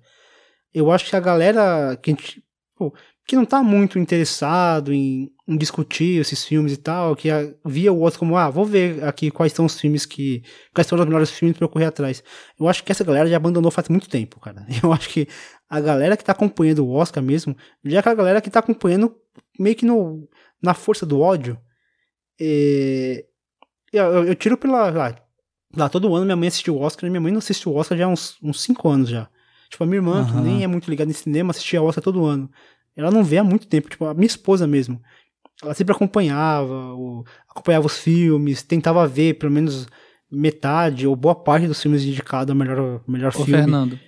Eu 0.72 0.90
acho 0.90 1.06
que 1.06 1.16
a 1.16 1.20
galera 1.20 1.96
que 1.96 2.10
a 2.10 2.14
gente 2.14 2.42
pô, 2.76 2.94
que 3.26 3.34
não 3.34 3.44
tá 3.44 3.62
muito 3.62 3.98
interessado 3.98 4.92
em, 4.92 5.32
em, 5.48 5.56
discutir 5.56 6.20
esses 6.20 6.44
filmes 6.44 6.72
e 6.72 6.76
tal, 6.76 7.16
que 7.16 7.28
via 7.64 7.92
o 7.92 7.98
outro 7.98 8.18
como, 8.20 8.36
ah, 8.36 8.50
vou 8.50 8.64
ver 8.64 9.02
aqui 9.02 9.30
quais 9.30 9.52
são 9.52 9.64
os 9.64 9.80
filmes 9.80 10.06
que. 10.06 10.42
quais 10.74 10.86
são 10.86 10.98
os 10.98 11.04
melhores 11.04 11.30
filmes 11.30 11.56
pra 11.56 11.64
eu 11.64 11.68
correr 11.68 11.86
atrás. 11.86 12.22
Eu 12.58 12.68
acho 12.68 12.84
que 12.84 12.92
essa 12.92 13.02
galera 13.02 13.28
já 13.28 13.36
abandonou 13.36 13.70
faz 13.70 13.88
muito 13.88 14.08
tempo, 14.08 14.38
cara. 14.38 14.64
Eu 14.82 14.92
acho 14.92 15.08
que 15.08 15.26
a 15.68 15.80
galera 15.80 16.16
que 16.16 16.24
tá 16.24 16.32
acompanhando 16.32 16.86
o 16.86 16.92
Oscar 16.92 17.22
mesmo, 17.22 17.56
já 17.84 17.96
é 17.96 18.00
aquela 18.00 18.14
galera 18.14 18.40
que 18.40 18.50
tá 18.50 18.60
acompanhando 18.60 19.16
meio 19.58 19.74
que 19.74 19.84
no, 19.84 20.28
na 20.62 20.74
força 20.74 21.04
do 21.04 21.20
ódio. 21.20 21.58
É, 22.40 23.24
eu, 23.92 24.24
eu, 24.26 24.34
tiro 24.34 24.56
pela. 24.56 24.90
Lá, 24.90 25.16
lá, 25.74 25.88
todo 25.88 26.14
ano 26.14 26.24
minha 26.24 26.36
mãe 26.36 26.48
assistiu 26.48 26.76
o 26.76 26.80
Oscar, 26.80 27.06
e 27.06 27.10
minha 27.10 27.20
mãe 27.20 27.32
não 27.32 27.38
assistiu 27.38 27.72
o 27.72 27.76
Oscar 27.76 27.96
já 27.96 28.04
há 28.04 28.08
uns 28.08 28.38
5 28.52 28.88
anos 28.88 29.08
já. 29.08 29.28
Tipo, 29.68 29.84
a 29.84 29.86
minha 29.86 29.98
irmã, 29.98 30.20
uhum. 30.20 30.26
que 30.26 30.40
nem 30.40 30.64
é 30.64 30.66
muito 30.66 30.88
ligada 30.88 31.10
em 31.10 31.14
cinema, 31.14 31.50
assistia 31.50 31.80
a 31.80 31.82
Oscar 31.82 32.02
todo 32.02 32.24
ano. 32.24 32.50
Ela 32.96 33.10
não 33.10 33.22
vê 33.22 33.38
há 33.38 33.44
muito 33.44 33.66
tempo, 33.66 33.88
tipo, 33.88 34.04
a 34.06 34.14
minha 34.14 34.26
esposa 34.26 34.66
mesmo. 34.66 35.00
Ela 35.62 35.74
sempre 35.74 35.94
acompanhava, 35.94 36.94
acompanhava 37.48 37.86
os 37.86 37.98
filmes, 37.98 38.62
tentava 38.62 39.06
ver 39.06 39.34
pelo 39.34 39.52
menos 39.52 39.86
metade 40.30 41.06
ou 41.06 41.16
boa 41.16 41.34
parte 41.34 41.66
dos 41.66 41.80
filmes 41.80 42.04
indicados 42.04 42.50
a 42.50 42.54
melhor, 42.54 43.00
melhor 43.06 43.28
Ô, 43.28 43.44
filme. 43.44 43.52
Fernando. 43.52 43.98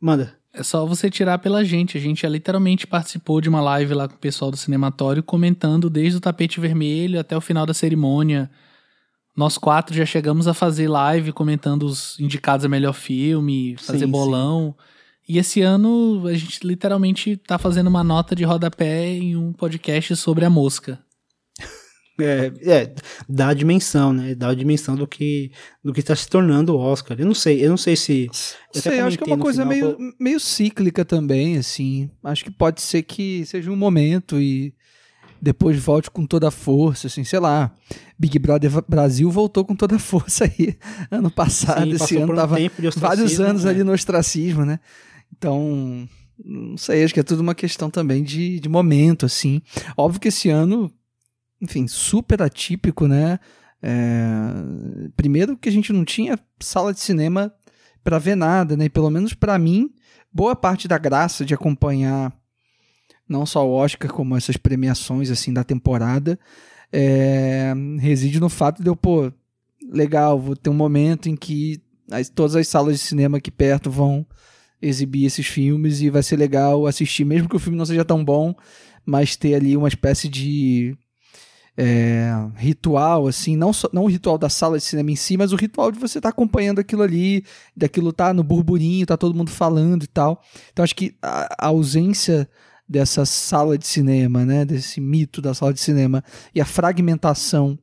Manda. 0.00 0.34
É 0.52 0.62
só 0.62 0.86
você 0.86 1.10
tirar 1.10 1.38
pela 1.38 1.62
gente. 1.62 1.98
A 1.98 2.00
gente 2.00 2.22
já 2.22 2.28
literalmente 2.28 2.86
participou 2.86 3.40
de 3.42 3.48
uma 3.48 3.60
live 3.60 3.92
lá 3.92 4.08
com 4.08 4.14
o 4.14 4.18
pessoal 4.18 4.50
do 4.50 4.56
Cinematório, 4.56 5.22
comentando 5.22 5.90
desde 5.90 6.16
o 6.16 6.20
tapete 6.20 6.58
vermelho 6.58 7.20
até 7.20 7.36
o 7.36 7.42
final 7.42 7.66
da 7.66 7.74
cerimônia. 7.74 8.50
Nós 9.36 9.58
quatro 9.58 9.94
já 9.94 10.06
chegamos 10.06 10.48
a 10.48 10.54
fazer 10.54 10.88
live 10.88 11.30
comentando 11.30 11.82
os 11.82 12.18
indicados 12.18 12.64
a 12.64 12.68
melhor 12.68 12.94
filme, 12.94 13.76
fazer 13.78 14.06
sim, 14.06 14.10
bolão. 14.10 14.74
Sim. 14.78 14.84
E 15.28 15.38
esse 15.38 15.60
ano 15.60 16.26
a 16.26 16.32
gente 16.32 16.66
literalmente 16.66 17.36
tá 17.36 17.58
fazendo 17.58 17.88
uma 17.88 18.02
nota 18.02 18.34
de 18.34 18.44
rodapé 18.44 19.08
em 19.08 19.36
um 19.36 19.52
podcast 19.52 20.16
sobre 20.16 20.44
a 20.44 20.50
mosca. 20.50 20.98
É, 22.18 22.50
é, 22.62 22.94
dá 23.28 23.48
a 23.48 23.52
dimensão, 23.52 24.10
né? 24.10 24.34
Dá 24.34 24.48
a 24.48 24.54
dimensão 24.54 24.96
do 24.96 25.06
que 25.06 25.52
do 25.84 25.92
que 25.92 26.00
está 26.00 26.16
se 26.16 26.26
tornando 26.26 26.74
o 26.74 26.78
Oscar. 26.78 27.14
Eu 27.20 27.26
não 27.26 27.34
sei, 27.34 27.62
eu 27.62 27.68
não 27.68 27.76
sei 27.76 27.94
se. 27.94 28.30
Eu 28.74 28.80
sei, 28.80 29.00
acho 29.00 29.18
que 29.18 29.24
é 29.24 29.34
uma 29.34 29.38
coisa 29.38 29.68
final, 29.68 29.98
meio, 29.98 30.14
meio 30.18 30.40
cíclica 30.40 31.04
também, 31.04 31.58
assim. 31.58 32.10
Acho 32.24 32.42
que 32.42 32.50
pode 32.50 32.80
ser 32.80 33.02
que 33.02 33.44
seja 33.44 33.70
um 33.70 33.76
momento 33.76 34.40
e 34.40 34.72
depois 35.40 35.78
volte 35.78 36.10
com 36.10 36.26
toda 36.26 36.48
a 36.48 36.50
força, 36.50 37.06
assim, 37.06 37.24
sei 37.24 37.38
lá. 37.38 37.72
Big 38.18 38.38
Brother 38.38 38.70
Brasil 38.88 39.30
voltou 39.30 39.64
com 39.64 39.74
toda 39.74 39.96
a 39.96 39.98
força 39.98 40.44
aí 40.44 40.76
ano 41.10 41.30
passado, 41.30 41.82
Sim, 41.82 42.04
esse 42.04 42.16
ano 42.16 42.32
um 42.32 42.36
tava 42.36 42.56
vários 42.96 43.38
anos 43.40 43.64
né? 43.64 43.70
ali 43.70 43.84
no 43.84 43.92
ostracismo, 43.92 44.64
né? 44.64 44.80
Então, 45.36 46.08
não 46.42 46.76
sei, 46.76 47.04
acho 47.04 47.14
que 47.14 47.20
é 47.20 47.22
tudo 47.22 47.40
uma 47.40 47.54
questão 47.54 47.90
também 47.90 48.22
de, 48.22 48.60
de 48.60 48.68
momento, 48.68 49.26
assim. 49.26 49.60
Óbvio 49.96 50.20
que 50.20 50.28
esse 50.28 50.48
ano, 50.48 50.90
enfim, 51.60 51.86
super 51.86 52.42
atípico, 52.42 53.06
né? 53.06 53.38
É... 53.82 54.30
Primeiro 55.16 55.56
que 55.56 55.68
a 55.68 55.72
gente 55.72 55.92
não 55.92 56.04
tinha 56.04 56.38
sala 56.60 56.92
de 56.92 57.00
cinema 57.00 57.52
para 58.02 58.18
ver 58.18 58.36
nada, 58.36 58.76
né? 58.76 58.86
E 58.86 58.90
pelo 58.90 59.10
menos 59.10 59.34
para 59.34 59.58
mim, 59.58 59.90
boa 60.32 60.54
parte 60.54 60.86
da 60.86 60.98
graça 60.98 61.44
de 61.44 61.54
acompanhar 61.54 62.32
não 63.28 63.44
só 63.44 63.66
o 63.66 63.72
Oscar, 63.72 64.10
como 64.12 64.36
essas 64.36 64.56
premiações 64.56 65.30
assim 65.30 65.52
da 65.52 65.64
temporada, 65.64 66.38
é, 66.92 67.72
reside 67.98 68.40
no 68.40 68.48
fato 68.48 68.82
de 68.82 68.88
eu, 68.88 68.96
pô, 68.96 69.32
legal, 69.90 70.38
vou 70.38 70.56
ter 70.56 70.70
um 70.70 70.74
momento 70.74 71.28
em 71.28 71.36
que 71.36 71.80
as, 72.10 72.28
todas 72.28 72.56
as 72.56 72.68
salas 72.68 72.94
de 72.94 73.04
cinema 73.04 73.38
aqui 73.38 73.50
perto 73.50 73.90
vão 73.90 74.26
exibir 74.80 75.24
esses 75.24 75.46
filmes 75.46 76.00
e 76.00 76.10
vai 76.10 76.22
ser 76.22 76.36
legal 76.36 76.86
assistir, 76.86 77.24
mesmo 77.24 77.48
que 77.48 77.56
o 77.56 77.58
filme 77.58 77.78
não 77.78 77.86
seja 77.86 78.04
tão 78.04 78.24
bom, 78.24 78.54
mas 79.04 79.36
ter 79.36 79.54
ali 79.54 79.76
uma 79.76 79.88
espécie 79.88 80.28
de 80.28 80.96
é, 81.76 82.30
ritual, 82.56 83.26
assim, 83.26 83.56
não, 83.56 83.72
só, 83.72 83.88
não 83.92 84.04
o 84.04 84.08
ritual 84.08 84.38
da 84.38 84.48
sala 84.48 84.78
de 84.78 84.84
cinema 84.84 85.10
em 85.10 85.16
si, 85.16 85.36
mas 85.36 85.52
o 85.52 85.56
ritual 85.56 85.92
de 85.92 85.98
você 85.98 86.18
estar 86.18 86.30
tá 86.30 86.32
acompanhando 86.32 86.78
aquilo 86.78 87.02
ali, 87.02 87.44
daquilo 87.76 88.12
tá 88.12 88.32
no 88.32 88.42
burburinho, 88.42 89.06
tá 89.06 89.16
todo 89.16 89.36
mundo 89.36 89.50
falando 89.50 90.04
e 90.04 90.06
tal. 90.06 90.42
Então 90.72 90.82
acho 90.82 90.94
que 90.94 91.14
a, 91.20 91.66
a 91.66 91.66
ausência 91.68 92.48
dessa 92.88 93.24
sala 93.24 93.76
de 93.76 93.86
cinema, 93.86 94.44
né, 94.44 94.64
desse 94.64 95.00
mito 95.00 95.42
da 95.42 95.52
sala 95.54 95.72
de 95.72 95.80
cinema 95.80 96.22
e 96.54 96.60
a 96.60 96.64
fragmentação 96.64 97.78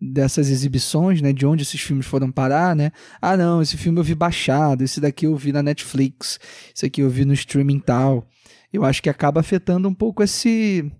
dessas 0.00 0.50
exibições, 0.50 1.20
né, 1.20 1.32
de 1.32 1.46
onde 1.46 1.62
esses 1.62 1.80
filmes 1.80 2.06
foram 2.06 2.30
parar, 2.30 2.76
né? 2.76 2.92
Ah, 3.20 3.36
não, 3.36 3.62
esse 3.62 3.76
filme 3.76 3.98
eu 3.98 4.04
vi 4.04 4.14
baixado, 4.14 4.82
esse 4.82 5.00
daqui 5.00 5.26
eu 5.26 5.34
vi 5.36 5.52
na 5.52 5.62
Netflix, 5.62 6.38
esse 6.74 6.86
aqui 6.86 7.00
eu 7.00 7.08
vi 7.08 7.24
no 7.24 7.32
streaming 7.32 7.80
tal. 7.80 8.26
Eu 8.72 8.84
acho 8.84 9.02
que 9.02 9.08
acaba 9.08 9.40
afetando 9.40 9.88
um 9.88 9.94
pouco 9.94 10.22
esse 10.22 10.90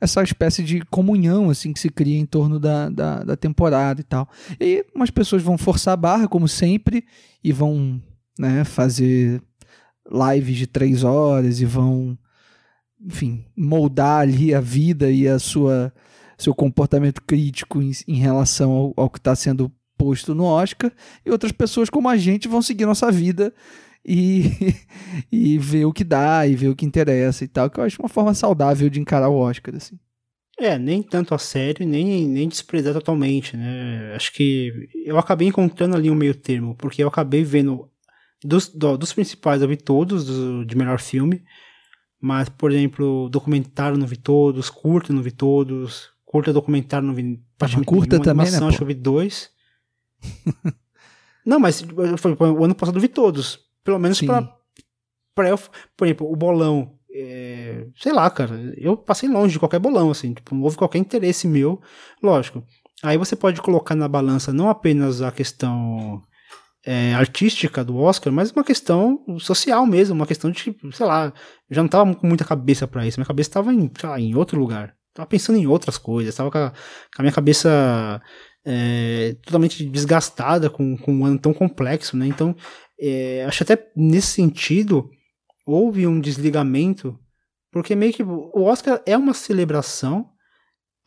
essa 0.00 0.22
espécie 0.22 0.62
de 0.62 0.80
comunhão 0.82 1.50
assim 1.50 1.72
que 1.72 1.80
se 1.80 1.90
cria 1.90 2.18
em 2.18 2.26
torno 2.26 2.60
da, 2.60 2.88
da, 2.88 3.24
da 3.24 3.36
temporada 3.36 4.00
e 4.00 4.04
tal. 4.04 4.28
E 4.60 4.84
umas 4.94 5.10
pessoas 5.10 5.42
vão 5.42 5.58
forçar 5.58 5.94
a 5.94 5.96
barra, 5.96 6.28
como 6.28 6.46
sempre, 6.46 7.04
e 7.42 7.52
vão 7.52 8.00
né, 8.38 8.62
fazer 8.64 9.42
lives 10.10 10.56
de 10.56 10.66
três 10.66 11.02
horas 11.02 11.60
e 11.60 11.64
vão 11.64 12.16
enfim, 13.00 13.44
moldar 13.56 14.20
ali 14.20 14.54
a 14.54 14.60
vida 14.60 15.10
e 15.10 15.26
a 15.28 15.38
sua 15.38 15.92
seu 16.36 16.54
comportamento 16.54 17.20
crítico 17.22 17.82
em, 17.82 17.90
em 18.06 18.14
relação 18.14 18.70
ao, 18.70 18.94
ao 18.96 19.10
que 19.10 19.18
está 19.18 19.34
sendo 19.34 19.72
posto 19.96 20.34
no 20.34 20.44
Oscar, 20.44 20.92
e 21.26 21.30
outras 21.30 21.50
pessoas 21.50 21.90
como 21.90 22.08
a 22.08 22.16
gente 22.16 22.46
vão 22.46 22.62
seguir 22.62 22.86
nossa 22.86 23.10
vida 23.10 23.52
e, 24.04 24.44
e 25.30 25.58
ver 25.58 25.84
o 25.84 25.92
que 25.92 26.04
dá 26.04 26.46
e 26.46 26.54
ver 26.54 26.68
o 26.68 26.76
que 26.76 26.86
interessa 26.86 27.44
e 27.44 27.48
tal, 27.48 27.68
que 27.68 27.80
eu 27.80 27.84
acho 27.84 28.00
uma 28.00 28.08
forma 28.08 28.32
saudável 28.32 28.88
de 28.88 29.00
encarar 29.00 29.28
o 29.28 29.36
Oscar, 29.36 29.74
assim. 29.74 29.98
É, 30.60 30.76
nem 30.76 31.02
tanto 31.02 31.34
a 31.34 31.38
sério, 31.38 31.86
nem, 31.86 32.26
nem 32.26 32.48
desprezar 32.48 32.92
totalmente, 32.92 33.56
né? 33.56 34.12
Acho 34.16 34.32
que 34.32 34.72
eu 35.04 35.16
acabei 35.16 35.46
encontrando 35.46 35.96
ali 35.96 36.10
um 36.10 36.16
meio 36.16 36.34
termo, 36.34 36.74
porque 36.76 37.02
eu 37.02 37.08
acabei 37.08 37.44
vendo 37.44 37.88
dos, 38.42 38.68
do, 38.68 38.96
dos 38.96 39.12
principais, 39.12 39.62
eu 39.62 39.68
vi 39.68 39.76
todos 39.76 40.24
do, 40.24 40.64
de 40.64 40.76
melhor 40.76 41.00
filme, 41.00 41.44
mas, 42.20 42.48
por 42.48 42.72
exemplo, 42.72 43.28
documentário 43.28 43.96
não 43.96 44.06
vi 44.06 44.16
todos, 44.16 44.68
curta 44.68 45.12
não 45.12 45.22
vi 45.22 45.30
todos, 45.30 46.10
curta 46.24 46.52
documentário 46.52 47.06
não 47.06 47.14
vi 47.14 47.40
praticamente 47.56 47.88
curta 47.88 48.16
nenhuma, 48.16 48.24
também, 48.24 48.46
animação, 48.46 48.66
né, 48.66 48.68
acho 48.68 48.78
que 48.78 48.82
eu 48.82 48.88
vi 48.88 48.94
dois. 48.94 49.50
não, 51.46 51.60
mas 51.60 51.84
foi, 52.18 52.32
o 52.32 52.64
ano 52.64 52.74
passado 52.74 52.96
eu 52.96 53.02
vi 53.02 53.08
todos. 53.08 53.60
Pelo 53.84 53.98
menos 53.98 54.20
pra, 54.20 54.56
pra 55.34 55.48
eu, 55.48 55.58
por 55.96 56.06
exemplo, 56.06 56.30
o 56.30 56.36
bolão. 56.36 56.94
É, 57.10 57.86
sei 57.96 58.12
lá, 58.12 58.28
cara, 58.30 58.74
eu 58.76 58.96
passei 58.96 59.28
longe 59.28 59.54
de 59.54 59.58
qualquer 59.58 59.78
bolão, 59.78 60.10
assim, 60.10 60.34
tipo, 60.34 60.54
não 60.54 60.62
houve 60.62 60.76
qualquer 60.76 60.98
interesse 60.98 61.48
meu, 61.48 61.80
lógico. 62.22 62.62
Aí 63.02 63.16
você 63.16 63.34
pode 63.34 63.62
colocar 63.62 63.94
na 63.94 64.08
balança 64.08 64.52
não 64.52 64.68
apenas 64.68 65.22
a 65.22 65.30
questão 65.30 66.22
é, 66.88 67.12
artística 67.12 67.84
do 67.84 67.98
Oscar, 67.98 68.32
mas 68.32 68.50
uma 68.50 68.64
questão 68.64 69.22
social 69.38 69.84
mesmo, 69.84 70.14
uma 70.14 70.26
questão 70.26 70.50
de, 70.50 70.74
sei 70.90 71.04
lá, 71.04 71.30
já 71.70 71.82
não 71.82 71.88
tava 71.88 72.14
com 72.14 72.26
muita 72.26 72.46
cabeça 72.46 72.88
para 72.88 73.06
isso, 73.06 73.20
minha 73.20 73.26
cabeça 73.26 73.50
tava 73.50 73.74
em, 73.74 73.90
lá, 74.02 74.18
em 74.18 74.34
outro 74.34 74.58
lugar, 74.58 74.94
tava 75.12 75.26
pensando 75.26 75.58
em 75.58 75.66
outras 75.66 75.98
coisas, 75.98 76.34
tava 76.34 76.50
com 76.50 76.56
a, 76.56 76.70
com 76.70 77.18
a 77.18 77.22
minha 77.22 77.32
cabeça 77.32 78.22
é, 78.64 79.36
totalmente 79.44 79.84
desgastada 79.84 80.70
com, 80.70 80.96
com 80.96 81.12
um 81.12 81.26
ano 81.26 81.38
tão 81.38 81.52
complexo, 81.52 82.16
né? 82.16 82.26
Então, 82.26 82.56
é, 82.98 83.44
acho 83.44 83.62
até 83.62 83.90
nesse 83.94 84.28
sentido 84.28 85.10
houve 85.66 86.06
um 86.06 86.18
desligamento, 86.18 87.18
porque 87.70 87.94
meio 87.94 88.14
que 88.14 88.22
o 88.22 88.62
Oscar 88.62 89.02
é 89.04 89.14
uma 89.14 89.34
celebração 89.34 90.30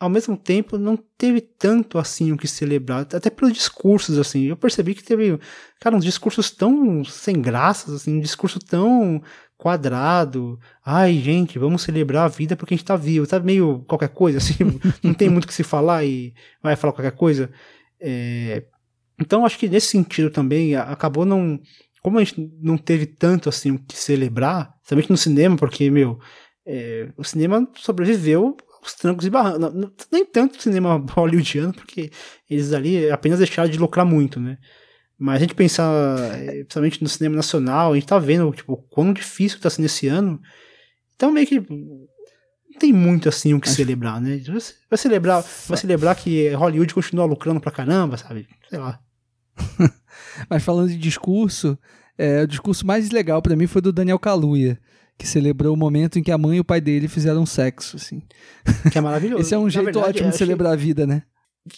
ao 0.01 0.09
mesmo 0.09 0.35
tempo 0.35 0.79
não 0.79 0.97
teve 0.97 1.39
tanto 1.39 1.99
assim 1.99 2.31
o 2.31 2.37
que 2.37 2.47
celebrar, 2.47 3.01
até 3.01 3.29
pelos 3.29 3.53
discursos 3.53 4.17
assim. 4.17 4.45
Eu 4.45 4.57
percebi 4.57 4.95
que 4.95 5.03
teve, 5.03 5.39
cara, 5.79 5.95
uns 5.95 6.03
discursos 6.03 6.49
tão 6.49 7.03
sem 7.05 7.39
graças 7.39 7.93
assim, 7.93 8.17
um 8.17 8.19
discurso 8.19 8.57
tão 8.57 9.21
quadrado. 9.55 10.59
Ai, 10.83 11.19
gente, 11.19 11.59
vamos 11.59 11.83
celebrar 11.83 12.25
a 12.25 12.27
vida 12.27 12.55
porque 12.55 12.73
a 12.73 12.77
gente 12.77 12.85
tá 12.85 12.95
vivo. 12.95 13.27
Tá 13.27 13.39
meio 13.39 13.85
qualquer 13.87 14.09
coisa 14.09 14.39
assim, 14.39 14.55
não 15.03 15.13
tem 15.13 15.29
muito 15.29 15.43
o 15.43 15.47
que 15.47 15.53
se 15.53 15.61
falar 15.61 16.03
e 16.03 16.33
vai 16.63 16.75
falar 16.75 16.93
qualquer 16.93 17.11
coisa. 17.11 17.51
É... 17.99 18.63
Então 19.19 19.45
acho 19.45 19.59
que 19.59 19.69
nesse 19.69 19.89
sentido 19.89 20.31
também 20.31 20.75
acabou 20.75 21.25
não 21.25 21.59
como 22.01 22.17
a 22.17 22.23
gente 22.23 22.51
não 22.59 22.75
teve 22.75 23.05
tanto 23.05 23.49
assim 23.49 23.69
o 23.69 23.77
que 23.77 23.95
celebrar, 23.95 24.73
somente 24.81 25.11
no 25.11 25.17
cinema, 25.17 25.55
porque, 25.55 25.91
meu, 25.91 26.19
é, 26.65 27.09
o 27.15 27.23
cinema 27.23 27.69
sobreviveu 27.75 28.57
os 28.83 28.93
trancos 28.93 29.25
e 29.25 29.29
barrancos. 29.29 29.71
Nem 30.11 30.25
tanto 30.25 30.61
cinema 30.61 31.03
hollywoodiano, 31.11 31.73
porque 31.73 32.11
eles 32.49 32.73
ali 32.73 33.09
apenas 33.09 33.39
deixaram 33.39 33.69
de 33.69 33.77
lucrar 33.77 34.05
muito, 34.05 34.39
né? 34.39 34.57
Mas 35.17 35.35
a 35.35 35.39
gente 35.39 35.53
pensar, 35.53 35.91
eh, 36.39 36.63
principalmente 36.63 37.03
no 37.03 37.09
cinema 37.09 37.35
nacional, 37.35 37.91
a 37.91 37.95
gente 37.95 38.07
tá 38.07 38.17
vendo, 38.17 38.51
tipo, 38.51 38.77
quão 38.89 39.13
difícil 39.13 39.59
tá 39.59 39.69
sendo 39.69 39.85
esse 39.85 40.07
ano. 40.07 40.41
Então 41.15 41.31
meio 41.31 41.45
que 41.45 41.59
não 41.59 42.79
tem 42.79 42.91
muito 42.91 43.29
assim 43.29 43.53
o 43.53 43.59
que 43.59 43.69
celebrar, 43.69 44.19
né? 44.19 44.41
Vai 44.89 44.97
celebrar, 44.97 45.45
vai 45.67 45.77
celebrar 45.77 46.15
que 46.15 46.49
Hollywood 46.49 46.93
continua 46.93 47.25
lucrando 47.25 47.61
pra 47.61 47.71
caramba, 47.71 48.17
sabe? 48.17 48.47
Sei 48.67 48.79
lá. 48.79 48.99
Mas 50.49 50.63
falando 50.63 50.89
de 50.89 50.97
discurso, 50.97 51.77
é, 52.17 52.41
o 52.41 52.47
discurso 52.47 52.85
mais 52.85 53.11
legal 53.11 53.41
para 53.41 53.55
mim 53.55 53.67
foi 53.67 53.81
do 53.81 53.93
Daniel 53.93 54.17
Kaluuya 54.17 54.79
que 55.21 55.27
celebrou 55.27 55.75
o 55.75 55.77
momento 55.77 56.17
em 56.17 56.23
que 56.23 56.31
a 56.31 56.37
mãe 56.37 56.57
e 56.57 56.59
o 56.59 56.65
pai 56.65 56.81
dele 56.81 57.07
fizeram 57.07 57.45
sexo, 57.45 57.95
assim. 57.95 58.23
Que 58.91 58.97
é 58.97 59.01
maravilhoso. 59.01 59.41
Esse 59.45 59.53
é 59.53 59.59
um 59.59 59.69
jeito 59.69 59.85
verdade, 59.85 60.09
ótimo 60.09 60.31
de 60.31 60.37
celebrar 60.37 60.73
a 60.73 60.75
vida, 60.75 61.05
né? 61.05 61.21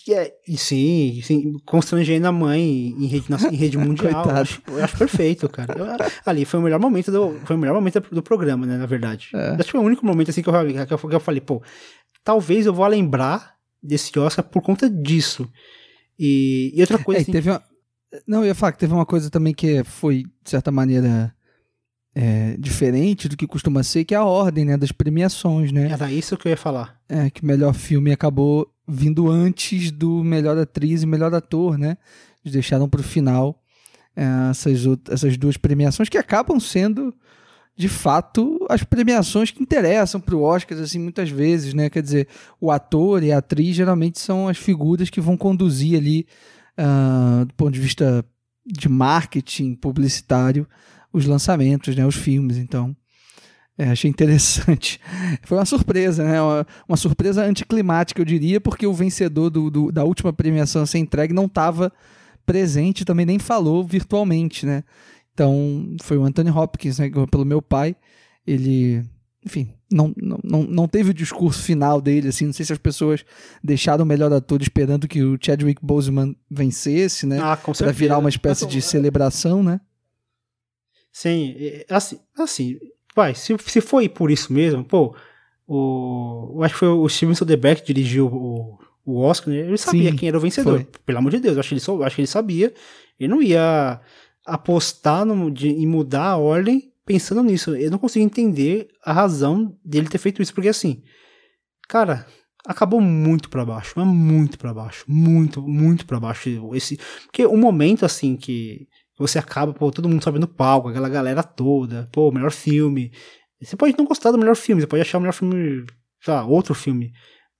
É, 0.10 0.34
sim, 0.56 1.20
sim, 1.22 1.58
constrangendo 1.66 2.26
a 2.26 2.32
mãe 2.32 2.62
em 2.98 3.06
rede, 3.06 3.26
em 3.52 3.56
rede 3.56 3.76
mundial. 3.78 4.30
eu, 4.30 4.32
acho, 4.32 4.62
eu 4.66 4.82
acho 4.82 4.98
perfeito, 4.98 5.50
cara. 5.50 5.78
Eu, 5.78 5.86
ali 6.26 6.46
foi 6.46 6.62
o 6.62 6.64
melhor 6.64 6.80
momento 6.80 7.12
do, 7.12 7.38
foi 7.44 7.58
o 7.58 7.60
melhor 7.60 7.74
momento 7.74 8.00
do 8.00 8.24
programa, 8.24 8.66
né, 8.66 8.78
na 8.78 8.86
verdade. 8.86 9.30
É. 9.34 9.50
Acho 9.50 9.66
que 9.66 9.72
foi 9.72 9.82
o 9.82 9.84
único 9.84 10.06
momento 10.06 10.30
assim 10.30 10.41
que 10.41 10.48
eu, 10.48 10.54
que 10.88 10.94
eu, 10.94 10.98
que 10.98 11.16
eu 11.16 11.20
falei, 11.20 11.41
pô, 11.41 11.62
talvez 12.24 12.66
eu 12.66 12.74
vou 12.74 12.88
lembrar 12.88 13.56
desse 13.82 14.18
Oscar 14.18 14.46
por 14.46 14.62
conta 14.62 14.89
disso. 14.89 15.52
E, 16.18 16.72
e 16.74 16.80
outra 16.80 16.98
coisa. 16.98 17.20
É, 17.20 17.24
assim, 17.24 17.34
teve 17.34 17.50
uma... 17.50 17.62
Não, 18.26 18.39
eu 18.39 18.46
ia 18.46 18.56
falar 18.56 18.72
que 18.72 18.80
teve 18.80 18.94
uma 18.94 19.06
coisa 19.06 19.30
também 19.30 19.54
que 19.54 19.84
foi, 19.84 20.24
de 20.41 20.50
certa 20.50 20.72
maneira 20.72 21.36
é, 22.16 22.55
diferente 22.59 23.28
do 23.28 23.36
que 23.36 23.47
costuma 23.47 23.82
ser, 23.84 24.05
que 24.05 24.14
é 24.14 24.18
a 24.18 24.24
ordem 24.24 24.66
né, 24.66 24.78
das 24.78 24.91
premiações, 24.91 25.72
né? 25.72 25.89
Era 25.91 26.11
isso 26.11 26.38
que 26.38 26.47
eu 26.47 26.51
ia 26.51 26.57
falar. 26.57 26.99
É, 27.09 27.30
que 27.30 27.41
o 27.41 27.45
melhor 27.45 27.74
filme 27.74 28.11
acabou 28.11 28.72
vindo 28.88 29.30
antes 29.30 29.91
do 29.91 30.24
melhor 30.24 30.57
atriz 30.57 31.03
e 31.03 31.07
melhor 31.07 31.34
ator, 31.34 31.78
né? 31.78 31.97
Eles 32.43 32.53
deixaram 32.53 32.88
para 32.88 32.99
o 32.99 33.03
final 33.03 33.59
é, 34.16 34.24
essas, 34.51 34.82
essas 35.09 35.38
duas 35.38 35.57
premiações 35.57 36.09
que 36.09 36.18
acabam 36.18 36.59
sendo, 36.59 37.14
de 37.76 37.89
fato, 37.89 38.64
as 38.70 38.84
premiações 38.84 39.49
que 39.49 39.64
interessam 39.64 40.22
para 40.22 40.36
o 40.36 40.43
Oscar, 40.43 40.78
assim, 40.78 40.99
muitas 40.99 41.30
vezes, 41.30 41.74
né? 41.74 41.89
Quer 41.89 42.03
dizer, 42.03 42.28
o 42.61 42.70
ator 42.70 43.24
e 43.24 43.32
a 43.32 43.39
atriz 43.39 43.76
geralmente 43.76 44.20
são 44.20 44.47
as 44.47 44.57
figuras 44.57 45.09
que 45.09 45.22
vão 45.22 45.36
conduzir 45.36 45.97
ali, 45.97 46.28
uh, 46.78 47.45
do 47.45 47.53
ponto 47.55 47.72
de 47.72 47.80
vista 47.80 48.24
de 48.66 48.88
marketing 48.88 49.76
publicitário, 49.76 50.68
os 51.14 51.26
lançamentos, 51.28 51.95
né, 51.95 52.05
os 52.05 52.16
filmes. 52.16 52.57
Então, 52.57 52.95
é, 53.78 53.86
achei 53.89 54.09
interessante. 54.09 54.99
Foi 55.43 55.57
uma 55.57 55.66
surpresa, 55.66 56.24
né? 56.24 56.41
Uma, 56.41 56.68
uma, 56.89 56.97
surpresa 56.97 57.43
anticlimática, 57.45 58.20
eu 58.20 58.26
diria, 58.26 58.59
porque 58.59 58.86
o 58.86 58.93
vencedor 58.93 59.49
do, 59.49 59.70
do, 59.70 59.91
da 59.91 60.03
última 60.03 60.34
premiação 60.34 60.82
a 60.82 60.86
ser 60.86 60.97
entregue 60.97 61.34
não 61.34 61.45
estava 61.45 61.91
presente, 62.45 63.05
também 63.05 63.26
nem 63.26 63.39
falou 63.39 63.84
virtualmente, 63.84 64.66
né? 64.66 64.84
Então, 65.34 65.95
foi 66.01 66.18
o 66.18 66.24
Anthony 66.24 66.51
Hopkins, 66.51 66.99
né? 66.99 67.09
Pelo 67.32 67.45
meu 67.45 67.61
pai. 67.61 67.95
Ele, 68.45 69.03
enfim, 69.43 69.74
não, 69.91 70.14
não, 70.43 70.64
não 70.64 70.88
teve 70.88 71.09
o 71.09 71.14
discurso 71.14 71.64
final 71.64 72.01
dele, 72.01 72.28
assim, 72.28 72.45
não 72.45 72.53
sei 72.53 72.66
se 72.66 72.74
as 72.74 72.78
pessoas 72.80 73.26
deixaram 73.64 74.03
o 74.03 74.07
melhor 74.07 74.32
ator 74.34 74.61
esperando 74.61 75.07
que 75.07 75.24
o 75.24 75.38
Chadwick 75.41 75.84
Boseman 75.84 76.36
vencesse, 76.51 77.26
né? 77.26 77.39
Ah, 77.41 77.55
com 77.55 77.72
Pra 77.72 77.74
certeza. 77.74 77.97
virar 77.97 78.18
uma 78.20 78.30
espécie 78.30 78.68
de 78.68 78.82
celebração, 78.82 79.64
né? 79.64 79.80
Sim, 81.14 81.55
assim, 81.89 82.20
assim 82.38 82.80
vai, 83.16 83.36
se, 83.36 83.55
se 83.59 83.80
foi 83.80 84.09
por 84.09 84.32
isso 84.32 84.51
mesmo, 84.51 84.84
pô, 84.84 85.16
o, 85.68 86.55
eu 86.57 86.64
acho 86.64 86.74
que 86.74 86.80
foi 86.80 86.88
o 86.89 87.07
Steven 87.07 87.36
Soderbergh 87.36 87.82
que 87.82 87.93
dirigiu 87.93 88.28
o, 88.28 88.80
o 89.05 89.20
Oscar, 89.22 89.53
né? 89.53 89.61
ele 89.61 89.78
sabia 89.78 90.11
Sim, 90.11 90.18
quem 90.18 90.28
era 90.28 90.38
o 90.38 90.41
vencedor, 90.41 90.80
foi. 90.80 90.88
pelo 91.05 91.20
amor 91.20 91.32
de 91.32 91.39
Deus, 91.39 91.55
eu 91.55 91.59
acho 91.59 91.70
que 91.70 91.76
ele, 91.76 92.03
acho 92.03 92.16
que 92.16 92.22
ele 92.22 92.28
sabia, 92.28 92.74
ele 93.20 93.30
não 93.30 93.41
ia 93.41 94.01
apostar 94.45 95.24
no, 95.24 95.49
de, 95.51 95.70
em 95.70 95.86
mudar 95.88 96.26
a 96.32 96.38
ordem 96.38 96.91
pensando 97.05 97.43
nisso, 97.43 97.76
eu 97.76 97.91
não 97.91 97.99
consigo 97.99 98.26
entender 98.26 98.88
a 99.05 99.14
razão 99.14 99.78
dele 99.86 100.09
ter 100.09 100.18
feito 100.18 100.41
isso, 100.41 100.53
porque 100.53 100.70
assim, 100.70 101.03
cara, 101.88 102.26
acabou 102.66 103.01
muito 103.01 103.49
pra 103.49 103.66
baixo, 103.66 103.93
mas 103.95 104.07
muito 104.07 104.57
pra 104.57 104.74
baixo, 104.74 105.05
muito, 105.07 105.61
muito 105.61 106.05
pra 106.05 106.20
baixo 106.20 106.49
esse, 106.74 106.97
porque 107.26 107.45
o 107.45 107.57
momento 107.57 108.05
assim 108.05 108.36
que 108.36 108.88
você 109.18 109.38
acaba, 109.39 109.74
pô, 109.74 109.91
todo 109.91 110.09
mundo 110.09 110.24
sobe 110.24 110.39
no 110.39 110.47
palco, 110.47 110.89
aquela 110.89 111.09
galera 111.09 111.43
toda, 111.43 112.09
pô, 112.11 112.32
melhor 112.32 112.51
filme. 112.51 113.11
Você 113.61 113.76
pode 113.76 113.95
não 113.97 114.05
gostar 114.05 114.32
do 114.32 114.38
melhor 114.38 114.55
filme, 114.55 114.82
você 114.82 114.88
pode 114.88 115.01
achar 115.01 115.18
o 115.18 115.22
melhor 115.22 115.34
filme, 115.34 115.86
sei 116.22 116.34
lá, 116.34 116.45
outro 116.45 116.74
filme. 116.74 117.11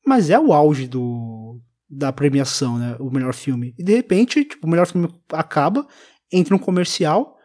Mas 0.06 0.30
é 0.30 0.39
o 0.39 0.51
auge 0.51 0.88
do 0.88 1.60
da 1.89 2.12
premiação, 2.12 2.78
né? 2.80 2.95
O 2.99 3.12
melhor 3.12 3.34
filme. 3.34 3.74
E 3.78 3.84
de 3.84 3.95
repente, 3.95 4.43
tipo, 4.43 4.66
o 4.66 4.70
melhor 4.70 4.88
filme 4.88 5.08
acaba, 5.32 5.88
entra 6.32 6.56
um 6.56 6.60
comercial, 6.60 7.38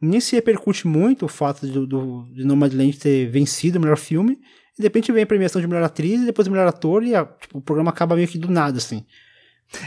nem 0.00 0.20
se 0.20 0.36
repercute 0.36 0.86
muito 0.86 1.24
o 1.24 1.28
fato 1.28 1.66
do, 1.66 1.86
do, 1.86 2.24
de 2.34 2.44
Nomadland 2.44 2.96
ter 2.98 3.30
vencido 3.30 3.78
o 3.78 3.80
melhor 3.80 3.96
filme, 3.96 4.34
e 4.78 4.82
de 4.82 4.82
repente 4.82 5.10
vem 5.10 5.22
a 5.22 5.26
premiação 5.26 5.60
de 5.60 5.66
melhor 5.66 5.82
atriz, 5.82 6.20
e 6.20 6.26
depois 6.26 6.46
o 6.46 6.50
melhor 6.50 6.68
ator, 6.68 7.02
e 7.02 7.14
a- 7.14 7.24
tipo, 7.24 7.58
o 7.58 7.62
programa 7.62 7.90
acaba 7.90 8.14
meio 8.14 8.28
que 8.28 8.38
do 8.38 8.50
nada, 8.50 8.76
assim. 8.78 9.04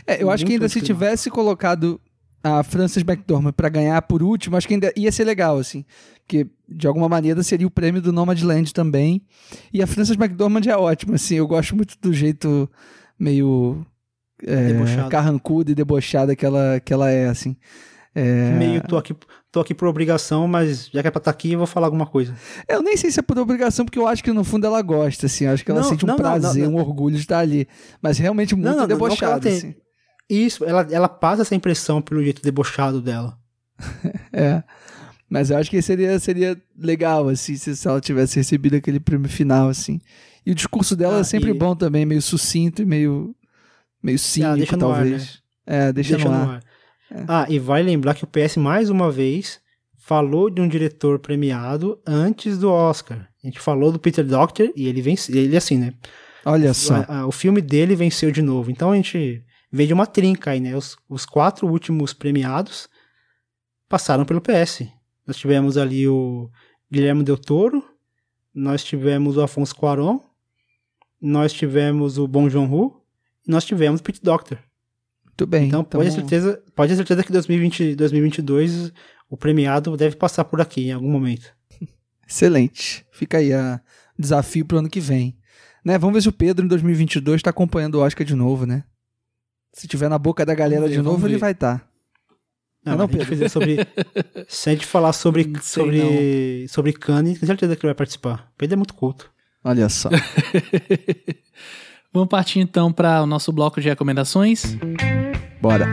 É, 0.05 0.22
eu 0.22 0.30
acho 0.30 0.45
que 0.45 0.53
ainda 0.53 0.68
se 0.68 0.80
tivesse 0.82 1.30
colocado 1.30 2.01
a 2.44 2.64
Frances 2.64 3.04
McDormand 3.04 3.54
pra 3.54 3.70
ganhar 3.70 4.02
por 4.02 4.24
último, 4.24 4.58
acho 4.58 4.68
que 4.68 4.74
ainda 4.74 4.92
ia 4.96 5.12
ser 5.12 5.24
legal, 5.24 5.58
assim. 5.58 5.86
Porque, 6.20 6.48
de 6.68 6.88
alguma 6.88 7.10
maneira, 7.10 7.44
seria 7.44 7.68
o 7.68 7.72
prêmio 7.72 8.02
do 8.02 8.12
Nomadland 8.12 8.74
também. 8.74 9.22
E 9.74 9.82
a 9.82 9.88
Frances 9.88 10.16
McDormand 10.16 10.68
é 10.68 10.76
ótima, 10.76 11.16
assim. 11.16 11.36
Eu 11.36 11.48
gosto 11.48 11.76
muito 11.76 11.98
do 12.02 12.14
jeito 12.14 12.70
meio... 13.20 13.86
É, 14.44 15.08
carrancuda 15.08 15.72
e 15.72 15.76
debochada 15.76 16.36
que 16.36 16.44
ela, 16.44 16.80
que 16.84 16.92
ela 16.92 17.12
é, 17.12 17.28
assim. 17.28 17.56
É, 18.14 18.52
Meio, 18.52 18.82
tô 18.82 18.98
aqui, 18.98 19.16
tô 19.52 19.60
aqui 19.62 19.74
por 19.74 19.88
obrigação, 19.88 20.48
mas 20.48 20.89
já 20.92 21.02
que 21.02 21.08
é 21.08 21.12
pra 21.12 21.20
estar 21.20 21.32
aqui, 21.32 21.54
eu 21.54 21.60
vou 21.60 21.68
falar 21.68 21.88
alguma 21.88 22.06
coisa. 22.06 22.36
Eu 22.68 22.82
nem 22.82 22.98
sei 22.98 23.10
se 23.10 23.20
é 23.20 23.24
por 23.24 23.38
obrigação, 23.38 23.86
porque 23.86 23.98
eu 23.98 24.08
acho 24.08 24.24
que 24.24 24.34
no 24.34 24.44
fundo 24.44 24.66
ela 24.66 24.82
gosta, 24.82 25.28
assim. 25.28 25.46
Eu 25.46 25.52
acho 25.52 25.64
que 25.64 25.72
ela 25.72 25.82
Não, 25.82 25.89
sente 25.89 26.04
um 26.04 26.08
não, 26.08 26.18
prazer, 26.18 26.64
não, 26.66 26.74
um 26.74 26.80
orgulho 26.80 27.16
de 27.16 27.22
estar 27.22 27.39
ali. 27.39 27.68
Mas 28.02 28.18
realmente 28.18 28.56
muito 28.56 28.88
debochada, 28.88 29.48
assim. 29.48 29.76
Isso, 30.34 30.64
ela, 30.66 30.88
ela 30.92 31.10
passa 31.10 31.42
essa 31.42 31.56
impressão 31.56 32.02
pelo 32.02 32.24
jeito 32.24 32.42
debochado 32.42 33.02
dela. 33.02 33.38
É. 34.34 34.64
Mas 35.30 35.50
eu 35.50 35.58
acho 35.58 35.70
que 35.70 35.82
seria, 35.82 36.20
seria 36.20 36.62
legal, 36.78 37.30
assim, 37.30 37.56
se, 37.56 37.76
se 37.76 37.88
ela 37.88 38.02
tivesse 38.02 38.36
recebido 38.38 38.76
aquele 38.76 39.00
prêmio 39.00 39.30
final, 39.30 39.70
assim. 39.70 40.00
E 40.46 40.52
o 40.52 40.56
discurso 40.56 40.96
dela 40.96 41.18
Ah, 41.18 41.22
é 41.22 41.24
sempre 41.24 41.52
e- 41.52 41.54
bom 41.54 41.74
também, 41.76 42.06
meio 42.06 42.22
sucinto 42.22 42.82
e 42.82 42.86
meio, 42.86 43.34
meio 44.04 44.20
cínico, 44.20 44.58
deixa 44.58 44.78
no 44.78 44.90
ar, 44.92 44.96
talvez. 44.96 45.42
É, 45.66 45.94
deixa, 45.94 46.18
no 46.18 46.32
ar. 46.32 46.62
É. 47.10 47.24
Ah, 47.28 47.46
e 47.50 47.60
vai 47.60 47.82
lembrar 47.82 48.14
que 48.14 48.24
o 48.26 48.28
PS, 48.28 48.58
mais 48.58 48.90
uma 48.90 49.10
vez, 49.12 49.60
falou 49.98 50.50
de 50.50 50.60
um 50.62 50.68
diretor 50.68 51.18
premiado 51.20 51.98
antes 52.06 52.58
do 52.58 52.70
Oscar. 52.70 53.28
A 53.44 53.48
gente 53.48 53.60
falou 53.60 53.92
do 53.92 54.00
Peter 54.00 54.26
Docter 54.26 54.72
e 54.76 54.86
ele 54.88 55.02
venceu. 55.02 55.34
Ele 55.36 55.56
assim, 55.56 55.78
né? 55.78 55.94
Olha 56.46 56.74
só. 56.74 57.06
A- 57.08 57.20
a- 57.20 57.28
o 57.28 57.32
filme 57.32 57.62
dele 57.62 57.96
venceu 57.96 58.32
de 58.32 58.42
novo. 58.42 58.70
Então 58.70 58.92
a 58.92 58.96
gente 58.98 59.42
veio 59.72 59.88
de 59.88 59.93
uma 59.93 60.05
trinca 60.05 60.51
aí, 60.51 60.59
né? 60.59 60.76
Os, 60.76 60.97
os 61.07 61.26
quatro 61.26 61.67
últimos 61.67 62.13
premiados 62.13 62.89
passaram 63.88 64.26
pelo 64.26 64.41
PS. 64.41 64.84
Nós 65.26 65.38
tivemos 65.38 65.78
ali 65.78 66.07
o 66.07 66.49
Guilherme 66.91 67.24
Del 67.24 67.38
Toro, 67.38 67.84
nós 68.53 68.84
tivemos 68.84 69.38
o 69.38 69.41
Afonso 69.41 69.76
Cuarón, 69.76 70.19
nós 71.22 71.53
tivemos 71.53 72.17
o 72.17 72.28
Bong 72.28 72.49
Joon-ho 72.49 73.01
e 73.47 73.51
nós 73.51 73.63
tivemos 73.63 74.01
o 74.01 74.03
Pete 74.03 74.22
Doctor. 74.22 74.57
Muito 75.26 75.47
bem. 75.47 75.67
Então 75.67 75.84
pode 75.84 76.09
ter 76.09 76.15
certeza, 76.15 76.63
pode 76.76 76.91
ter 76.91 76.97
certeza 76.97 77.24
que 77.24 77.32
2020, 77.32 77.95
2022 77.95 78.91
o 79.30 79.38
premiado 79.38 79.95
deve 79.95 80.15
passar 80.15 80.43
por 80.43 80.59
aqui 80.59 80.88
em 80.88 80.91
algum 80.91 81.09
momento. 81.09 81.55
Excelente. 82.28 83.05
Fica 83.11 83.38
aí 83.38 83.53
a 83.53 83.80
desafio 84.17 84.65
pro 84.65 84.80
ano 84.80 84.89
que 84.89 84.99
vem. 84.99 85.38
Né? 85.84 85.97
Vamos 85.97 86.13
ver 86.13 86.22
se 86.22 86.30
o 86.30 86.34
Pedro 86.34 86.65
em 86.65 86.67
2022 86.67 87.41
tá 87.41 87.49
acompanhando 87.49 87.95
o 87.95 88.01
Oscar 88.01 88.26
de 88.26 88.36
novo, 88.36 88.65
né? 88.65 88.84
Se 89.74 89.88
tiver 89.88 90.09
na 90.09 90.17
boca 90.17 90.45
da 90.45 90.53
galera 90.53 90.88
ver, 90.88 90.95
de 90.95 91.01
novo, 91.01 91.28
ele 91.28 91.38
vai 91.38 91.51
estar. 91.51 91.88
Não, 92.84 92.97
Não, 92.97 93.05
a 93.05 93.07
gente 93.07 93.26
Pedro. 93.26 93.49
sobre, 93.49 93.78
se 94.47 94.69
a 94.69 94.74
gente 94.74 94.86
falar 94.86 95.13
sobre 95.13 95.45
Não 95.45 95.61
sei 95.61 95.84
sobre 95.84 96.67
sobre 96.67 96.93
Kanye, 96.93 97.36
tenho 97.36 97.45
certeza 97.45 97.76
que 97.76 97.86
ele 97.86 97.89
vai 97.89 97.95
participar. 97.97 98.51
Pedro 98.57 98.74
é 98.74 98.78
muito 98.78 98.93
culto. 98.93 99.32
Olha 99.63 99.88
só. 99.88 100.09
Vamos 102.11 102.28
partir 102.28 102.59
então 102.59 102.91
para 102.91 103.22
o 103.22 103.26
nosso 103.26 103.51
bloco 103.53 103.80
de 103.80 103.88
recomendações. 103.88 104.76
Bora. 105.61 105.88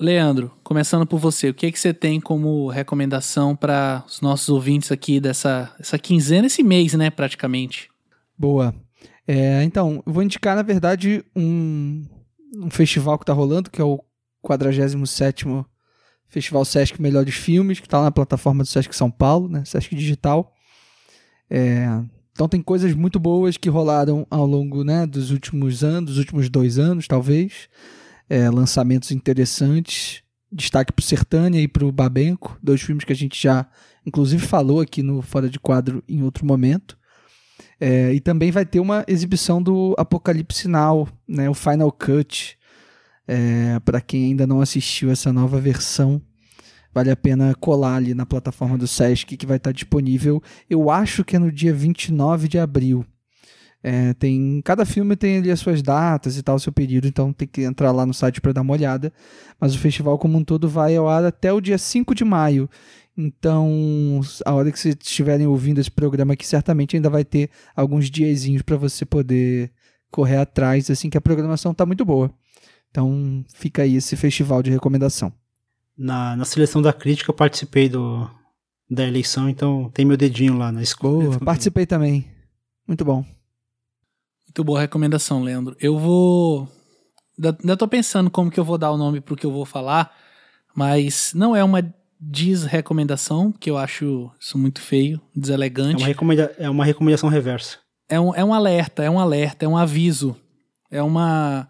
Leandro, 0.00 0.50
começando 0.64 1.06
por 1.06 1.18
você, 1.18 1.50
o 1.50 1.54
que, 1.54 1.70
que 1.70 1.78
você 1.78 1.92
tem 1.92 2.18
como 2.18 2.68
recomendação 2.68 3.54
para 3.54 4.02
os 4.08 4.22
nossos 4.22 4.48
ouvintes 4.48 4.90
aqui 4.90 5.20
dessa 5.20 5.74
essa 5.78 5.98
quinzena, 5.98 6.46
esse 6.46 6.62
mês, 6.62 6.94
né, 6.94 7.10
praticamente? 7.10 7.90
Boa. 8.36 8.74
É, 9.28 9.62
então, 9.62 10.02
eu 10.06 10.12
vou 10.12 10.22
indicar, 10.22 10.56
na 10.56 10.62
verdade, 10.62 11.22
um, 11.36 12.02
um 12.56 12.70
festival 12.70 13.18
que 13.18 13.26
tá 13.26 13.34
rolando, 13.34 13.70
que 13.70 13.78
é 13.78 13.84
o 13.84 14.02
47º 14.42 15.66
Festival 16.28 16.64
Sesc 16.64 17.00
Melhores 17.00 17.34
Filmes, 17.34 17.78
que 17.78 17.88
tá 17.88 17.98
lá 17.98 18.04
na 18.04 18.10
plataforma 18.10 18.62
do 18.62 18.68
Sesc 18.68 18.96
São 18.96 19.10
Paulo, 19.10 19.48
né? 19.48 19.64
Sesc 19.66 19.94
Digital. 19.94 20.50
É, 21.50 21.86
então 22.32 22.48
tem 22.48 22.62
coisas 22.62 22.94
muito 22.94 23.20
boas 23.20 23.58
que 23.58 23.68
rolaram 23.68 24.26
ao 24.30 24.46
longo 24.46 24.82
né, 24.82 25.06
dos 25.06 25.30
últimos 25.30 25.84
anos, 25.84 26.12
dos 26.12 26.18
últimos 26.18 26.48
dois 26.48 26.78
anos, 26.78 27.06
talvez. 27.06 27.68
É, 28.30 28.48
lançamentos 28.48 29.10
interessantes. 29.10 30.22
Destaque 30.50 30.92
pro 30.92 31.04
Sertânia 31.04 31.60
e 31.60 31.68
pro 31.68 31.92
Babenco, 31.92 32.58
dois 32.62 32.80
filmes 32.80 33.04
que 33.04 33.12
a 33.12 33.16
gente 33.16 33.40
já, 33.40 33.68
inclusive, 34.06 34.44
falou 34.44 34.80
aqui 34.80 35.02
no 35.02 35.20
Fora 35.20 35.50
de 35.50 35.60
Quadro 35.60 36.02
em 36.08 36.22
outro 36.22 36.46
momento. 36.46 36.98
É, 37.80 38.12
e 38.12 38.20
também 38.20 38.50
vai 38.50 38.66
ter 38.66 38.80
uma 38.80 39.04
exibição 39.08 39.62
do 39.62 39.94
Apocalipse 39.98 40.68
Now, 40.68 41.08
né, 41.26 41.48
o 41.48 41.54
Final 41.54 41.90
Cut. 41.90 42.58
É, 43.26 43.78
para 43.80 44.00
quem 44.00 44.26
ainda 44.26 44.46
não 44.46 44.60
assistiu 44.60 45.10
essa 45.10 45.32
nova 45.32 45.60
versão, 45.60 46.20
vale 46.92 47.12
a 47.12 47.16
pena 47.16 47.54
colar 47.54 47.94
ali 47.94 48.12
na 48.12 48.26
plataforma 48.26 48.76
do 48.76 48.88
Sesc 48.88 49.36
que 49.36 49.46
vai 49.46 49.56
estar 49.56 49.72
disponível. 49.72 50.42
Eu 50.68 50.90
acho 50.90 51.24
que 51.24 51.36
é 51.36 51.38
no 51.38 51.52
dia 51.52 51.72
29 51.72 52.48
de 52.48 52.58
abril. 52.58 53.06
É, 53.82 54.12
tem 54.14 54.60
cada 54.62 54.84
filme 54.84 55.16
tem 55.16 55.38
ali 55.38 55.50
as 55.50 55.58
suas 55.58 55.80
datas 55.80 56.36
e 56.36 56.42
tal, 56.42 56.56
o 56.56 56.60
seu 56.60 56.70
período, 56.70 57.08
então 57.08 57.32
tem 57.32 57.48
que 57.48 57.62
entrar 57.62 57.92
lá 57.92 58.04
no 58.04 58.12
site 58.12 58.40
para 58.40 58.52
dar 58.52 58.60
uma 58.60 58.74
olhada. 58.74 59.12
Mas 59.58 59.74
o 59.74 59.78
festival 59.78 60.18
como 60.18 60.36
um 60.36 60.44
todo 60.44 60.68
vai 60.68 60.96
ao 60.96 61.08
ar 61.08 61.24
até 61.24 61.52
o 61.52 61.60
dia 61.60 61.78
5 61.78 62.14
de 62.14 62.24
maio. 62.24 62.68
Então, 63.16 64.20
a 64.46 64.54
hora 64.54 64.70
que 64.70 64.78
vocês 64.78 64.96
estiverem 64.98 65.46
ouvindo 65.46 65.80
esse 65.80 65.90
programa 65.90 66.34
aqui, 66.34 66.46
certamente 66.46 66.96
ainda 66.96 67.10
vai 67.10 67.24
ter 67.24 67.50
alguns 67.74 68.10
diazinhos 68.10 68.62
para 68.62 68.76
você 68.76 69.04
poder 69.04 69.70
correr 70.10 70.36
atrás, 70.36 70.90
assim 70.90 71.10
que 71.10 71.18
a 71.18 71.20
programação 71.20 71.74
tá 71.74 71.84
muito 71.84 72.04
boa. 72.04 72.30
Então, 72.90 73.44
fica 73.54 73.82
aí 73.82 73.96
esse 73.96 74.16
festival 74.16 74.62
de 74.62 74.70
recomendação. 74.70 75.32
Na, 75.96 76.34
na 76.36 76.44
seleção 76.44 76.80
da 76.80 76.92
crítica 76.92 77.30
eu 77.30 77.34
participei 77.34 77.88
do 77.88 78.28
da 78.90 79.06
eleição, 79.06 79.48
então 79.48 79.88
tem 79.94 80.04
meu 80.04 80.16
dedinho 80.16 80.56
lá 80.58 80.72
na 80.72 80.82
escola. 80.82 81.24
Boa, 81.24 81.38
participei 81.40 81.86
também. 81.86 82.26
Muito 82.88 83.04
bom. 83.04 83.24
Muito 84.50 84.64
boa 84.64 84.80
recomendação, 84.80 85.44
Leandro. 85.44 85.76
Eu 85.78 85.96
vou. 85.96 86.68
Ainda 87.40 87.76
tô 87.76 87.86
pensando 87.86 88.28
como 88.28 88.50
que 88.50 88.58
eu 88.58 88.64
vou 88.64 88.76
dar 88.76 88.90
o 88.90 88.96
nome 88.96 89.20
pro 89.20 89.36
que 89.36 89.46
eu 89.46 89.52
vou 89.52 89.64
falar, 89.64 90.12
mas 90.74 91.32
não 91.36 91.54
é 91.54 91.62
uma 91.62 91.82
desrecomendação, 92.20 93.52
que 93.52 93.70
eu 93.70 93.78
acho 93.78 94.28
isso 94.40 94.58
muito 94.58 94.80
feio, 94.80 95.20
É 95.36 95.40
deselegante. 95.40 95.98
uma, 96.02 96.06
recomenda 96.06 96.52
é 96.58 96.68
uma 96.68 96.84
recomendação 96.84 97.28
reversa. 97.28 97.78
É 98.08 98.18
um, 98.18 98.34
é 98.34 98.44
um 98.44 98.52
alerta, 98.52 99.04
é 99.04 99.08
um 99.08 99.20
alerta, 99.20 99.64
é 99.64 99.68
um 99.68 99.76
aviso. 99.76 100.36
É 100.90 101.00
uma. 101.00 101.68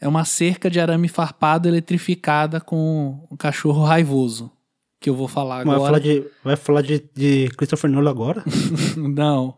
É 0.00 0.08
uma 0.08 0.24
cerca 0.24 0.68
de 0.68 0.80
arame 0.80 1.06
farpado 1.06 1.68
eletrificada 1.68 2.60
com 2.60 3.24
um 3.30 3.36
cachorro 3.36 3.84
raivoso. 3.84 4.50
Que 4.98 5.08
eu 5.08 5.14
vou 5.14 5.28
falar 5.28 5.62
Vai 5.64 5.74
agora. 5.76 5.92
falar, 5.92 5.98
de, 6.00 6.24
vai 6.42 6.56
falar 6.56 6.82
de, 6.82 7.08
de 7.14 7.48
Christopher 7.56 7.88
Nolan 7.88 8.10
agora? 8.10 8.42
Não. 8.96 9.56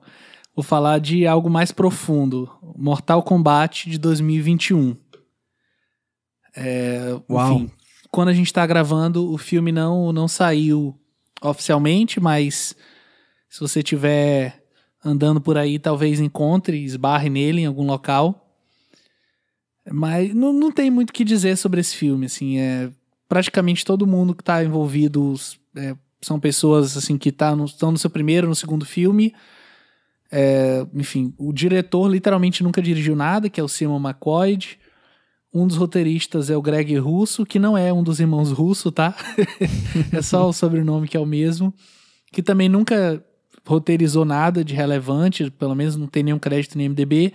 Vou 0.54 0.62
falar 0.62 0.98
de 0.98 1.26
algo 1.26 1.48
mais 1.48 1.72
profundo. 1.72 2.50
Mortal 2.76 3.22
Kombat 3.22 3.88
de 3.88 3.98
2021. 3.98 4.96
É, 6.54 7.18
Uau. 7.30 7.54
Enfim, 7.54 7.70
quando 8.10 8.28
a 8.28 8.34
gente 8.34 8.52
tá 8.52 8.66
gravando, 8.66 9.32
o 9.32 9.38
filme 9.38 9.72
não, 9.72 10.12
não 10.12 10.28
saiu 10.28 10.94
oficialmente, 11.40 12.20
mas 12.20 12.76
se 13.48 13.60
você 13.60 13.82
tiver 13.82 14.62
andando 15.04 15.40
por 15.40 15.56
aí, 15.56 15.78
talvez 15.78 16.20
encontre, 16.20 16.84
esbarre 16.84 17.30
nele 17.30 17.62
em 17.62 17.66
algum 17.66 17.86
local. 17.86 18.38
Mas 19.90 20.34
não, 20.34 20.52
não 20.52 20.70
tem 20.70 20.90
muito 20.90 21.10
o 21.10 21.12
que 21.12 21.24
dizer 21.24 21.56
sobre 21.56 21.80
esse 21.80 21.96
filme, 21.96 22.26
assim, 22.26 22.58
é 22.58 22.90
praticamente 23.28 23.84
todo 23.84 24.06
mundo 24.06 24.34
que 24.34 24.44
tá 24.44 24.62
envolvido 24.62 25.34
é, 25.74 25.96
são 26.20 26.38
pessoas 26.38 26.96
assim 26.96 27.16
que 27.16 27.32
tá 27.32 27.56
no, 27.56 27.64
estão 27.64 27.90
no 27.90 27.98
seu 27.98 28.10
primeiro, 28.10 28.46
no 28.46 28.54
segundo 28.54 28.84
filme. 28.84 29.34
É, 30.34 30.86
enfim, 30.94 31.34
o 31.36 31.52
diretor 31.52 32.08
literalmente 32.08 32.62
nunca 32.62 32.80
dirigiu 32.80 33.14
nada, 33.14 33.50
que 33.50 33.60
é 33.60 33.62
o 33.62 33.68
Simon 33.68 34.00
McCoy. 34.00 34.58
Um 35.52 35.66
dos 35.66 35.76
roteiristas 35.76 36.48
é 36.48 36.56
o 36.56 36.62
Greg 36.62 36.96
Russo, 36.96 37.44
que 37.44 37.58
não 37.58 37.76
é 37.76 37.92
um 37.92 38.02
dos 38.02 38.18
irmãos 38.18 38.50
Russo, 38.50 38.90
tá? 38.90 39.14
é 40.10 40.22
só 40.22 40.48
o 40.48 40.52
sobrenome 40.52 41.06
que 41.06 41.16
é 41.18 41.20
o 41.20 41.26
mesmo. 41.26 41.74
Que 42.32 42.42
também 42.42 42.70
nunca 42.70 43.22
roteirizou 43.66 44.24
nada 44.24 44.64
de 44.64 44.74
relevante, 44.74 45.50
pelo 45.50 45.74
menos 45.74 45.96
não 45.96 46.06
tem 46.06 46.22
nenhum 46.22 46.38
crédito 46.38 46.76
no 46.76 46.82
IMDb. 46.82 47.34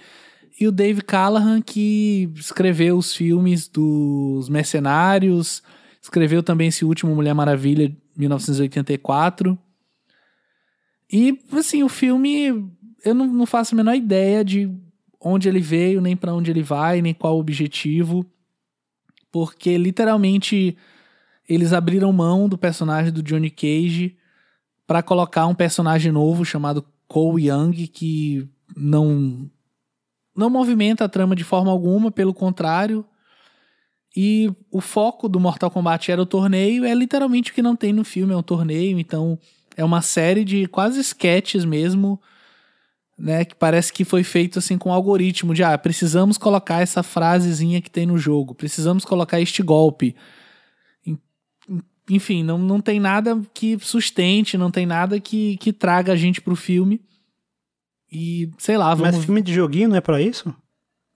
E 0.59 0.67
o 0.67 0.71
Dave 0.71 1.01
Callahan, 1.03 1.61
que 1.61 2.31
escreveu 2.35 2.97
os 2.97 3.13
filmes 3.13 3.67
dos 3.67 4.49
Mercenários, 4.49 5.61
escreveu 6.01 6.41
também 6.41 6.69
esse 6.69 6.83
último 6.83 7.13
Mulher 7.13 7.35
Maravilha, 7.35 7.95
1984. 8.17 9.57
E, 11.11 11.39
assim, 11.53 11.83
o 11.83 11.89
filme, 11.89 12.69
eu 13.07 13.15
não, 13.15 13.27
não 13.27 13.45
faço 13.45 13.73
a 13.73 13.77
menor 13.77 13.95
ideia 13.95 14.43
de 14.43 14.69
onde 15.19 15.47
ele 15.47 15.59
veio, 15.59 16.01
nem 16.01 16.15
pra 16.15 16.33
onde 16.33 16.51
ele 16.51 16.61
vai, 16.61 17.01
nem 17.01 17.13
qual 17.13 17.35
o 17.35 17.39
objetivo. 17.39 18.25
Porque, 19.31 19.77
literalmente, 19.77 20.77
eles 21.47 21.73
abriram 21.73 22.11
mão 22.11 22.47
do 22.47 22.57
personagem 22.57 23.11
do 23.11 23.23
Johnny 23.23 23.49
Cage 23.49 24.15
pra 24.85 25.01
colocar 25.03 25.47
um 25.47 25.55
personagem 25.55 26.11
novo 26.11 26.45
chamado 26.45 26.85
Cole 27.07 27.47
Young, 27.49 27.87
que 27.87 28.47
não 28.75 29.49
não 30.35 30.51
movimenta 30.51 31.03
a 31.03 31.09
trama 31.09 31.35
de 31.35 31.43
forma 31.43 31.71
alguma, 31.71 32.11
pelo 32.11 32.31
contrário. 32.31 33.03
E 34.15 34.51
o 34.71 34.79
foco 34.79 35.27
do 35.27 35.39
Mortal 35.39 35.71
Kombat 35.71 36.11
era 36.11 36.21
o 36.21 36.25
torneio, 36.25 36.85
é 36.85 36.93
literalmente 36.93 37.51
o 37.51 37.53
que 37.53 37.61
não 37.61 37.75
tem 37.75 37.91
no 37.91 38.03
filme, 38.03 38.33
é 38.33 38.37
um 38.37 38.43
torneio, 38.43 38.99
então 38.99 39.37
é 39.75 39.83
uma 39.83 40.01
série 40.01 40.43
de 40.43 40.67
quase 40.67 40.99
sketches 40.99 41.65
mesmo, 41.65 42.19
né, 43.17 43.43
que 43.45 43.55
parece 43.55 43.91
que 43.91 44.05
foi 44.05 44.23
feito 44.23 44.59
assim 44.59 44.77
com 44.77 44.89
um 44.89 44.93
algoritmo 44.93 45.53
de, 45.53 45.63
ah, 45.63 45.77
precisamos 45.77 46.37
colocar 46.37 46.81
essa 46.81 47.01
frasezinha 47.01 47.81
que 47.81 47.89
tem 47.89 48.05
no 48.05 48.17
jogo, 48.17 48.53
precisamos 48.53 49.03
colocar 49.03 49.41
este 49.41 49.63
golpe. 49.63 50.15
En- 51.05 51.17
Enfim, 52.09 52.43
não, 52.43 52.57
não 52.57 52.79
tem 52.79 52.99
nada 52.99 53.41
que 53.53 53.77
sustente, 53.79 54.57
não 54.57 54.69
tem 54.71 54.85
nada 54.85 55.19
que, 55.19 55.57
que 55.57 55.73
traga 55.73 56.13
a 56.13 56.15
gente 56.15 56.39
pro 56.41 56.55
filme. 56.55 57.01
E, 58.11 58.49
sei 58.57 58.77
lá, 58.77 58.93
vamos 58.95 59.15
Mas 59.17 59.25
filme 59.25 59.41
de 59.41 59.53
joguinho 59.53 59.89
não 59.89 59.95
é 59.97 60.01
pra 60.01 60.21
isso? 60.21 60.53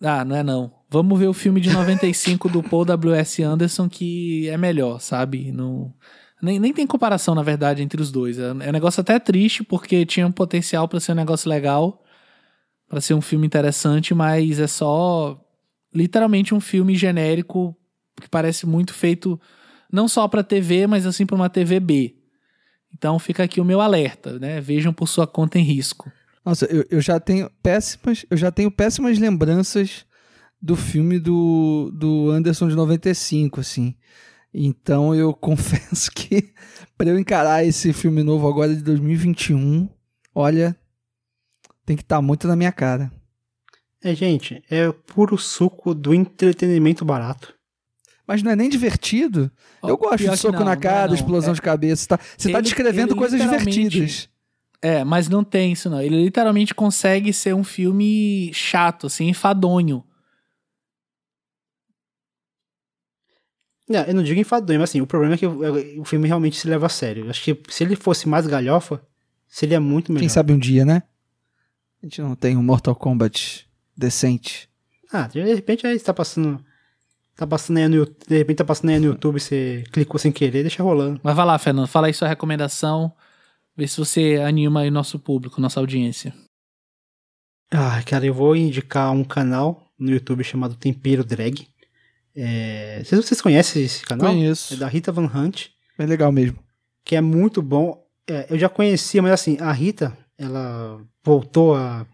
ah, 0.04 0.26
não 0.26 0.36
é 0.36 0.44
não. 0.44 0.74
Vamos 0.90 1.18
ver 1.18 1.28
o 1.28 1.34
filme 1.34 1.62
de 1.62 1.70
95 1.72 2.50
do 2.50 2.62
Paul 2.64 2.84
W.S. 2.84 3.42
Anderson, 3.44 3.88
que 3.88 4.50
é 4.50 4.58
melhor, 4.58 5.00
sabe? 5.00 5.52
Não, 5.52 5.94
nem, 6.42 6.60
nem 6.60 6.74
tem 6.74 6.88
comparação, 6.88 7.36
na 7.36 7.44
verdade, 7.44 7.82
entre 7.82 8.02
os 8.02 8.12
dois. 8.12 8.40
É, 8.40 8.50
é 8.50 8.70
um 8.70 8.72
negócio 8.72 9.02
até 9.02 9.20
triste, 9.20 9.64
porque 9.64 10.06
tinha 10.06 10.26
um 10.28 10.32
potencial 10.32 10.88
pra 10.88 11.00
ser 11.00 11.12
um 11.12 11.16
negócio 11.16 11.50
legal, 11.50 12.04
pra 12.88 13.00
ser 13.02 13.14
um 13.14 13.22
filme 13.22 13.46
interessante, 13.46 14.14
mas 14.14 14.60
é 14.60 14.68
só 14.68 15.40
literalmente 15.94 16.54
um 16.54 16.60
filme 16.60 16.96
genérico 16.96 17.76
que 18.20 18.30
parece 18.30 18.66
muito 18.66 18.94
feito 18.94 19.40
não 19.92 20.08
só 20.08 20.28
pra 20.28 20.44
TV, 20.44 20.88
mas 20.88 21.06
assim 21.06 21.26
pra 21.26 21.36
uma 21.36 21.50
TV 21.50 21.80
B. 21.80 22.16
Então 22.94 23.18
fica 23.20 23.44
aqui 23.44 23.60
o 23.60 23.66
meu 23.66 23.82
alerta, 23.82 24.40
né? 24.40 24.62
Vejam 24.62 24.94
por 24.94 25.08
sua 25.08 25.28
conta 25.28 25.60
em 25.60 25.64
risco. 25.64 26.12
Nossa, 26.46 26.66
eu, 26.66 26.86
eu 26.90 27.02
já 27.02 27.20
tenho 27.20 27.50
péssimas, 27.62 28.26
eu 28.30 28.38
já 28.38 28.52
tenho 28.52 28.72
péssimas 28.72 29.20
lembranças 29.20 30.06
do 30.62 30.76
filme 30.76 31.20
do, 31.20 31.92
do 31.94 32.30
Anderson 32.30 32.68
de 32.68 32.76
95, 32.76 33.60
assim. 33.60 33.96
Então 34.54 35.14
eu 35.16 35.34
confesso 35.36 36.12
que 36.12 36.54
para 36.98 37.10
eu 37.10 37.18
encarar 37.20 37.64
esse 37.66 37.94
filme 37.94 38.22
novo 38.24 38.48
agora 38.48 38.76
de 38.76 38.82
2021, 38.82 39.90
olha, 40.36 40.76
tem 41.86 41.96
que 41.96 42.04
estar 42.04 42.22
muito 42.22 42.48
na 42.48 42.56
minha 42.56 42.72
cara. 42.72 43.12
É, 44.04 44.16
gente, 44.16 44.62
é 44.70 44.92
puro 44.92 45.38
suco 45.38 45.94
do 45.94 46.14
entretenimento 46.14 47.06
barato. 47.06 47.54
Mas 48.28 48.42
não 48.42 48.52
é 48.52 48.56
nem 48.56 48.70
divertido. 48.70 49.52
Eu 49.84 49.98
gosto 49.98 50.18
de 50.30 50.38
soco 50.38 50.60
não, 50.60 50.66
na 50.66 50.74
é 50.74 50.78
cara, 50.78 51.08
não. 51.08 51.16
explosão 51.16 51.52
É- 51.52 51.56
de 51.56 51.62
cabeça. 51.62 52.08
Tá, 52.08 52.20
você 52.38 52.50
tá 52.52 52.58
Ele- 52.60 52.64
descrevendo 52.64 53.16
coisas 53.16 53.40
divertidas. 53.42 54.30
É, 54.82 55.04
mas 55.04 55.28
não 55.30 55.44
tem 55.44 55.74
isso 55.74 55.90
não. 55.90 56.02
Ele 56.02 56.24
literalmente 56.24 56.74
consegue 56.74 57.32
ser 57.34 57.54
um 57.54 57.64
filme 57.64 58.52
chato, 58.54 59.08
assim, 59.08 59.28
enfadonho. 59.28 60.04
Não, 63.92 64.04
eu 64.04 64.14
não 64.14 64.24
digo 64.24 64.40
enfadonho, 64.40 64.80
mas 64.80 64.90
assim, 64.90 65.02
o 65.02 65.08
problema 65.08 65.36
é 65.36 65.38
que 65.38 65.46
o, 65.46 66.02
o 66.02 66.06
filme 66.06 66.28
realmente 66.28 66.58
se 66.58 66.68
leva 66.68 66.86
a 66.86 66.90
sério. 66.90 67.26
Eu 67.26 67.30
Acho 67.30 67.44
que 67.44 67.58
se 67.70 67.84
ele 67.84 67.96
fosse 67.96 68.28
mais 68.28 68.48
galhofa, 68.48 69.02
seria 69.48 69.80
muito 69.80 70.12
melhor. 70.12 70.22
Quem 70.22 70.30
sabe 70.30 70.54
um 70.54 70.58
dia, 70.58 70.86
né? 70.86 71.04
A 72.02 72.06
gente 72.06 72.22
não 72.22 72.36
tem 72.36 72.58
um 72.58 72.64
Mortal 72.64 72.96
Kombat 72.96 73.68
decente. 73.96 74.70
Ah, 75.12 75.28
de 75.28 75.42
repente 75.42 75.86
aí 75.86 76.00
tá 76.00 76.14
passando. 76.14 76.64
Tá 77.36 77.46
passando 77.46 77.78
aí 77.78 77.88
no 77.88 77.96
YouTube. 77.96 78.26
De 78.28 78.38
repente 78.38 78.58
tá 78.58 78.66
passando 78.66 78.90
aí 78.90 79.00
no 79.00 79.06
YouTube, 79.08 79.40
você 79.40 79.84
clicou 79.92 80.18
sem 80.18 80.32
querer, 80.32 80.64
deixa 80.64 80.82
rolando. 80.82 81.20
Mas 81.22 81.36
vai 81.36 81.46
lá, 81.46 81.58
Fernando, 81.60 81.88
fala 81.88 82.08
aí 82.08 82.14
sua 82.14 82.28
recomendação. 82.28 83.14
Vê 83.76 83.88
se 83.88 83.98
você 83.98 84.42
anima 84.46 84.82
aí 84.82 84.92
nosso 84.92 85.20
público, 85.20 85.62
nossa 85.62 85.80
audiência. 85.80 86.34
Ah, 87.72 88.02
cara, 88.04 88.26
eu 88.26 88.34
vou 88.34 88.56
indicar 88.56 89.12
um 89.12 89.24
canal 89.24 89.92
no 89.98 90.12
YouTube 90.12 90.44
chamado 90.44 90.76
Tempero 90.76 91.24
Drag. 91.24 91.68
É... 92.36 93.02
Se 93.06 93.16
vocês 93.16 93.42
conhecem 93.42 93.84
esse 93.84 94.04
canal. 94.06 94.28
Conheço. 94.32 94.74
É 94.74 94.78
da 94.78 94.88
Rita 94.88 95.12
Van 95.12 95.26
Hunt. 95.34 95.68
É 95.98 96.06
legal 96.06 96.32
mesmo. 96.32 96.58
que 97.04 97.16
é 97.16 97.22
muito 97.22 97.62
bom. 97.62 98.02
É, 98.30 98.48
eu 98.50 98.58
já 98.58 98.70
conhecia, 98.70 99.22
mas 99.22 99.32
assim, 99.34 99.58
a 99.60 99.72
Rita, 99.72 100.18
ela 100.38 101.02
voltou 101.24 101.76
a. 101.76 102.06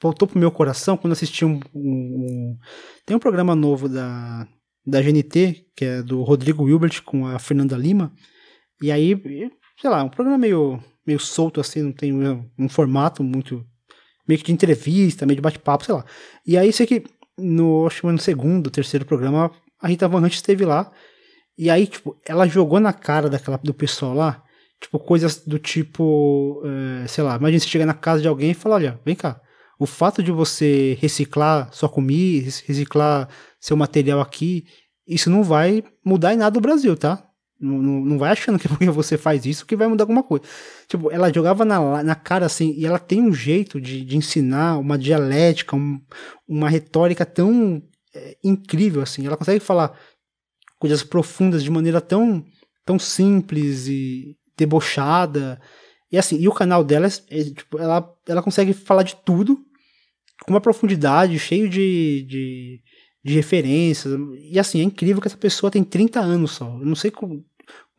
Voltou 0.00 0.26
pro 0.26 0.38
meu 0.38 0.50
coração 0.50 0.96
quando 0.96 1.12
assisti 1.12 1.44
um, 1.44 1.60
um- 1.74 1.80
um- 2.54 2.58
Tem 3.06 3.16
um 3.16 3.20
programa 3.20 3.54
novo 3.54 3.88
da, 3.88 4.48
da 4.84 5.00
GNT, 5.00 5.66
que 5.76 5.84
é 5.84 6.02
do 6.02 6.22
Rodrigo 6.22 6.64
Wilbert 6.64 7.02
com 7.04 7.26
a 7.26 7.38
Fernanda 7.38 7.76
Lima. 7.76 8.12
E 8.82 8.90
aí, 8.90 9.14
sei 9.80 9.90
lá, 9.90 10.02
um 10.02 10.08
programa 10.08 10.36
meio, 10.38 10.82
meio 11.06 11.20
solto 11.20 11.60
assim, 11.60 11.82
não 11.82 11.92
tem 11.92 12.12
um, 12.12 12.50
um 12.58 12.68
formato 12.68 13.22
muito. 13.22 13.64
meio 14.26 14.40
que 14.40 14.46
de 14.46 14.52
entrevista, 14.52 15.24
meio 15.24 15.36
de 15.36 15.42
bate-papo, 15.42 15.84
sei 15.84 15.94
lá. 15.94 16.04
E 16.44 16.56
aí, 16.58 16.72
sei 16.72 16.84
que 16.86 17.04
no, 17.38 17.86
acho 17.86 18.00
que 18.02 18.06
no 18.06 18.18
segundo, 18.18 18.70
terceiro 18.70 19.04
programa, 19.04 19.50
a 19.80 19.88
Rita 19.88 20.08
Van 20.08 20.20
Hunt 20.20 20.34
esteve 20.34 20.64
lá. 20.64 20.90
E 21.56 21.68
aí, 21.70 21.86
tipo, 21.86 22.16
ela 22.26 22.46
jogou 22.46 22.80
na 22.80 22.92
cara 22.92 23.28
daquela, 23.28 23.58
do 23.58 23.74
pessoal 23.74 24.14
lá, 24.14 24.42
tipo, 24.80 24.98
coisas 24.98 25.44
do 25.46 25.58
tipo, 25.58 26.62
eh, 26.64 27.06
sei 27.06 27.22
lá, 27.22 27.36
imagina 27.36 27.60
você 27.60 27.68
chegar 27.68 27.86
na 27.86 27.94
casa 27.94 28.22
de 28.22 28.28
alguém 28.28 28.50
e 28.52 28.54
falar, 28.54 28.76
olha, 28.76 29.00
vem 29.04 29.14
cá, 29.14 29.40
o 29.78 29.86
fato 29.86 30.22
de 30.22 30.32
você 30.32 30.96
reciclar 31.00 31.72
sua 31.72 31.88
comida, 31.88 32.46
rec- 32.46 32.64
reciclar 32.66 33.28
seu 33.60 33.76
material 33.76 34.20
aqui, 34.20 34.64
isso 35.06 35.28
não 35.28 35.42
vai 35.42 35.84
mudar 36.04 36.32
em 36.32 36.36
nada 36.36 36.52
do 36.52 36.60
Brasil, 36.60 36.96
tá? 36.96 37.22
Não, 37.62 37.78
não, 37.80 38.18
vai 38.18 38.32
achando 38.32 38.58
que 38.58 38.66
porque 38.68 38.90
você 38.90 39.16
faz 39.16 39.46
isso 39.46 39.64
que 39.64 39.76
vai 39.76 39.86
mudar 39.86 40.02
alguma 40.04 40.22
coisa. 40.22 40.44
Tipo, 40.88 41.10
ela 41.10 41.32
jogava 41.32 41.64
na, 41.64 42.02
na 42.02 42.14
cara 42.14 42.44
assim, 42.46 42.74
e 42.76 42.84
ela 42.84 42.98
tem 42.98 43.22
um 43.22 43.32
jeito 43.32 43.80
de, 43.80 44.04
de 44.04 44.16
ensinar, 44.16 44.78
uma 44.78 44.98
dialética, 44.98 45.76
um- 45.76 46.00
uma 46.48 46.68
retórica 46.68 47.24
tão 47.24 47.82
eh, 48.14 48.36
incrível, 48.44 49.00
assim. 49.02 49.26
Ela 49.26 49.36
consegue 49.36 49.60
falar 49.60 49.96
coisas 50.78 51.02
profundas 51.04 51.62
de 51.62 51.70
maneira 51.70 52.00
tão, 52.00 52.44
tão 52.84 52.98
simples 52.98 53.86
e 53.86 54.36
debochada. 54.56 55.60
E 56.10 56.18
assim, 56.18 56.38
e 56.38 56.48
o 56.48 56.52
canal 56.52 56.82
dela, 56.84 57.06
é, 57.06 57.40
é, 57.40 57.44
tipo, 57.44 57.78
ela, 57.78 58.12
ela 58.28 58.42
consegue 58.42 58.72
falar 58.72 59.02
de 59.04 59.16
tudo 59.24 59.58
com 60.44 60.50
uma 60.52 60.60
profundidade, 60.60 61.38
cheio 61.38 61.68
de, 61.68 62.26
de, 62.28 62.80
de 63.24 63.34
referências. 63.34 64.12
E 64.50 64.58
assim, 64.58 64.80
é 64.80 64.82
incrível 64.82 65.22
que 65.22 65.28
essa 65.28 65.36
pessoa 65.36 65.70
tem 65.70 65.84
30 65.84 66.20
anos 66.20 66.50
só. 66.52 66.66
Eu 66.80 66.84
não 66.86 66.96
sei 66.96 67.10
como, 67.10 67.44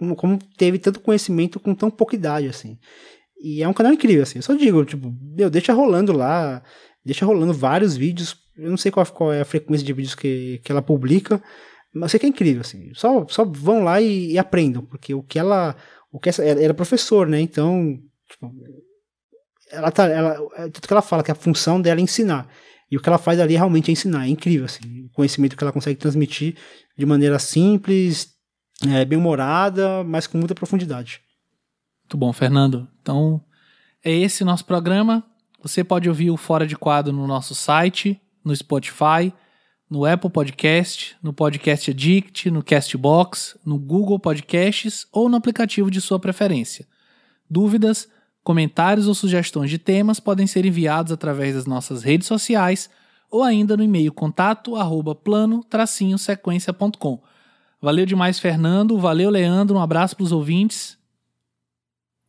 como, 0.04 0.16
como 0.16 0.40
teve 0.58 0.78
tanto 0.78 1.00
conhecimento 1.00 1.60
com 1.60 1.74
tão 1.74 1.90
pouca 1.90 2.16
idade, 2.16 2.48
assim. 2.48 2.78
E 3.42 3.64
é 3.64 3.68
um 3.68 3.74
canal 3.74 3.94
incrível, 3.94 4.24
assim. 4.24 4.40
Eu 4.40 4.44
só 4.44 4.54
digo, 4.54 4.84
tipo, 4.86 5.14
meu, 5.36 5.50
deixa 5.50 5.74
rolando 5.74 6.12
lá, 6.12 6.62
deixa 7.06 7.26
rolando 7.26 7.54
vários 7.54 7.96
vídeos. 7.96 8.36
Eu 8.58 8.70
não 8.70 8.78
sei 8.78 8.92
qual, 8.92 9.06
qual 9.08 9.34
é 9.34 9.42
a 9.42 9.46
frequência 9.46 9.86
de 9.86 9.94
vídeos 9.94 10.16
que, 10.16 10.60
que 10.64 10.72
ela 10.72 10.82
publica, 10.82 11.42
mas 11.94 12.04
eu 12.04 12.10
sei 12.10 12.20
que 12.20 12.26
é 12.26 12.30
incrível, 12.30 12.62
assim. 12.62 12.92
Só, 12.94 13.26
só 13.28 13.46
vão 13.46 13.84
lá 13.84 14.02
e, 14.02 14.34
e 14.34 14.38
aprendam, 14.38 14.84
porque 14.84 15.14
o 15.14 15.24
que 15.24 15.40
ela. 15.40 15.76
O 16.12 16.20
que 16.20 16.30
essa, 16.30 16.44
ela 16.44 16.62
era 16.62 16.74
professor, 16.74 17.28
né? 17.28 17.40
Então, 17.40 18.00
tipo, 18.30 18.52
ela 19.72 19.92
tá. 19.92 20.08
Ela, 20.08 20.38
é 20.58 20.70
tudo 20.70 20.88
que 20.88 20.94
ela 20.94 21.02
fala, 21.02 21.24
que 21.24 21.32
a 21.32 21.36
função 21.36 21.82
dela 21.82 22.00
é 22.00 22.04
ensinar. 22.04 22.48
E 22.90 22.98
o 22.98 23.02
que 23.02 23.10
ela 23.10 23.18
faz 23.18 23.40
ali 23.40 23.56
realmente 23.56 23.90
é 23.90 23.94
ensinar. 23.94 24.26
É 24.26 24.30
incrível, 24.30 24.66
assim. 24.66 25.10
conhecimento 25.14 25.58
que 25.58 25.64
ela 25.64 25.72
consegue 25.74 26.00
transmitir 26.00 26.56
de 26.98 27.06
maneira 27.06 27.40
simples, 27.40 28.33
é, 28.90 29.06
bem 29.06 29.18
humorada, 29.18 30.04
mas 30.04 30.28
com 30.28 30.38
muita 30.38 30.56
profundidade. 30.56 31.22
Muito 32.04 32.18
bom, 32.18 32.34
Fernando. 32.34 32.88
Então, 33.02 33.42
é 34.04 34.12
esse 34.12 34.44
nosso 34.44 34.66
programa. 34.66 35.24
Você 35.62 35.84
pode 35.84 36.10
ouvir 36.10 36.30
o 36.30 36.38
Fora 36.38 36.68
de 36.68 36.76
Quadro 36.76 37.14
no 37.14 37.26
nosso 37.26 37.56
site, 37.56 38.20
no 38.44 38.56
Spotify, 38.56 39.34
no 39.90 40.06
Apple 40.06 40.30
Podcast, 40.30 41.16
no 41.22 41.32
Podcast 41.32 41.92
Addict, 41.92 42.52
no 42.52 42.64
Castbox, 42.64 43.58
no 43.66 43.80
Google 43.80 44.20
Podcasts 44.20 45.08
ou 45.12 45.30
no 45.30 45.38
aplicativo 45.38 45.90
de 45.90 46.02
sua 46.02 46.20
preferência. 46.20 46.86
Dúvidas, 47.50 48.10
comentários 48.44 49.08
ou 49.08 49.16
sugestões 49.16 49.70
de 49.70 49.78
temas 49.78 50.20
podem 50.20 50.48
ser 50.48 50.66
enviados 50.66 51.12
através 51.12 51.56
das 51.56 51.66
nossas 51.66 52.04
redes 52.04 52.28
sociais 52.28 52.90
ou 53.32 53.42
ainda 53.42 53.78
no 53.78 53.84
e-mail 53.84 54.12
contato 54.12 54.76
arroba 54.76 55.16
plano-sequência.com. 55.16 57.22
Valeu 57.84 58.06
demais, 58.06 58.40
Fernando. 58.40 58.98
Valeu, 58.98 59.30
Leandro. 59.30 59.76
Um 59.76 59.82
abraço 59.82 60.16
para 60.16 60.24
os 60.24 60.32
ouvintes. 60.32 60.98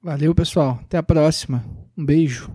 Valeu, 0.03 0.35
pessoal. 0.35 0.81
Até 0.83 0.99
a 0.99 1.03
próxima. 1.03 1.65
Um 1.97 2.05
beijo. 2.05 2.51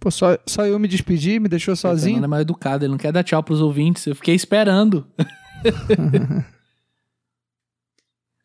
Pô, 0.00 0.10
só, 0.10 0.36
só 0.44 0.66
eu 0.66 0.76
me 0.80 0.88
despedi, 0.88 1.38
me 1.38 1.48
deixou 1.48 1.76
sozinho. 1.76 1.96
O 1.96 2.14
Fernando 2.14 2.24
é 2.24 2.26
mais 2.26 2.42
educado, 2.42 2.84
ele 2.84 2.90
não 2.90 2.98
quer 2.98 3.12
dar 3.12 3.22
tchau 3.22 3.40
pros 3.44 3.60
ouvintes. 3.60 4.06
Eu 4.06 4.16
fiquei 4.16 4.34
esperando. 4.34 5.06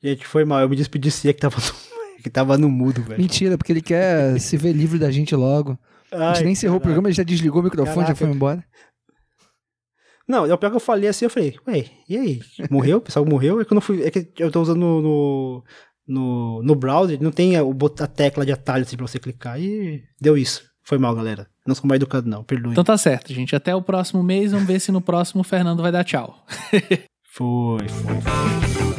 Gente, 0.03 0.27
foi 0.27 0.45
mal. 0.45 0.61
Eu 0.61 0.69
me 0.69 0.75
despedi 0.75 1.09
sim, 1.09 1.27
é 1.27 1.33
que 1.33 1.41
tava 1.41 1.57
no, 1.57 1.63
que 2.21 2.29
tava 2.29 2.55
no 2.55 2.69
mudo, 2.69 3.01
velho. 3.01 3.19
Mentira, 3.19 3.57
porque 3.57 3.73
ele 3.73 3.81
quer 3.81 4.39
se 4.39 4.57
ver 4.57 4.73
livre 4.73 4.99
da 4.99 5.09
gente 5.09 5.35
logo. 5.35 5.75
Ai, 6.11 6.19
a 6.19 6.33
gente 6.35 6.43
nem 6.43 6.53
encerrou 6.53 6.75
caraca. 6.75 6.83
o 6.83 6.87
programa, 6.87 7.07
ele 7.07 7.15
já 7.15 7.23
desligou 7.23 7.61
o 7.61 7.63
microfone, 7.63 7.95
caraca. 7.95 8.11
já 8.11 8.15
foi 8.15 8.29
embora. 8.29 8.63
Não, 10.27 10.45
é 10.45 10.53
o 10.53 10.57
pior 10.57 10.69
que 10.69 10.75
eu 10.75 10.81
falei 10.81 11.09
assim, 11.09 11.25
eu 11.25 11.29
falei, 11.29 11.55
ué, 11.67 11.85
e 12.07 12.17
aí? 12.17 12.39
Morreu? 12.69 12.97
O 12.97 13.01
pessoal 13.01 13.25
morreu? 13.25 13.59
É 13.59 13.65
que 13.65 13.73
eu 13.73 13.75
não 13.75 13.81
fui. 13.81 14.03
É 14.03 14.11
que 14.11 14.31
eu 14.37 14.51
tô 14.51 14.61
usando 14.61 14.79
no, 14.79 15.01
no, 15.01 15.63
no, 16.07 16.63
no 16.63 16.75
browser, 16.75 17.21
não 17.21 17.31
tem 17.31 17.55
a, 17.55 17.61
a 17.61 18.07
tecla 18.07 18.45
de 18.45 18.51
atalho 18.51 18.83
assim 18.83 18.97
pra 18.97 19.07
você 19.07 19.19
clicar. 19.19 19.59
E 19.59 20.03
deu 20.19 20.37
isso. 20.37 20.63
Foi 20.83 20.97
mal, 20.97 21.15
galera. 21.15 21.47
Não 21.65 21.75
sou 21.75 21.87
mais 21.87 21.97
educado, 21.97 22.27
não. 22.27 22.43
Perdoe. 22.43 22.71
Então 22.71 22.83
tá 22.83 22.97
certo, 22.97 23.33
gente. 23.33 23.55
Até 23.55 23.75
o 23.75 23.81
próximo 23.81 24.23
mês. 24.23 24.51
Vamos 24.51 24.67
ver 24.67 24.79
se 24.79 24.91
no 24.91 25.01
próximo 25.01 25.41
o 25.41 25.43
Fernando 25.43 25.81
vai 25.81 25.91
dar 25.91 26.03
tchau. 26.03 26.43
foi, 27.31 27.87
foi, 27.87 28.21
foi. 28.21 28.90